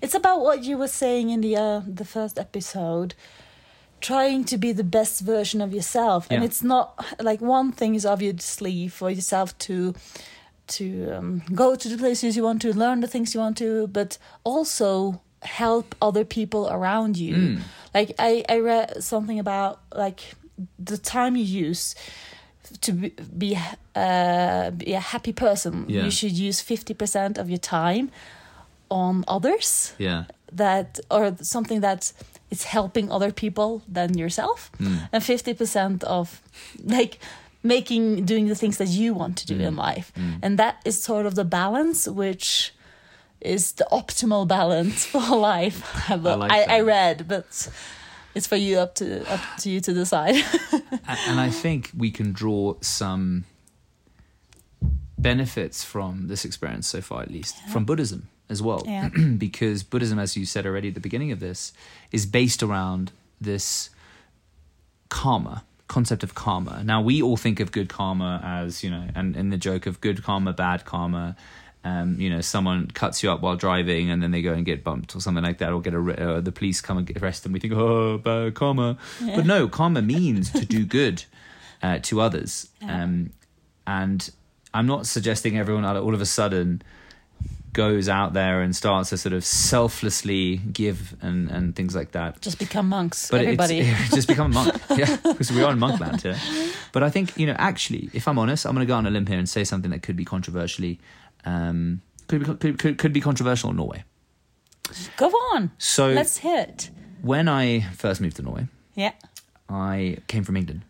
It's 0.00 0.14
about 0.14 0.40
what 0.40 0.62
you 0.64 0.78
were 0.78 0.88
saying 0.88 1.30
in 1.30 1.40
the 1.40 1.56
uh, 1.56 1.80
the 1.86 2.04
first 2.04 2.38
episode, 2.38 3.14
trying 4.00 4.44
to 4.44 4.56
be 4.56 4.72
the 4.72 4.84
best 4.84 5.20
version 5.22 5.60
of 5.60 5.74
yourself, 5.74 6.26
and 6.30 6.42
Yeah. 6.42 6.46
it's 6.48 6.62
not 6.62 7.04
like 7.20 7.40
one 7.40 7.72
thing 7.72 7.94
is 7.96 8.06
obviously 8.06 8.88
for 8.88 9.10
yourself 9.10 9.56
to 9.66 9.94
to 10.68 11.10
um, 11.16 11.42
go 11.54 11.74
to 11.76 11.88
the 11.88 11.96
places 11.96 12.36
you 12.36 12.42
want 12.44 12.62
to, 12.62 12.72
learn 12.72 13.00
the 13.00 13.06
things 13.08 13.34
you 13.34 13.40
want 13.40 13.56
to, 13.58 13.86
but 13.88 14.18
also 14.44 15.20
help 15.42 15.94
other 16.00 16.24
people 16.24 16.68
around 16.70 17.16
you. 17.16 17.34
Mm. 17.36 17.60
Like 17.94 18.14
I 18.18 18.44
I 18.48 18.58
read 18.58 19.02
something 19.02 19.38
about 19.38 19.80
like 19.94 20.20
the 20.78 20.98
time 20.98 21.36
you 21.36 21.44
use 21.44 21.94
to 22.80 22.92
be 22.92 23.12
be, 23.38 23.58
uh, 23.94 24.70
be 24.70 24.92
a 24.94 25.00
happy 25.00 25.32
person. 25.32 25.84
Yeah. 25.88 26.04
You 26.04 26.10
should 26.10 26.32
use 26.32 26.60
fifty 26.60 26.94
percent 26.94 27.38
of 27.38 27.48
your 27.48 27.60
time 27.60 28.10
on 28.88 29.24
others 29.28 29.94
yeah, 29.98 30.24
that 30.52 31.00
or 31.10 31.34
something 31.42 31.80
that 31.80 32.12
is 32.50 32.64
helping 32.64 33.10
other 33.10 33.32
people 33.32 33.82
than 33.92 34.16
yourself 34.16 34.70
Mm. 34.78 35.08
and 35.12 35.22
50% 35.24 36.04
of 36.04 36.40
like 36.84 37.18
making 37.66 38.24
doing 38.24 38.48
the 38.48 38.54
things 38.54 38.76
that 38.78 38.88
you 38.88 39.14
want 39.14 39.36
to 39.38 39.46
do 39.46 39.58
in 39.58 39.76
life. 39.76 40.12
Mm. 40.16 40.38
and 40.42 40.58
that 40.58 40.80
is 40.84 41.02
sort 41.02 41.26
of 41.26 41.34
the 41.34 41.44
balance 41.44 42.06
which 42.08 42.72
is 43.40 43.72
the 43.72 43.86
optimal 43.92 44.46
balance 44.48 45.04
for 45.12 45.36
life. 45.36 45.78
But 46.08 46.38
like 46.38 46.52
I, 46.52 46.76
I 46.78 46.80
read 46.80 47.26
but 47.28 47.68
it's 48.34 48.46
for 48.46 48.56
you 48.56 48.78
up 48.78 48.94
to 48.96 49.06
up 49.32 49.40
to 49.62 49.70
you 49.70 49.80
to 49.80 49.92
decide. 49.92 50.36
And 51.28 51.40
I 51.40 51.50
think 51.50 51.90
we 51.96 52.10
can 52.10 52.32
draw 52.32 52.74
some 52.80 53.44
benefits 55.18 55.82
from 55.84 56.28
this 56.28 56.44
experience 56.44 56.86
so 56.86 57.00
far, 57.00 57.22
at 57.22 57.30
least 57.30 57.56
from 57.72 57.84
Buddhism 57.84 58.28
as 58.48 58.62
well, 58.62 58.82
Yeah. 58.86 59.08
because 59.38 59.82
Buddhism, 59.82 60.18
as 60.18 60.36
you 60.36 60.44
said 60.46 60.66
already 60.66 60.88
at 60.88 60.94
the 60.94 61.00
beginning 61.00 61.32
of 61.32 61.40
this, 61.40 61.72
is 62.12 62.26
based 62.26 62.62
around 62.62 63.10
this 63.40 63.90
karma 65.08 65.64
concept 65.88 66.22
of 66.22 66.34
karma. 66.34 66.82
Now 66.84 67.00
we 67.00 67.22
all 67.22 67.36
think 67.36 67.60
of 67.60 67.72
good 67.72 67.88
karma 67.88 68.40
as 68.44 68.82
you 68.82 68.90
know, 68.90 69.06
and, 69.14 69.36
in 69.36 69.50
the 69.50 69.56
joke 69.56 69.86
of 69.86 70.00
good 70.00 70.22
karma, 70.22 70.52
bad 70.52 70.84
karma. 70.84 71.36
Um, 71.84 72.20
you 72.20 72.28
know, 72.28 72.40
someone 72.40 72.88
cuts 72.90 73.22
you 73.22 73.30
up 73.30 73.42
while 73.42 73.54
driving, 73.54 74.10
and 74.10 74.20
then 74.20 74.32
they 74.32 74.42
go 74.42 74.52
and 74.52 74.66
get 74.66 74.82
bumped 74.82 75.14
or 75.14 75.20
something 75.20 75.44
like 75.44 75.58
that, 75.58 75.72
or 75.72 75.80
get 75.80 75.94
a 75.94 75.98
uh, 76.36 76.40
the 76.40 76.50
police 76.50 76.80
come 76.80 76.98
and 76.98 77.22
arrest 77.22 77.44
them. 77.44 77.52
We 77.52 77.60
think, 77.60 77.74
oh, 77.74 78.18
bad 78.18 78.54
karma, 78.56 78.98
Yeah. 79.22 79.36
but 79.36 79.46
no, 79.46 79.68
karma 79.68 80.02
means 80.02 80.50
to 80.50 80.66
do 80.66 80.84
good 80.84 81.22
uh, 81.84 82.00
to 82.00 82.20
others. 82.20 82.68
Yeah. 82.82 83.04
Um, 83.04 83.30
and 83.86 84.28
I'm 84.74 84.86
not 84.86 85.06
suggesting 85.06 85.56
everyone 85.56 85.84
all 85.84 85.96
all 85.96 86.12
of 86.14 86.20
a 86.20 86.26
sudden 86.26 86.82
goes 87.76 88.08
out 88.08 88.32
there 88.32 88.62
and 88.62 88.74
starts 88.74 89.10
to 89.10 89.18
sort 89.18 89.34
of 89.34 89.44
selflessly 89.44 90.56
give 90.72 91.14
and, 91.20 91.50
and 91.50 91.76
things 91.76 91.94
like 91.94 92.12
that. 92.12 92.40
Just 92.40 92.58
become 92.58 92.88
monks, 92.88 93.30
But 93.30 93.42
everybody. 93.42 93.80
it's 93.84 94.14
just 94.14 94.28
become 94.28 94.50
a 94.52 94.54
monk, 94.54 94.74
yeah, 94.96 95.16
because 95.22 95.52
we 95.52 95.62
are 95.62 95.72
in 95.72 95.78
monkland 95.78 96.22
here. 96.22 96.38
But 96.92 97.02
I 97.02 97.10
think 97.10 97.36
you 97.36 97.46
know, 97.46 97.54
actually, 97.58 98.08
if 98.14 98.26
I'm 98.26 98.38
honest, 98.38 98.64
I'm 98.66 98.74
going 98.74 98.86
to 98.86 98.90
go 98.90 98.96
on 98.96 99.06
a 99.06 99.10
limb 99.10 99.26
here 99.26 99.38
and 99.38 99.46
say 99.48 99.62
something 99.62 99.90
that 99.90 100.02
could 100.02 100.16
be 100.16 100.24
controversially, 100.24 100.98
um, 101.44 102.00
could 102.28 102.40
be 102.40 102.46
could, 102.46 102.78
could, 102.78 102.98
could 102.98 103.12
be 103.12 103.20
controversial 103.20 103.70
in 103.70 103.76
Norway. 103.76 104.04
Go 105.18 105.28
on. 105.54 105.70
So 105.78 106.08
Let's 106.12 106.38
hit. 106.38 106.90
when 107.20 107.46
I 107.48 107.80
first 107.94 108.20
moved 108.22 108.36
to 108.36 108.42
Norway, 108.42 108.68
Yeah. 108.94 109.12
I 109.68 110.18
came 110.28 110.44
from 110.44 110.56
England. 110.56 110.82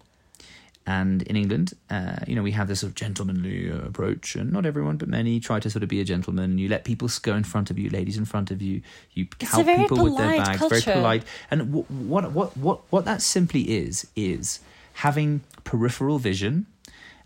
And 0.88 1.22
in 1.22 1.35
England, 1.35 1.75
uh, 1.90 2.16
you 2.29 2.37
know, 2.37 2.42
we 2.44 2.53
have 2.53 2.68
this 2.68 2.81
sort 2.81 2.90
of 2.90 2.94
gentlemanly 2.94 3.70
uh, 3.72 3.79
approach, 3.88 4.37
and 4.37 4.53
not 4.53 4.64
everyone, 4.64 4.96
but 4.99 5.09
many 5.09 5.40
try 5.40 5.59
to 5.59 5.68
sort 5.68 5.83
of 5.83 5.88
be 5.88 6.01
a 6.01 6.05
gentleman. 6.05 6.59
You 6.59 6.68
let 6.68 6.85
people 6.85 7.09
go 7.22 7.35
in 7.35 7.42
front 7.42 7.70
of 7.72 7.79
you, 7.79 7.90
ladies 7.90 8.16
in 8.16 8.25
front 8.25 8.51
of 8.53 8.62
you. 8.62 8.83
You 9.12 9.27
help 9.40 9.66
people 9.66 9.99
with 10.05 10.16
their 10.16 10.37
bags, 10.38 10.59
culture. 10.59 10.79
very 10.81 10.83
polite. 10.92 11.25
And 11.51 11.59
w- 11.72 11.87
what 11.88 12.31
what 12.33 12.57
what 12.57 12.81
what 12.90 13.05
that 13.05 13.20
simply 13.20 13.62
is 13.62 14.07
is 14.14 14.61
having 14.94 15.40
peripheral 15.64 16.18
vision 16.20 16.66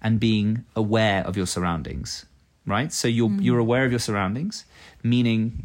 and 0.00 0.18
being 0.18 0.64
aware 0.74 1.22
of 1.26 1.36
your 1.36 1.46
surroundings, 1.46 2.24
right? 2.66 2.90
So 2.92 3.08
you're 3.08 3.28
Mm. 3.28 3.44
you're 3.44 3.58
aware 3.58 3.84
of 3.84 3.90
your 3.92 4.00
surroundings, 4.00 4.64
meaning 5.02 5.64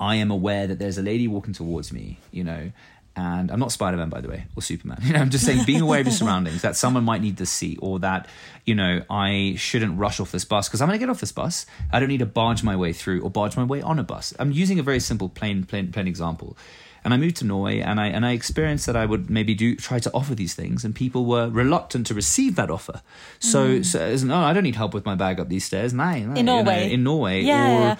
I 0.00 0.16
am 0.16 0.30
aware 0.30 0.66
that 0.66 0.78
there's 0.78 0.98
a 0.98 1.02
lady 1.02 1.28
walking 1.28 1.52
towards 1.52 1.92
me, 1.92 2.18
you 2.32 2.42
know, 2.42 2.72
and 3.16 3.50
I'm 3.50 3.58
not 3.58 3.72
Spider 3.72 3.96
Man, 3.96 4.08
by 4.08 4.20
the 4.20 4.28
way, 4.28 4.44
or 4.56 4.62
Superman. 4.62 4.98
You 5.02 5.12
know, 5.14 5.20
I'm 5.20 5.30
just 5.30 5.44
saying 5.44 5.64
being 5.64 5.82
aware 5.82 6.00
of 6.00 6.06
your 6.06 6.14
surroundings, 6.14 6.62
that 6.62 6.76
someone 6.76 7.04
might 7.04 7.20
need 7.20 7.38
to 7.38 7.46
see, 7.46 7.76
or 7.80 7.98
that, 7.98 8.28
you 8.64 8.74
know, 8.74 9.02
I 9.10 9.54
shouldn't 9.58 9.98
rush 9.98 10.20
off 10.20 10.32
this 10.32 10.44
bus 10.44 10.68
because 10.68 10.80
I'm 10.80 10.88
going 10.88 10.98
to 10.98 11.04
get 11.04 11.10
off 11.10 11.20
this 11.20 11.32
bus. 11.32 11.66
I 11.92 12.00
don't 12.00 12.08
need 12.08 12.18
to 12.18 12.26
barge 12.26 12.62
my 12.62 12.76
way 12.76 12.92
through 12.92 13.22
or 13.22 13.30
barge 13.30 13.56
my 13.56 13.64
way 13.64 13.82
on 13.82 13.98
a 13.98 14.02
bus. 14.02 14.32
I'm 14.38 14.52
using 14.52 14.78
a 14.78 14.82
very 14.82 15.00
simple, 15.00 15.28
plain, 15.28 15.64
plain, 15.64 15.92
plain 15.92 16.08
example. 16.08 16.56
And 17.04 17.12
I 17.12 17.16
moved 17.16 17.36
to 17.38 17.44
Norway, 17.44 17.80
and 17.80 18.00
I 18.00 18.06
and 18.06 18.24
I 18.24 18.30
experienced 18.30 18.86
that 18.86 18.94
I 18.94 19.06
would 19.06 19.28
maybe 19.28 19.54
do 19.54 19.74
try 19.74 19.98
to 19.98 20.10
offer 20.14 20.36
these 20.36 20.54
things, 20.54 20.84
and 20.84 20.94
people 20.94 21.26
were 21.26 21.48
reluctant 21.48 22.06
to 22.06 22.14
receive 22.14 22.54
that 22.54 22.70
offer. 22.70 23.02
So, 23.40 23.78
mm. 23.80 23.84
so 23.84 24.00
as, 24.00 24.22
no, 24.22 24.36
oh, 24.36 24.44
I 24.44 24.52
don't 24.52 24.62
need 24.62 24.76
help 24.76 24.94
with 24.94 25.04
my 25.04 25.16
bag 25.16 25.40
up 25.40 25.48
these 25.48 25.64
stairs. 25.64 25.92
No, 25.92 26.04
no, 26.04 26.10
In 26.12 26.36
you 26.36 26.42
know, 26.44 26.62
Norway. 26.62 26.92
in 26.92 27.02
Norway, 27.02 27.42
Yeah, 27.42 27.66
or 27.66 27.80
yeah. 27.80 27.96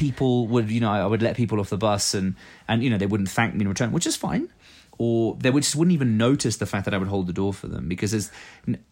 People 0.00 0.46
would 0.52 0.66
you 0.70 0.80
know 0.84 0.90
I 0.90 1.06
would 1.12 1.22
let 1.28 1.34
people 1.36 1.60
off 1.60 1.70
the 1.76 1.82
bus 1.88 2.14
and 2.18 2.28
and 2.68 2.82
you 2.82 2.90
know 2.90 2.98
they 3.02 3.10
wouldn't 3.12 3.30
thank 3.38 3.54
me 3.54 3.62
in 3.64 3.68
return, 3.68 3.92
which 3.92 4.06
is 4.12 4.16
fine. 4.16 4.48
Or 5.02 5.34
they 5.42 5.50
would 5.50 5.62
just 5.62 5.76
wouldn't 5.76 5.94
even 5.94 6.18
notice 6.18 6.58
the 6.58 6.66
fact 6.72 6.84
that 6.84 6.92
I 6.92 6.98
would 7.00 7.08
hold 7.08 7.26
the 7.26 7.32
door 7.32 7.54
for 7.54 7.68
them 7.74 7.88
because 7.88 8.10
there's, 8.14 8.28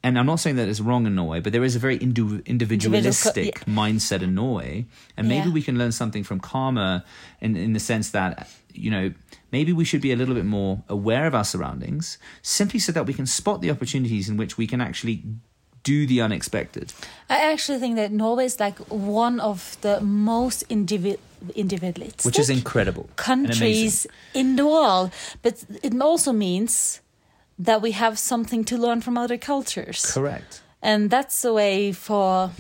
and 0.03 0.19
I'm 0.19 0.25
not 0.25 0.41
saying 0.41 0.57
that 0.57 0.67
it's 0.67 0.81
wrong 0.81 1.05
in 1.09 1.15
Norway, 1.15 1.41
but 1.45 1.53
there 1.53 1.63
is 1.71 1.77
a 1.77 1.79
very 1.87 1.99
indiv- 1.99 2.41
individualistic 2.47 3.61
mindset 3.67 4.23
in 4.23 4.35
Norway, 4.35 4.87
and 5.19 5.29
maybe 5.29 5.49
Yeah. 5.49 5.53
we 5.59 5.63
can 5.69 5.77
learn 5.77 5.93
something 5.93 6.25
from 6.25 6.41
karma 6.41 7.05
in 7.43 7.57
in 7.57 7.73
the 7.75 7.81
sense 7.93 8.07
that 8.19 8.49
you 8.73 8.91
know 8.91 9.13
maybe 9.53 9.73
we 9.81 9.85
should 9.85 10.01
be 10.09 10.13
a 10.13 10.17
little 10.17 10.35
bit 10.41 10.47
more 10.47 10.83
aware 10.89 11.27
of 11.27 11.35
our 11.35 11.45
surroundings, 11.45 12.17
simply 12.41 12.81
so 12.81 12.91
that 12.93 13.05
we 13.07 13.13
can 13.13 13.27
spot 13.27 13.61
the 13.61 13.71
opportunities 13.71 14.29
in 14.31 14.37
which 14.39 14.57
we 14.57 14.67
can 14.67 14.81
actually 14.81 15.17
do 15.93 16.07
the 16.13 16.19
unexpected. 16.27 16.87
I 17.31 17.53
actually 17.53 17.81
think 17.81 17.97
that 17.97 18.11
Norway 18.11 18.45
is 18.45 18.57
like 18.67 18.79
one 19.25 19.37
of 19.51 19.77
the 19.81 20.01
most 20.01 20.65
individual 20.69 21.19
individualistic 21.55 22.25
Which 22.25 22.39
is 22.39 22.51
incredible. 22.51 23.05
countries 23.17 24.07
in 24.35 24.57
the 24.57 24.65
world. 24.65 25.11
But 25.43 25.55
it 25.83 25.93
also 26.01 26.33
means 26.33 27.01
that 27.65 27.81
we 27.83 27.93
have 27.93 28.17
something 28.17 28.65
to 28.67 28.77
learn 28.77 29.01
from 29.01 29.17
other 29.19 29.39
cultures. 29.39 30.01
Correct. 30.15 30.63
And 30.83 31.11
that's 31.11 31.45
a 31.45 31.53
way 31.53 31.93
for 31.93 32.51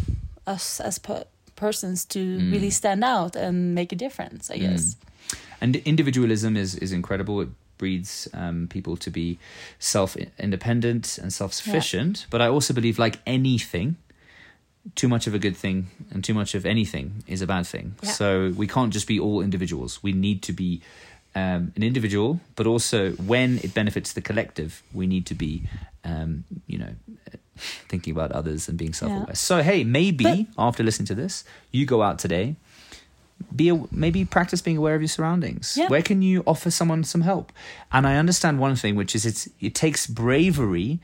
us 0.46 0.80
as 0.80 0.98
per- 0.98 1.24
persons 1.56 2.04
to 2.06 2.18
Mm. 2.18 2.52
really 2.52 2.70
stand 2.70 3.02
out 3.04 3.36
and 3.36 3.74
make 3.74 3.92
a 3.92 3.96
difference, 3.96 4.54
I 4.54 4.58
guess. 4.58 4.96
and 5.60 5.74
individualism 5.84 6.56
is 6.56 6.74
is 6.76 6.92
incredible 6.92 7.40
it 7.44 7.48
breeds 7.78 8.28
um, 8.34 8.66
people 8.68 8.96
to 8.96 9.10
be 9.10 9.38
self 9.78 10.16
independent 10.38 11.18
and 11.18 11.32
self 11.32 11.52
sufficient 11.52 12.26
but 12.30 12.40
i 12.42 12.48
also 12.48 12.74
believe 12.74 12.98
like 12.98 13.18
anything 13.26 13.96
too 14.94 15.08
much 15.08 15.26
of 15.26 15.34
a 15.34 15.38
good 15.38 15.56
thing 15.56 15.88
and 16.10 16.24
too 16.24 16.34
much 16.34 16.54
of 16.54 16.64
anything 16.64 17.22
is 17.26 17.42
a 17.42 17.46
bad 17.46 17.66
thing. 17.66 17.94
Yeah. 18.02 18.10
so 18.10 18.52
we 18.56 18.66
can't 18.66 18.90
just 18.92 19.06
be 19.06 19.20
all 19.20 19.42
individuals. 19.42 20.02
We 20.02 20.12
need 20.12 20.42
to 20.44 20.52
be 20.54 20.80
um, 21.34 21.72
an 21.76 21.82
individual 21.82 22.40
but 22.56 22.66
also 22.66 23.12
when 23.12 23.58
it 23.58 23.74
benefits 23.74 24.12
the 24.14 24.22
collective 24.22 24.82
we 24.94 25.06
need 25.06 25.26
to 25.26 25.34
be 25.34 25.62
um, 26.04 26.44
you 26.66 26.78
know 26.78 26.94
thinking 27.88 28.12
about 28.12 28.32
others 28.32 28.68
and 28.68 28.78
being 28.78 28.94
self-aware. 28.94 29.26
Yeah. 29.28 29.34
so 29.34 29.62
hey 29.62 29.84
maybe 29.84 30.24
But- 30.24 30.46
after 30.68 30.82
listening 30.82 31.06
to 31.06 31.14
this 31.14 31.44
you 31.70 31.84
go 31.86 32.02
out 32.02 32.18
today 32.18 32.56
be 33.54 33.68
a, 33.68 33.80
maybe 33.90 34.24
practice 34.24 34.60
being 34.60 34.76
aware 34.76 34.94
of 34.94 35.00
your 35.00 35.08
surroundings. 35.08 35.76
Yeah. 35.76 35.88
Where 35.88 36.02
can 36.02 36.22
you 36.22 36.42
offer 36.46 36.70
someone 36.70 37.04
some 37.04 37.22
help? 37.22 37.52
And 37.92 38.06
I 38.06 38.16
understand 38.16 38.58
one 38.58 38.76
thing, 38.76 38.96
which 38.96 39.14
is 39.14 39.24
it's 39.26 39.48
it 39.60 39.74
takes 39.74 40.06
bravery, 40.06 41.00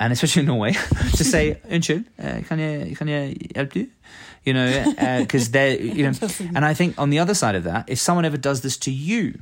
and 0.00 0.12
especially 0.12 0.40
in 0.40 0.46
Norway, 0.46 0.72
to 1.16 1.24
say, 1.24 1.60
"Unnskyld, 1.70 2.04
uh, 2.18 2.42
kan 2.42 2.58
jeg 2.58 2.96
kan 2.96 3.08
jeg 3.08 3.36
hjelpe 3.54 3.74
du?" 3.74 3.86
You 4.44 4.54
know, 4.54 4.94
because 5.20 5.50
they're 5.54 5.80
you 5.80 6.04
know, 6.04 6.14
and 6.54 6.64
I 6.64 6.74
think 6.74 6.94
on 6.98 7.10
the 7.10 7.18
other 7.18 7.34
side 7.34 7.54
of 7.54 7.64
that, 7.64 7.84
if 7.88 7.98
someone 7.98 8.24
ever 8.24 8.38
does 8.38 8.60
this 8.60 8.78
to 8.78 8.90
you, 8.90 9.34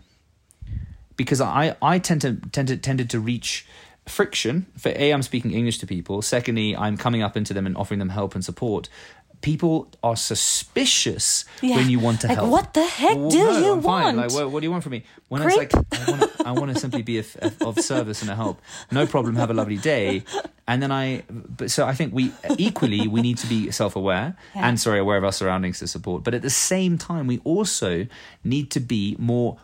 because 1.17 1.41
I 1.41 1.77
I 1.83 1.99
tend 1.99 2.21
to 2.23 2.37
tend 2.53 2.69
to 2.69 2.77
tended 2.77 3.11
to 3.11 3.21
reach 3.21 3.67
friction. 4.07 4.67
For 4.77 4.93
a, 4.97 5.13
I'm 5.13 5.23
speaking 5.23 5.53
English 5.53 5.79
to 5.79 5.87
people. 5.87 6.23
Secondly, 6.23 6.77
I'm 6.77 6.97
coming 6.97 7.23
up 7.23 7.37
into 7.37 7.53
them 7.53 7.67
and 7.67 7.77
offering 7.77 7.99
them 7.99 8.11
help 8.11 8.35
and 8.35 8.45
support. 8.45 8.89
People 9.43 9.89
are 10.03 10.17
suspicious 10.17 11.45
Yeah. 11.63 11.77
when 11.77 11.89
you 11.91 11.99
want 12.01 12.21
to 12.23 12.27
Like, 12.29 12.37
help. 12.39 12.51
what 12.51 12.75
the 12.75 12.85
heck 12.85 13.17
Well, 13.17 13.29
do 13.31 13.39
no, 13.39 13.59
you 13.59 13.73
I'm 13.75 13.83
fine. 13.83 14.05
want? 14.05 14.17
Like, 14.17 14.33
what, 14.33 14.51
what 14.51 14.61
do 14.61 14.65
you 14.67 14.71
want 14.71 14.83
from 14.83 14.93
me? 14.93 15.05
When 15.29 15.43
Creep. 15.43 15.63
it's 15.63 15.75
like, 15.75 16.01
I 16.09 16.11
want, 16.11 16.23
to, 16.23 16.47
I 16.49 16.53
want 16.53 16.75
to 16.75 16.81
simply 16.81 17.03
be 17.03 17.19
of, 17.19 17.37
of, 17.37 17.63
of 17.63 17.81
service 17.81 18.23
and 18.23 18.31
a 18.31 18.35
help. 18.35 18.61
No 18.91 19.07
problem. 19.07 19.37
Have 19.37 19.51
a 19.51 19.55
lovely 19.55 19.77
day. 19.77 20.25
And 20.67 20.83
then 20.83 20.91
I, 20.91 21.23
but 21.31 21.71
so 21.71 21.87
I 21.87 21.95
think 21.95 22.13
we 22.15 22.33
equally 22.59 23.07
we 23.07 23.21
need 23.23 23.39
to 23.39 23.47
be 23.47 23.71
self-aware 23.71 24.37
Yeah. 24.55 24.69
and 24.69 24.81
sorry 24.81 24.99
aware 24.99 25.17
of 25.19 25.25
our 25.25 25.33
surroundings 25.33 25.79
to 25.81 25.87
support. 25.87 26.25
But 26.25 26.35
at 26.35 26.43
the 26.43 26.51
same 26.51 26.99
time, 26.99 27.27
we 27.29 27.39
also 27.45 28.07
need 28.43 28.71
to 28.73 28.81
be 28.81 29.17
more 29.19 29.59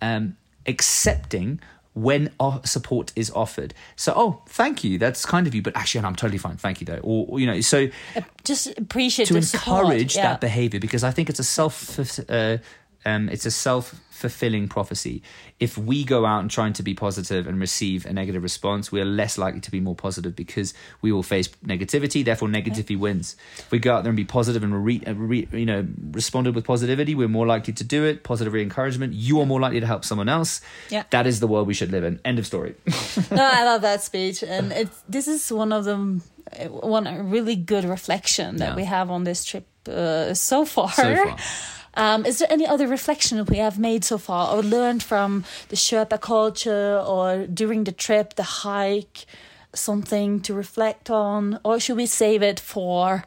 um, 0.00 0.36
accepting 0.66 1.60
when 1.96 2.30
support 2.64 3.10
is 3.16 3.30
offered. 3.30 3.72
So, 3.96 4.12
oh, 4.14 4.42
thank 4.48 4.84
you. 4.84 4.98
That's 4.98 5.24
kind 5.24 5.46
of 5.46 5.54
you, 5.54 5.62
but 5.62 5.74
actually, 5.74 6.04
I'm 6.04 6.14
totally 6.14 6.36
fine. 6.38 6.56
Thank 6.58 6.80
you, 6.82 6.84
though. 6.84 7.00
Or, 7.02 7.26
or, 7.30 7.40
you 7.40 7.46
know, 7.46 7.60
so 7.62 7.88
Uh, 8.14 8.20
Just 8.44 8.66
appreciate 8.78 9.26
to 9.28 9.34
the 9.34 9.42
support. 9.42 9.84
encourage 9.86 10.14
Yeah. 10.16 10.22
that 10.32 10.40
behavior 10.42 10.78
because 10.78 11.02
I 11.02 11.10
think 11.10 11.30
it's 11.30 11.40
a 11.40 11.44
self 11.44 11.98
uh, 12.30 12.58
um, 13.06 13.28
it's 13.30 13.46
a 13.46 13.50
self 13.50 13.94
fulfilling 14.10 14.66
prophecy. 14.66 15.22
If 15.60 15.76
we 15.76 16.02
go 16.02 16.24
out 16.24 16.40
and 16.40 16.50
trying 16.50 16.72
to 16.74 16.82
be 16.82 16.94
positive 16.94 17.46
and 17.46 17.60
receive 17.60 18.06
a 18.06 18.12
negative 18.12 18.42
response, 18.42 18.90
we 18.90 18.98
are 19.00 19.04
less 19.04 19.36
likely 19.38 19.60
to 19.60 19.70
be 19.70 19.78
more 19.78 19.94
positive 19.94 20.34
because 20.34 20.72
we 21.02 21.12
will 21.12 21.22
face 21.22 21.48
negativity. 21.64 22.24
Therefore, 22.24 22.48
negativity 22.48 22.98
wins. 22.98 23.36
If 23.58 23.70
we 23.70 23.78
go 23.78 23.94
out 23.94 24.04
there 24.04 24.10
and 24.10 24.16
be 24.16 24.24
positive 24.24 24.62
and 24.64 24.84
re, 24.84 25.02
uh, 25.06 25.14
re, 25.14 25.46
you 25.52 25.66
know 25.66 25.86
responded 26.10 26.54
with 26.54 26.64
positivity, 26.64 27.14
we're 27.14 27.28
more 27.28 27.46
likely 27.46 27.74
to 27.74 27.84
do 27.84 28.04
it. 28.04 28.22
Positive 28.24 28.54
encouragement. 28.56 29.12
You 29.12 29.40
are 29.40 29.46
more 29.46 29.60
likely 29.60 29.80
to 29.80 29.86
help 29.86 30.04
someone 30.04 30.28
else. 30.28 30.60
Yeah. 30.90 31.04
That 31.10 31.26
is 31.26 31.38
the 31.40 31.46
world 31.46 31.66
we 31.68 31.74
should 31.74 31.92
live 31.92 32.04
in. 32.04 32.18
End 32.24 32.38
of 32.38 32.46
story. 32.46 32.74
no, 33.30 33.44
I 33.52 33.64
love 33.64 33.82
that 33.82 34.02
speech, 34.02 34.42
and 34.42 34.72
it's 34.72 35.00
this 35.08 35.28
is 35.28 35.52
one 35.52 35.72
of 35.72 35.84
them, 35.84 36.22
one 36.68 37.30
really 37.30 37.54
good 37.56 37.84
reflection 37.84 38.56
that 38.56 38.70
Yeah. 38.70 38.76
we 38.76 38.84
have 38.84 39.10
on 39.10 39.24
this 39.24 39.44
trip 39.44 39.66
uh, 39.88 40.34
so 40.34 40.64
far. 40.64 40.90
So 40.90 41.14
far. 41.16 41.36
Um, 41.96 42.26
is 42.26 42.38
there 42.38 42.48
any 42.52 42.66
other 42.66 42.86
reflection 42.86 43.42
we 43.46 43.56
have 43.56 43.78
made 43.78 44.04
so 44.04 44.18
far, 44.18 44.54
or 44.54 44.62
learned 44.62 45.02
from 45.02 45.44
the 45.68 45.76
Sherpa 45.76 46.20
culture, 46.20 46.98
or 46.98 47.46
during 47.46 47.84
the 47.84 47.92
trip, 47.92 48.34
the 48.34 48.42
hike, 48.42 49.26
something 49.74 50.40
to 50.40 50.54
reflect 50.54 51.10
on, 51.10 51.58
or 51.64 51.80
should 51.80 51.96
we 51.96 52.06
save 52.06 52.42
it 52.42 52.60
for 52.60 53.24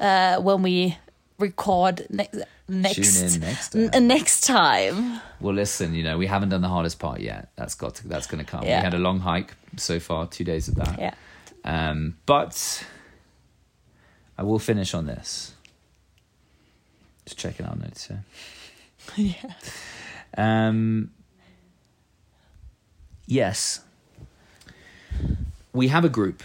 uh, 0.00 0.40
when 0.40 0.62
we 0.62 0.96
record 1.38 2.06
ne- 2.10 2.28
next 2.68 3.38
next 3.40 3.74
n- 3.74 3.90
time. 3.90 4.06
next 4.06 4.40
time? 4.42 5.20
Well, 5.40 5.54
listen, 5.54 5.94
you 5.94 6.02
know, 6.04 6.16
we 6.16 6.26
haven't 6.26 6.50
done 6.50 6.62
the 6.62 6.68
hardest 6.68 6.98
part 6.98 7.20
yet. 7.20 7.48
That's 7.56 7.74
got 7.74 7.96
to, 7.96 8.08
that's 8.08 8.26
going 8.26 8.44
to 8.44 8.50
come. 8.50 8.62
Yeah. 8.64 8.78
We 8.78 8.84
had 8.84 8.94
a 8.94 8.98
long 8.98 9.20
hike 9.20 9.54
so 9.76 9.98
far, 9.98 10.26
two 10.28 10.44
days 10.44 10.68
of 10.68 10.76
that. 10.76 10.98
Yeah. 10.98 11.14
Um, 11.64 12.16
but 12.26 12.84
I 14.38 14.42
will 14.42 14.58
finish 14.58 14.94
on 14.94 15.06
this. 15.06 15.53
Just 17.26 17.38
checking 17.38 17.66
our 17.66 17.76
notes 17.76 18.06
here. 18.08 18.24
yeah. 19.16 19.52
Um, 20.36 21.10
yes, 23.26 23.80
we 25.72 25.88
have 25.88 26.04
a 26.04 26.08
group 26.08 26.42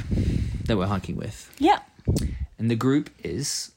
that 0.66 0.78
we're 0.78 0.88
hiking 0.88 1.16
with, 1.16 1.54
Yeah. 1.60 1.80
and 2.58 2.70
the 2.70 2.76
group 2.76 3.10
is, 3.24 3.72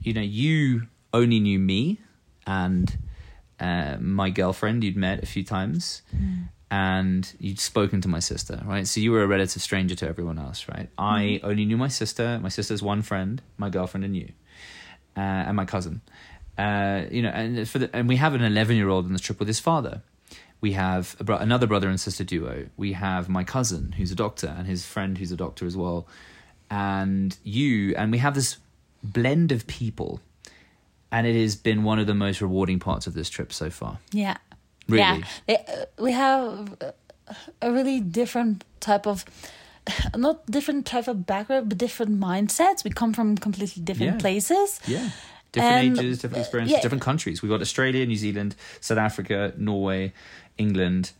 you 0.00 0.12
know, 0.12 0.20
you 0.20 0.86
only 1.12 1.40
knew 1.40 1.58
me 1.58 1.98
and 2.46 2.96
uh, 3.60 3.96
my 4.00 4.30
girlfriend 4.30 4.84
you'd 4.84 4.96
met 4.96 5.22
a 5.22 5.26
few 5.26 5.42
times 5.42 6.02
and 6.70 7.32
you'd 7.40 7.58
spoken 7.58 8.00
to 8.02 8.08
my 8.08 8.20
sister 8.20 8.62
right? 8.66 8.86
So 8.86 9.00
you 9.00 9.10
were 9.10 9.22
a 9.22 9.26
relative 9.26 9.62
stranger 9.62 9.94
to 9.96 10.06
everyone 10.06 10.38
else 10.38 10.66
right? 10.68 10.88
I 10.98 11.40
only 11.42 11.64
knew 11.64 11.76
my 11.78 11.88
sister. 11.88 12.38
My 12.42 12.50
sister's 12.50 12.82
one 12.82 13.00
friend 13.02 13.40
my 13.56 13.70
girlfriend 13.70 14.04
and 14.04 14.14
you 14.16 14.28
uh, 15.16 15.20
and 15.20 15.56
my 15.56 15.64
cousin 15.64 16.02
uh, 16.58 17.04
you 17.10 17.22
know 17.22 17.28
and 17.30 17.68
for 17.68 17.78
the, 17.78 17.90
and 17.96 18.08
we 18.08 18.16
have 18.16 18.34
an 18.34 18.42
11 18.42 18.76
year 18.76 18.88
old 18.88 19.04
on 19.06 19.12
this 19.12 19.20
trip 19.22 19.38
with 19.38 19.48
his 19.48 19.60
father 19.60 20.02
we 20.60 20.72
have 20.72 21.14
a 21.20 21.24
bro- 21.24 21.36
another 21.36 21.66
brother 21.66 21.88
and 21.88 22.00
sister 22.00 22.24
duo 22.24 22.66
we 22.76 22.92
have 22.94 23.28
my 23.28 23.44
cousin 23.44 23.92
who's 23.96 24.10
a 24.10 24.16
doctor 24.16 24.48
and 24.58 24.66
his 24.66 24.84
friend 24.84 25.18
who's 25.18 25.30
a 25.32 25.36
doctor 25.36 25.66
as 25.66 25.76
well 25.76 26.06
and 26.70 27.36
you 27.44 27.94
and 27.96 28.10
we 28.12 28.18
have 28.18 28.34
this 28.34 28.56
blend 29.02 29.52
of 29.52 29.66
people 29.66 30.20
and 31.10 31.26
it 31.26 31.40
has 31.40 31.56
been 31.56 31.84
one 31.84 31.98
of 31.98 32.06
the 32.06 32.14
most 32.14 32.40
rewarding 32.40 32.78
parts 32.78 33.06
of 33.06 33.14
this 33.14 33.30
trip 33.30 33.52
so 33.52 33.70
far 33.70 33.98
Yeah. 34.12 34.36
Really? 34.88 35.22
Yeah. 35.46 35.62
Uh, 35.68 35.84
we 36.02 36.12
have 36.12 36.74
uh, 36.80 36.92
a 37.60 37.70
really 37.70 38.00
different 38.00 38.64
type 38.80 39.06
of 39.06 39.24
not 40.16 40.44
different 40.46 40.86
type 40.86 41.06
of 41.08 41.26
background 41.26 41.68
but 41.68 41.78
different 41.78 42.18
mindsets. 42.18 42.84
We 42.84 42.90
come 42.90 43.12
from 43.12 43.36
completely 43.36 43.82
different 43.82 44.14
Yeah. 44.14 44.18
places. 44.20 44.80
yeah 44.86 45.10
different 45.52 45.98
Um, 45.98 45.98
ages 46.04 46.18
different 46.18 46.42
experiences 46.44 46.72
yeah. 46.76 46.82
different 46.82 47.02
countries 47.02 47.42
we've 47.42 47.50
got 47.50 47.60
australia 47.60 48.04
new 48.06 48.16
zealand 48.16 48.54
south 48.80 48.98
africa 48.98 49.52
norway 49.56 50.12
england 50.58 51.12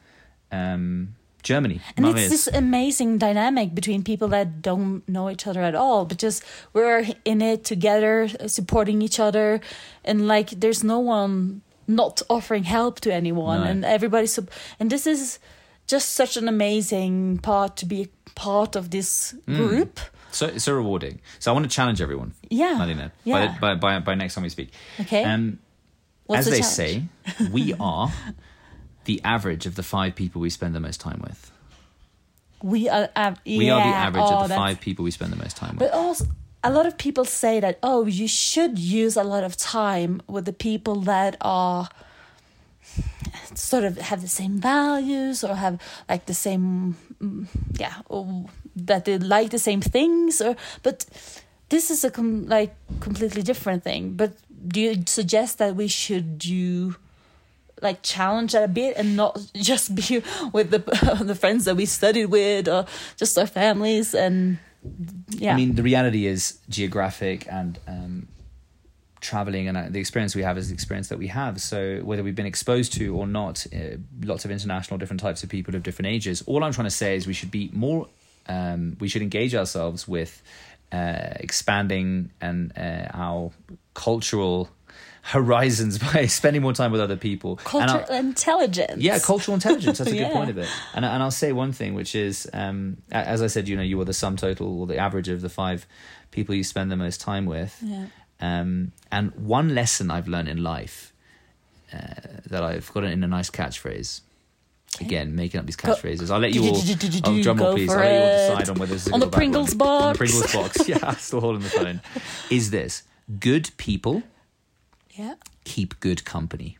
um, 0.52 1.14
germany 1.42 1.80
And 1.96 2.06
it's 2.06 2.28
this 2.28 2.46
amazing 2.48 3.18
dynamic 3.18 3.74
between 3.74 4.02
people 4.02 4.28
that 4.28 4.60
don't 4.62 5.02
know 5.08 5.30
each 5.30 5.46
other 5.46 5.62
at 5.62 5.74
all, 5.74 6.04
but 6.04 6.18
just 6.18 6.42
we're 6.72 7.06
in 7.24 7.40
it 7.40 7.64
together, 7.64 8.28
supporting 8.48 9.02
each 9.02 9.20
other, 9.20 9.60
and 10.04 10.26
like 10.26 10.50
there's 10.60 10.82
no 10.82 10.98
one 10.98 11.60
not 11.86 12.22
offering 12.28 12.64
help 12.64 13.00
to 13.00 13.10
anyone, 13.12 13.60
No. 13.60 13.70
and 13.70 13.84
everybody's. 13.84 14.38
And 14.80 14.90
this 14.90 15.06
is 15.06 15.38
just 15.86 16.10
such 16.10 16.36
an 16.36 16.48
amazing 16.48 17.38
part 17.38 17.76
to 17.76 17.86
be 17.86 18.08
part 18.34 18.76
of 18.76 18.90
this 18.90 19.34
Mm. 19.46 19.88
So 20.30 20.46
it's 20.46 20.64
so 20.64 20.74
rewarding 20.74 21.20
so 21.38 21.50
i 21.50 21.54
want 21.54 21.64
to 21.64 21.70
challenge 21.70 22.00
everyone 22.02 22.34
Yeah. 22.50 22.74
Marinette, 22.78 23.12
Yeah. 23.24 23.56
by, 23.60 23.74
by, 23.74 23.74
by, 23.74 23.98
by 24.00 24.14
next 24.14 24.34
time 24.34 24.44
we 24.44 24.50
speak 24.50 24.70
Okay. 25.00 25.24
um, 25.24 25.58
What's 26.26 26.40
as 26.40 26.44
the 26.46 26.50
they 26.50 26.60
challenge? 26.60 27.08
say 27.40 27.48
we 27.50 27.74
are 27.80 28.12
the 29.04 29.20
average 29.24 29.64
of 29.66 29.74
the 29.74 29.82
five 29.82 30.14
people 30.14 30.40
we 30.42 30.50
spend 30.50 30.74
the 30.74 30.80
most 30.80 31.00
time 31.00 31.20
with 31.26 31.50
we 32.62 32.88
are. 32.88 33.08
av- 33.16 33.40
we 33.46 33.70
are 33.70 33.80
the 33.80 33.96
average 33.96 34.24
oh, 34.26 34.38
of 34.42 34.48
the 34.48 34.54
five 34.54 34.80
people 34.80 35.04
we 35.04 35.10
spend 35.12 35.32
the 35.32 35.36
most 35.36 35.56
time 35.56 35.76
with 35.76 35.90
But 35.90 35.92
also, 35.92 36.26
a 36.64 36.70
lot 36.72 36.86
of 36.86 36.98
people 36.98 37.24
say 37.24 37.60
that 37.60 37.78
oh, 37.82 38.04
you 38.06 38.26
should 38.28 38.78
use 38.78 39.16
a 39.16 39.22
lot 39.22 39.44
of 39.44 39.56
time 39.56 40.20
with 40.26 40.44
the 40.44 40.52
people 40.52 40.96
that 41.02 41.36
are 41.40 41.88
sort 43.54 43.84
of 43.84 43.96
have 43.98 44.20
the 44.22 44.28
same 44.28 44.58
values 44.58 45.44
or 45.44 45.54
have 45.54 45.80
like 46.08 46.26
the 46.26 46.34
same, 46.34 46.96
mm, 47.22 47.46
yeah, 47.78 47.94
that 48.86 49.04
they 49.04 49.18
like 49.18 49.50
the 49.50 49.58
same 49.58 49.80
things. 49.80 50.40
Or 50.40 50.56
but 50.82 51.06
this 51.68 51.90
is 51.90 52.04
a 52.04 52.10
com- 52.10 52.46
like 52.46 52.74
completely 53.00 53.42
different 53.42 53.84
thing. 53.84 54.14
But 54.14 54.32
do 54.66 54.80
you 54.80 55.02
suggest 55.06 55.58
that 55.58 55.76
we 55.76 55.88
should 55.88 56.38
do? 56.38 56.96
like 57.80 58.02
challenge 58.02 58.54
that 58.54 58.64
a 58.64 58.66
bit 58.66 58.96
and 58.96 59.14
not 59.14 59.38
just 59.54 59.94
be 59.94 60.20
with 60.52 60.70
the 60.70 60.80
the 61.24 61.36
friends 61.36 61.64
that 61.64 61.76
we 61.76 61.86
studied 61.86 62.26
with 62.26 62.66
or 62.66 62.84
just 63.16 63.38
our 63.38 63.46
families 63.46 64.14
and 64.14 64.58
yeah 65.28 65.52
I 65.52 65.56
mean, 65.56 65.74
the 65.74 65.82
reality 65.82 66.26
is 66.26 66.58
geographic 66.68 67.46
and 67.48 67.78
um, 67.86 68.28
traveling, 69.20 69.68
and 69.68 69.76
uh, 69.76 69.86
the 69.88 69.98
experience 69.98 70.34
we 70.34 70.42
have 70.42 70.58
is 70.58 70.68
the 70.68 70.74
experience 70.74 71.08
that 71.08 71.18
we 71.18 71.28
have. 71.28 71.60
So 71.60 72.00
whether 72.04 72.22
we've 72.22 72.34
been 72.34 72.46
exposed 72.46 72.92
to 72.94 73.16
or 73.16 73.26
not, 73.26 73.66
uh, 73.74 73.96
lots 74.22 74.44
of 74.44 74.50
international, 74.50 74.98
different 74.98 75.20
types 75.20 75.42
of 75.42 75.48
people 75.48 75.74
of 75.74 75.82
different 75.82 76.08
ages. 76.08 76.42
All 76.46 76.62
I'm 76.64 76.72
trying 76.72 76.86
to 76.86 76.90
say 76.90 77.16
is 77.16 77.26
we 77.26 77.32
should 77.32 77.50
be 77.50 77.70
more. 77.72 78.08
Um, 78.48 78.96
we 79.00 79.08
should 79.08 79.22
engage 79.22 79.54
ourselves 79.54 80.08
with 80.08 80.42
uh, 80.92 81.34
expanding 81.36 82.30
and 82.40 82.72
uh, 82.76 83.08
our 83.12 83.50
cultural 83.94 84.70
horizons 85.22 85.98
by 86.12 86.26
spending 86.26 86.62
more 86.62 86.72
time 86.72 86.90
with 86.90 87.00
other 87.00 87.16
people. 87.16 87.56
Cultural 87.56 88.04
intelligence 88.16 89.02
yeah, 89.02 89.18
cultural 89.18 89.54
intelligence. 89.54 89.98
That's 89.98 90.10
a 90.10 90.16
good 90.16 90.32
point 90.38 90.50
of 90.50 90.58
it. 90.58 90.68
And 90.94 91.04
and 91.04 91.22
I'll 91.22 91.30
say 91.30 91.52
one 91.52 91.72
thing, 91.72 91.94
which 91.94 92.14
is, 92.14 92.48
um, 92.52 92.96
as 93.10 93.42
I 93.42 93.48
said, 93.48 93.68
you 93.68 93.76
know, 93.76 93.82
you 93.82 94.00
are 94.00 94.04
the 94.06 94.14
sum 94.14 94.36
total 94.36 94.80
or 94.80 94.86
the 94.86 94.96
average 94.96 95.28
of 95.28 95.40
the 95.40 95.50
five 95.50 95.86
people 96.30 96.54
you 96.54 96.64
spend 96.64 96.90
the 96.90 96.96
most 96.96 97.20
time 97.20 97.46
with. 97.46 97.78
yeah 97.82 98.06
Um, 98.40 98.92
and 99.10 99.32
one 99.34 99.74
lesson 99.74 100.10
I've 100.10 100.28
learned 100.28 100.48
in 100.48 100.62
life 100.62 101.12
uh, 101.92 101.98
that 102.46 102.62
I've 102.62 102.92
got 102.92 103.04
it 103.04 103.12
in 103.12 103.24
a 103.24 103.28
nice 103.28 103.50
catchphrase. 103.50 104.20
Again, 105.00 105.36
making 105.36 105.60
up 105.60 105.66
these 105.66 105.76
catchphrases. 105.76 106.30
I'll 106.30 106.40
let 106.40 106.52
you 106.54 106.62
all. 106.62 106.76
Oh, 107.24 107.42
drum 107.42 107.58
roll, 107.58 107.74
please. 107.74 107.88
I'll 107.90 107.98
let 107.98 108.12
you 108.12 108.18
all 108.20 108.56
decide 108.56 108.68
on 108.70 108.78
whether 108.78 108.92
this 108.94 109.02
is 109.06 109.08
a 109.08 109.14
On 109.14 109.20
the 109.20 109.26
or 109.26 109.30
bad 109.30 109.36
one. 109.36 109.40
Pringles 109.40 109.72
On 109.72 109.78
box. 109.78 110.18
the 110.18 110.24
Pringles 110.24 110.52
box. 110.52 110.88
Yeah, 110.88 111.10
still 111.16 111.40
holding 111.40 111.62
the 111.62 111.70
phone. 111.70 112.00
Is 112.50 112.70
this 112.70 113.02
good 113.38 113.70
people 113.76 114.22
yeah 115.10 115.34
keep 115.64 116.00
good 116.00 116.24
company. 116.24 116.78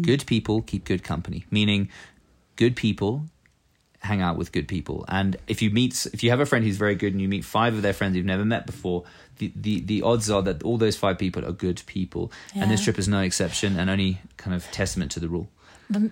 Good 0.00 0.24
people 0.26 0.62
keep 0.62 0.84
good 0.84 1.02
company, 1.02 1.44
meaning 1.50 1.88
good 2.56 2.76
people 2.76 3.24
hang 4.02 4.22
out 4.22 4.36
with 4.36 4.52
good 4.52 4.68
people. 4.68 5.04
And 5.08 5.36
if 5.48 5.60
you 5.60 5.70
meet, 5.70 6.06
if 6.12 6.22
you 6.22 6.30
have 6.30 6.40
a 6.40 6.46
friend 6.46 6.64
who's 6.64 6.76
very 6.76 6.94
good 6.94 7.12
and 7.12 7.20
you 7.20 7.28
meet 7.28 7.44
five 7.44 7.74
of 7.74 7.82
their 7.82 7.92
friends 7.92 8.16
you've 8.16 8.24
never 8.24 8.44
met 8.44 8.66
before, 8.66 9.04
the, 9.38 9.52
the, 9.56 9.80
the 9.80 10.02
odds 10.02 10.30
are 10.30 10.42
that 10.42 10.62
all 10.62 10.78
those 10.78 10.96
five 10.96 11.18
people 11.18 11.44
are 11.44 11.52
good 11.52 11.82
people. 11.86 12.30
And 12.54 12.70
this 12.70 12.84
trip 12.84 12.98
is 12.98 13.08
no 13.08 13.20
exception 13.20 13.78
and 13.78 13.90
only 13.90 14.20
kind 14.36 14.54
of 14.54 14.64
testament 14.70 15.10
to 15.12 15.20
the 15.20 15.28
rule. 15.28 15.48
but 15.90 16.02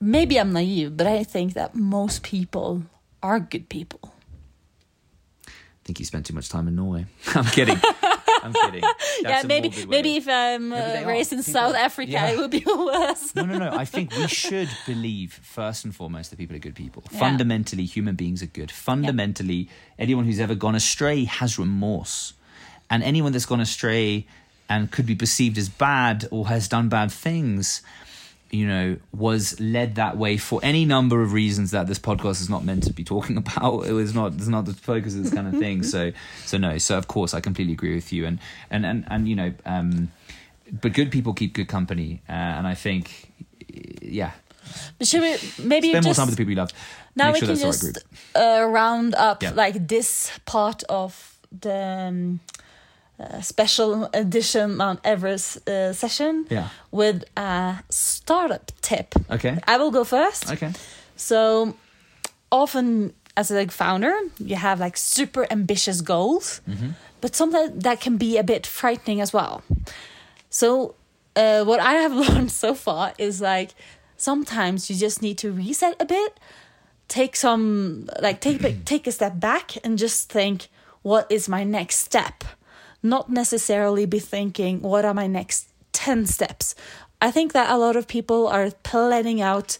maybe 0.00 0.38
i'm 0.38 0.52
naive 0.52 0.96
but 0.96 1.06
i 1.06 1.22
think 1.24 1.54
that 1.54 1.74
most 1.74 2.22
people 2.22 2.82
are 3.22 3.40
good 3.40 3.68
people 3.68 4.12
I 5.48 5.86
think 5.86 6.00
you 6.00 6.04
spent 6.04 6.26
too 6.26 6.34
much 6.34 6.48
time 6.48 6.66
in 6.66 6.74
Norway. 6.74 7.06
I'm 7.28 7.44
kidding. 7.44 7.78
I'm 8.42 8.52
kidding. 8.52 8.80
That's 9.22 9.22
yeah 9.22 9.42
maybe 9.46 9.70
maybe 9.86 10.16
if 10.16 10.26
i'm 10.28 10.72
uh, 10.72 11.02
raised 11.06 11.32
in 11.32 11.38
People- 11.38 11.52
south 11.52 11.74
africa 11.76 12.10
yeah. 12.10 12.30
it 12.30 12.38
would 12.38 12.50
be 12.50 12.64
worse 12.66 13.34
No, 13.36 13.44
no, 13.44 13.56
no. 13.56 13.70
I 13.72 13.84
think 13.84 14.10
we 14.16 14.26
should 14.26 14.68
believe 14.84 15.32
first 15.44 15.84
and 15.84 15.94
foremost 15.94 16.30
that 16.30 16.38
people 16.38 16.56
are 16.56 16.58
good 16.58 16.74
people. 16.74 17.04
Yeah. 17.12 17.20
Fundamentally, 17.20 17.84
human 17.84 18.16
beings 18.16 18.42
are 18.42 18.46
good. 18.60 18.72
Fundamentally, 18.72 19.68
anyone 19.96 20.24
who's 20.24 20.40
ever 20.40 20.56
gone 20.56 20.74
astray 20.74 21.22
has 21.24 21.56
remorse. 21.56 22.32
And 22.90 23.04
anyone 23.04 23.30
that's 23.30 23.46
gone 23.46 23.60
astray 23.60 24.26
and 24.68 24.90
could 24.90 25.06
be 25.06 25.14
perceived 25.14 25.56
as 25.56 25.68
bad 25.68 26.26
or 26.32 26.48
has 26.48 26.66
done 26.66 26.88
bad 26.88 27.12
things, 27.12 27.80
you 28.50 28.66
know, 28.66 28.96
was 29.12 29.58
led 29.60 29.96
that 29.96 30.16
way 30.16 30.36
for 30.36 30.60
any 30.62 30.84
number 30.84 31.20
of 31.22 31.32
reasons 31.32 31.72
that 31.72 31.86
this 31.88 31.98
podcast 31.98 32.40
is 32.40 32.48
not 32.48 32.64
meant 32.64 32.84
to 32.84 32.92
be 32.92 33.04
talking 33.04 33.36
about. 33.44 33.86
It 33.86 33.92
was 33.92 34.14
not, 34.14 34.34
it's 34.34 34.46
not 34.48 34.64
the 34.66 34.72
focus 34.74 35.14
of 35.14 35.24
this 35.24 35.32
kind 35.34 35.46
of 35.48 35.58
thing. 35.58 35.82
So, 35.82 36.12
so 36.44 36.56
no. 36.58 36.78
So 36.78 36.96
of 36.96 37.08
course, 37.08 37.34
I 37.34 37.40
completely 37.40 37.72
agree 37.74 37.94
with 37.94 38.12
you. 38.12 38.24
And 38.26 38.38
and 38.70 38.86
and 38.86 39.04
and 39.08 39.28
you 39.28 39.34
know, 39.36 39.52
um, 39.64 40.10
but 40.80 40.92
good 40.92 41.10
people 41.10 41.32
keep 41.34 41.54
good 41.54 41.68
company, 41.68 42.22
uh, 42.28 42.32
and 42.32 42.66
I 42.66 42.74
think, 42.74 43.32
yeah, 44.02 44.32
should 45.02 45.22
we 45.22 45.36
maybe 45.64 45.90
spend 45.90 46.04
more 46.04 46.14
time 46.14 46.26
with 46.26 46.36
the 46.36 46.40
people 46.40 46.50
you 46.52 46.56
love. 46.56 46.72
now 47.14 47.26
Make 47.26 47.34
we 47.34 47.40
sure 47.40 47.48
can 47.48 47.58
the 47.58 47.64
right 47.66 47.72
just 47.72 48.04
uh, 48.36 48.66
round 48.68 49.14
up 49.14 49.42
Yeah. 49.42 49.52
like 49.54 49.86
this 49.88 50.30
part 50.44 50.82
of 50.88 51.38
the 51.52 51.74
um, 52.08 52.40
uh, 53.18 53.40
special 53.40 54.08
edition 54.12 54.76
Mount 54.76 55.00
Everest 55.04 55.68
uh, 55.68 55.92
session 55.92 56.46
Yeah. 56.50 56.68
with 56.90 57.24
a 57.36 57.76
startup 57.90 58.72
tip. 58.82 59.14
Okay. 59.30 59.58
I 59.66 59.78
will 59.78 59.90
go 59.90 60.04
first. 60.04 60.50
Okay. 60.52 60.72
So 61.16 61.74
often 62.50 63.12
as 63.36 63.50
a 63.50 63.54
like, 63.54 63.70
founder, 63.70 64.14
you 64.38 64.56
have 64.56 64.80
like 64.80 64.96
super 64.96 65.46
ambitious 65.50 66.00
goals, 66.00 66.60
Mm-hmm. 66.68 66.90
but 67.20 67.34
sometimes 67.36 67.82
that 67.84 68.00
can 68.00 68.16
be 68.16 68.38
a 68.38 68.42
bit 68.44 68.66
frightening 68.66 69.20
as 69.20 69.32
well. 69.32 69.62
So 70.50 70.94
uh, 71.34 71.64
what 71.64 71.80
I 71.80 71.94
have 71.94 72.12
learned 72.28 72.50
so 72.50 72.74
far 72.74 73.12
is 73.18 73.40
like 73.40 73.70
sometimes 74.16 74.88
you 74.90 74.96
just 74.96 75.22
need 75.22 75.38
to 75.38 75.52
reset 75.52 75.96
a 76.00 76.04
bit, 76.04 76.40
take 77.08 77.36
some 77.36 78.08
like 78.22 78.40
take 78.40 78.84
take 78.84 79.06
a 79.06 79.12
step 79.12 79.38
back 79.40 79.72
and 79.84 79.98
just 79.98 80.30
think 80.32 80.68
what 81.02 81.26
is 81.30 81.48
my 81.48 81.62
next 81.64 81.98
step, 81.98 82.42
not 83.08 83.30
necessarily 83.30 84.06
be 84.06 84.18
thinking 84.18 84.82
what 84.82 85.04
are 85.04 85.14
my 85.14 85.26
next 85.26 85.68
ten 85.92 86.26
steps. 86.26 86.74
I 87.20 87.30
think 87.30 87.52
that 87.52 87.70
a 87.70 87.78
lot 87.78 87.96
of 87.96 88.06
people 88.06 88.46
are 88.46 88.70
planning 88.82 89.40
out 89.40 89.78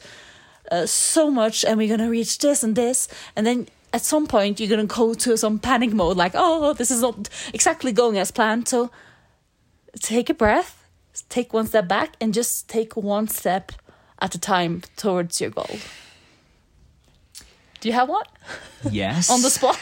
uh, 0.70 0.86
so 0.86 1.30
much 1.30 1.64
and 1.64 1.76
we're 1.78 1.94
gonna 1.94 2.10
reach 2.10 2.38
this 2.38 2.62
and 2.62 2.74
this 2.74 3.08
and 3.36 3.46
then 3.46 3.68
at 3.92 4.02
some 4.02 4.26
point 4.26 4.58
you're 4.58 4.68
gonna 4.68 4.84
go 4.84 5.14
to 5.14 5.36
some 5.36 5.58
panic 5.58 5.92
mode 5.92 6.16
like 6.16 6.32
oh 6.34 6.72
this 6.72 6.90
is 6.90 7.02
not 7.02 7.28
exactly 7.54 7.92
going 7.92 8.18
as 8.18 8.32
planned 8.32 8.66
so 8.66 8.90
take 10.00 10.28
a 10.28 10.34
breath 10.34 10.88
take 11.28 11.52
one 11.52 11.66
step 11.66 11.86
back 11.86 12.16
and 12.20 12.34
just 12.34 12.68
take 12.68 12.96
one 12.96 13.28
step 13.28 13.70
at 14.20 14.34
a 14.34 14.40
time 14.40 14.82
towards 14.96 15.40
your 15.40 15.50
goal 15.50 15.78
do 17.80 17.88
you 17.88 17.94
have 17.94 18.08
one 18.08 18.24
Yes. 18.90 19.30
on 19.34 19.42
the 19.42 19.50
spot 19.50 19.78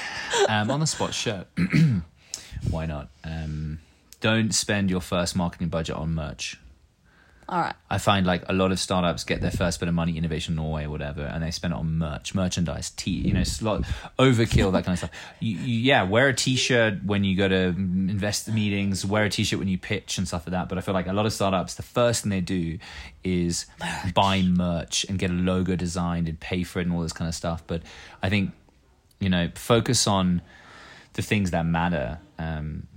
um, 0.48 0.70
on 0.70 0.80
the 0.80 0.86
spot, 0.86 1.14
sure. 1.14 1.44
Why 2.70 2.86
not? 2.86 3.08
Um, 3.22 3.78
don't 4.20 4.54
spend 4.54 4.90
your 4.90 5.00
first 5.00 5.36
marketing 5.36 5.68
budget 5.68 5.96
on 5.96 6.14
merch. 6.14 6.58
All 7.46 7.60
right. 7.60 7.74
I 7.90 7.98
find 7.98 8.26
like 8.26 8.42
a 8.48 8.54
lot 8.54 8.72
of 8.72 8.80
startups 8.80 9.24
get 9.24 9.42
their 9.42 9.50
first 9.50 9.78
bit 9.78 9.88
of 9.88 9.94
money, 9.94 10.16
Innovation 10.16 10.54
Norway 10.54 10.84
or 10.84 10.90
whatever, 10.90 11.22
and 11.22 11.42
they 11.42 11.50
spend 11.50 11.74
it 11.74 11.76
on 11.76 11.98
merch, 11.98 12.34
merchandise, 12.34 12.88
tea, 12.90 13.10
you 13.10 13.34
know, 13.34 13.44
slot, 13.44 13.82
overkill, 14.18 14.72
that 14.72 14.86
kind 14.86 14.94
of 14.94 14.98
stuff. 14.98 15.10
You, 15.40 15.58
you, 15.58 15.78
yeah, 15.80 16.04
wear 16.04 16.28
a 16.28 16.34
t-shirt 16.34 17.04
when 17.04 17.22
you 17.22 17.36
go 17.36 17.46
to 17.46 17.56
investor 17.56 18.50
meetings, 18.50 19.04
wear 19.04 19.24
a 19.24 19.28
t-shirt 19.28 19.58
when 19.58 19.68
you 19.68 19.76
pitch 19.76 20.16
and 20.16 20.26
stuff 20.26 20.46
like 20.46 20.52
that. 20.52 20.70
But 20.70 20.78
I 20.78 20.80
feel 20.80 20.94
like 20.94 21.06
a 21.06 21.12
lot 21.12 21.26
of 21.26 21.34
startups, 21.34 21.74
the 21.74 21.82
first 21.82 22.22
thing 22.22 22.30
they 22.30 22.40
do 22.40 22.78
is 23.22 23.66
merch. 23.78 24.14
buy 24.14 24.40
merch 24.40 25.04
and 25.10 25.18
get 25.18 25.30
a 25.30 25.34
logo 25.34 25.76
designed 25.76 26.28
and 26.28 26.40
pay 26.40 26.64
for 26.64 26.78
it 26.78 26.86
and 26.86 26.94
all 26.94 27.02
this 27.02 27.12
kind 27.12 27.28
of 27.28 27.34
stuff. 27.34 27.62
But 27.66 27.82
I 28.22 28.30
think, 28.30 28.52
you 29.20 29.28
know, 29.28 29.50
focus 29.54 30.06
on 30.06 30.40
the 31.14 31.22
things 31.22 31.50
that 31.50 31.64
matter. 31.64 32.18
Um, 32.38 32.88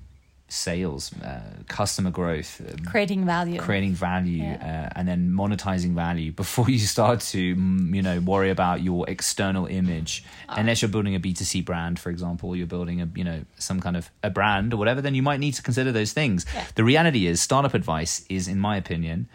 sales, 0.50 1.14
uh, 1.22 1.42
customer 1.68 2.10
growth, 2.10 2.62
um, 2.62 2.86
creating 2.86 3.26
value, 3.26 3.60
creating 3.60 3.94
value, 3.94 4.44
yeah. 4.44 4.88
uh, 4.94 5.00
and 5.00 5.08
then 5.08 5.30
monetizing 5.30 5.94
value 5.94 6.32
before 6.32 6.70
you 6.70 6.80
start 6.80 7.20
to 7.20 7.56
mm, 7.56 7.94
you 7.94 8.02
know 8.02 8.20
worry 8.20 8.50
about 8.50 8.82
your 8.82 9.08
external 9.10 9.66
image. 9.66 10.24
Uh, 10.48 10.56
Unless 10.58 10.82
you're 10.82 10.90
building 10.90 11.16
a 11.16 11.20
B 11.20 11.34
two 11.34 11.44
C 11.44 11.62
brand, 11.62 12.00
for 12.00 12.10
example, 12.10 12.56
you're 12.56 12.68
building 12.68 13.02
a 13.02 13.10
you 13.16 13.24
know 13.24 13.44
some 13.58 13.80
kind 13.80 13.98
of 13.98 14.10
a 14.24 14.30
brand 14.30 14.74
or 14.74 14.78
whatever, 14.78 15.02
then 15.02 15.16
you 15.16 15.24
might 15.24 15.40
need 15.40 15.54
to 15.54 15.62
consider 15.62 15.92
those 15.92 16.14
things. 16.14 16.46
Yeah. 16.54 16.66
The 16.76 16.84
reality 16.84 17.28
is, 17.28 17.42
startup 17.42 17.74
advice 17.74 18.26
is, 18.30 18.48
in 18.48 18.60
my 18.60 18.78
opinion. 18.78 19.28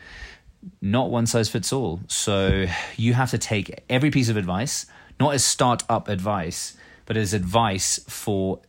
Not 0.81 1.11
one 1.11 1.27
size 1.27 1.49
fits 1.49 1.73
all. 1.73 1.99
So 2.07 2.67
you 2.97 3.15
have 3.15 3.33
to 3.33 3.39
take 3.39 3.83
every 3.91 4.13
piece 4.13 4.29
of 4.29 4.37
advice, 4.37 4.87
not 5.19 5.35
as 5.35 5.45
startup 5.45 6.07
advice, 6.07 6.77
but 7.05 7.17
as 7.17 7.35
advice 7.35 7.99
for 8.07 8.61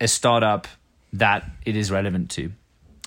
a 0.00 0.08
startup 0.08 0.66
that 1.12 1.44
it 1.64 1.76
is 1.76 1.90
relevant 1.90 2.30
to. 2.32 2.52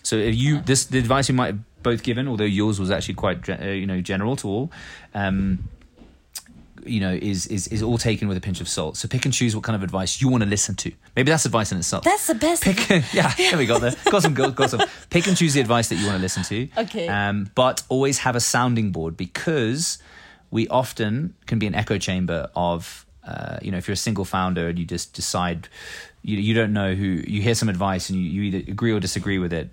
So 0.04 0.16
if 0.16 0.36
you 0.36 0.62
this 0.62 0.86
the 0.86 1.00
advice 1.00 1.30
you 1.30 1.36
might 1.36 1.48
have 1.48 1.84
both 1.84 2.04
given, 2.04 2.28
although 2.28 2.44
yours 2.44 2.80
was 2.80 2.92
actually 2.92 3.16
quite 3.16 3.50
uh, 3.50 3.66
you 3.66 3.86
know 3.86 4.02
general 4.02 4.36
to 4.38 4.48
all, 4.48 4.72
um, 5.14 5.70
you 6.86 7.00
know, 7.00 7.14
is 7.14 7.48
is 7.48 7.68
is 7.68 7.84
all 7.84 7.98
taken 7.98 8.28
with 8.28 8.38
a 8.38 8.42
pinch 8.42 8.62
of 8.62 8.68
salt. 8.68 8.98
So 8.98 9.08
pick 9.08 9.26
and 9.26 9.34
choose 9.34 9.56
what 9.56 9.64
kind 9.64 9.76
of 9.76 9.84
advice 9.84 10.22
you 10.22 10.30
want 10.30 10.44
to 10.44 10.50
listen 10.50 10.76
to. 10.76 10.92
Maybe 11.16 11.32
that's 11.32 11.46
advice 11.46 11.72
in 11.72 11.78
itself. 11.78 12.04
That's 12.04 12.28
the 12.28 12.36
best. 12.36 12.64
Pick, 12.64 12.90
yeah, 13.14 13.34
there 13.38 13.58
we 13.58 13.66
go. 13.66 13.80
There, 13.80 13.94
got 14.10 14.24
some, 14.24 14.34
got, 14.34 14.56
got 14.56 14.70
some. 14.70 14.82
Pick 15.10 15.28
and 15.28 15.38
choose 15.38 15.54
the 15.54 15.62
advice 15.62 15.90
that 15.90 15.96
you 15.96 16.06
want 16.06 16.18
to 16.18 16.22
listen 16.22 16.44
to. 16.44 16.70
Okay. 16.78 17.08
Um, 17.08 17.52
but 17.56 17.84
always 17.90 18.20
have 18.20 18.36
a 18.36 18.40
sounding 18.40 18.92
board 18.92 19.18
because 19.18 20.00
we 20.52 20.68
often 20.68 21.36
can 21.46 21.60
be 21.60 21.68
an 21.68 21.76
echo 21.76 21.98
chamber 21.98 22.50
of 22.56 23.06
uh, 23.30 23.60
you 23.62 23.72
know, 23.72 23.78
if 23.78 23.88
you're 23.88 23.94
a 23.94 23.98
single 23.98 24.26
founder 24.26 24.68
and 24.70 24.80
you 24.80 24.86
just 24.86 25.14
decide, 25.14 25.68
you, 26.24 26.38
you 26.38 26.54
don't 26.54 26.74
know 26.74 26.96
who, 26.96 27.06
you 27.06 27.42
hear 27.42 27.56
some 27.56 27.70
advice 27.70 28.10
and 28.10 28.20
you, 28.20 28.26
you 28.26 28.42
either 28.44 28.72
agree 28.72 28.92
or 28.92 29.00
disagree 29.00 29.38
with 29.38 29.54
it, 29.54 29.70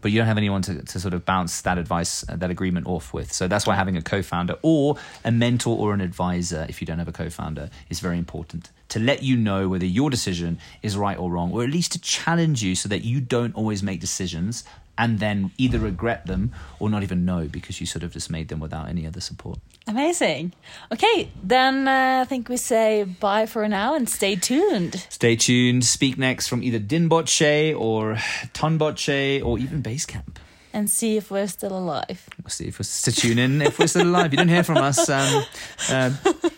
but 0.00 0.10
you 0.10 0.18
don't 0.18 0.26
have 0.26 0.36
anyone 0.36 0.60
to, 0.62 0.82
to 0.82 1.00
sort 1.00 1.14
of 1.14 1.24
bounce 1.24 1.62
that 1.62 1.78
advice, 1.78 2.28
uh, 2.28 2.36
that 2.36 2.50
agreement 2.50 2.86
off 2.86 3.14
with. 3.14 3.32
So 3.32 3.46
that's 3.48 3.66
why 3.66 3.76
having 3.76 3.96
a 3.96 4.02
co 4.02 4.22
founder 4.22 4.56
or 4.62 4.96
a 5.24 5.30
mentor 5.30 5.78
or 5.78 5.94
an 5.94 6.00
advisor, 6.00 6.66
if 6.68 6.80
you 6.80 6.86
don't 6.86 6.98
have 6.98 7.08
a 7.08 7.12
co 7.12 7.30
founder, 7.30 7.70
is 7.88 8.00
very 8.00 8.18
important 8.18 8.70
to 8.88 8.98
let 8.98 9.22
you 9.22 9.36
know 9.36 9.68
whether 9.68 9.86
your 9.86 10.10
decision 10.10 10.58
is 10.82 10.96
right 10.96 11.18
or 11.18 11.30
wrong, 11.30 11.52
or 11.52 11.62
at 11.62 11.70
least 11.70 11.92
to 11.92 12.00
challenge 12.00 12.62
you 12.62 12.74
so 12.74 12.88
that 12.88 13.04
you 13.04 13.20
don't 13.20 13.54
always 13.54 13.82
make 13.82 14.00
decisions 14.00 14.64
and 14.98 15.20
then 15.20 15.52
either 15.56 15.78
regret 15.78 16.26
them 16.26 16.52
or 16.80 16.90
not 16.90 17.02
even 17.02 17.24
know 17.24 17.48
because 17.48 17.80
you 17.80 17.86
sort 17.86 18.02
of 18.02 18.12
just 18.12 18.30
made 18.30 18.48
them 18.48 18.60
without 18.60 18.88
any 18.88 19.06
other 19.06 19.20
support. 19.20 19.58
Amazing. 19.86 20.52
Okay, 20.92 21.30
then 21.42 21.88
uh, 21.88 22.20
I 22.22 22.24
think 22.26 22.48
we 22.48 22.58
say 22.58 23.04
bye 23.04 23.46
for 23.46 23.66
now 23.68 23.94
and 23.94 24.08
stay 24.08 24.36
tuned. 24.36 25.06
Stay 25.08 25.36
tuned. 25.36 25.84
Speak 25.84 26.18
next 26.18 26.48
from 26.48 26.62
either 26.62 26.78
Dingboche 26.78 27.78
or 27.78 28.14
Tengboche 28.52 29.42
or 29.42 29.58
even 29.58 29.82
Basecamp. 29.82 30.36
And 30.74 30.90
see 30.90 31.16
if 31.16 31.30
we're 31.30 31.46
still 31.46 31.76
alive. 31.76 32.28
We'll 32.42 32.50
see 32.50 32.66
if 32.66 32.78
we're 32.78 32.84
to 32.84 33.12
tune 33.12 33.38
in 33.38 33.62
if 33.62 33.78
we're 33.78 33.86
still 33.86 34.06
alive. 34.06 34.32
You 34.32 34.36
don't 34.36 34.48
hear 34.48 34.62
from 34.62 34.76
us, 34.76 35.08
um, 35.08 35.44
uh, 35.88 36.10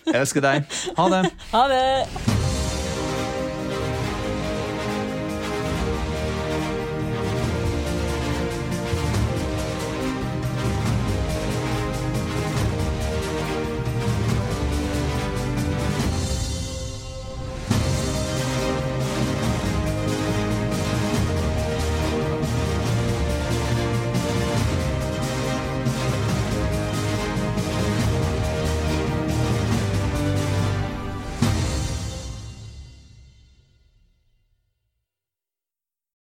good 0.05 0.43
day. 0.43 0.65
Ha 0.97 1.09
det. 1.09 1.33
Ha 1.53 1.69
det. 1.69 2.70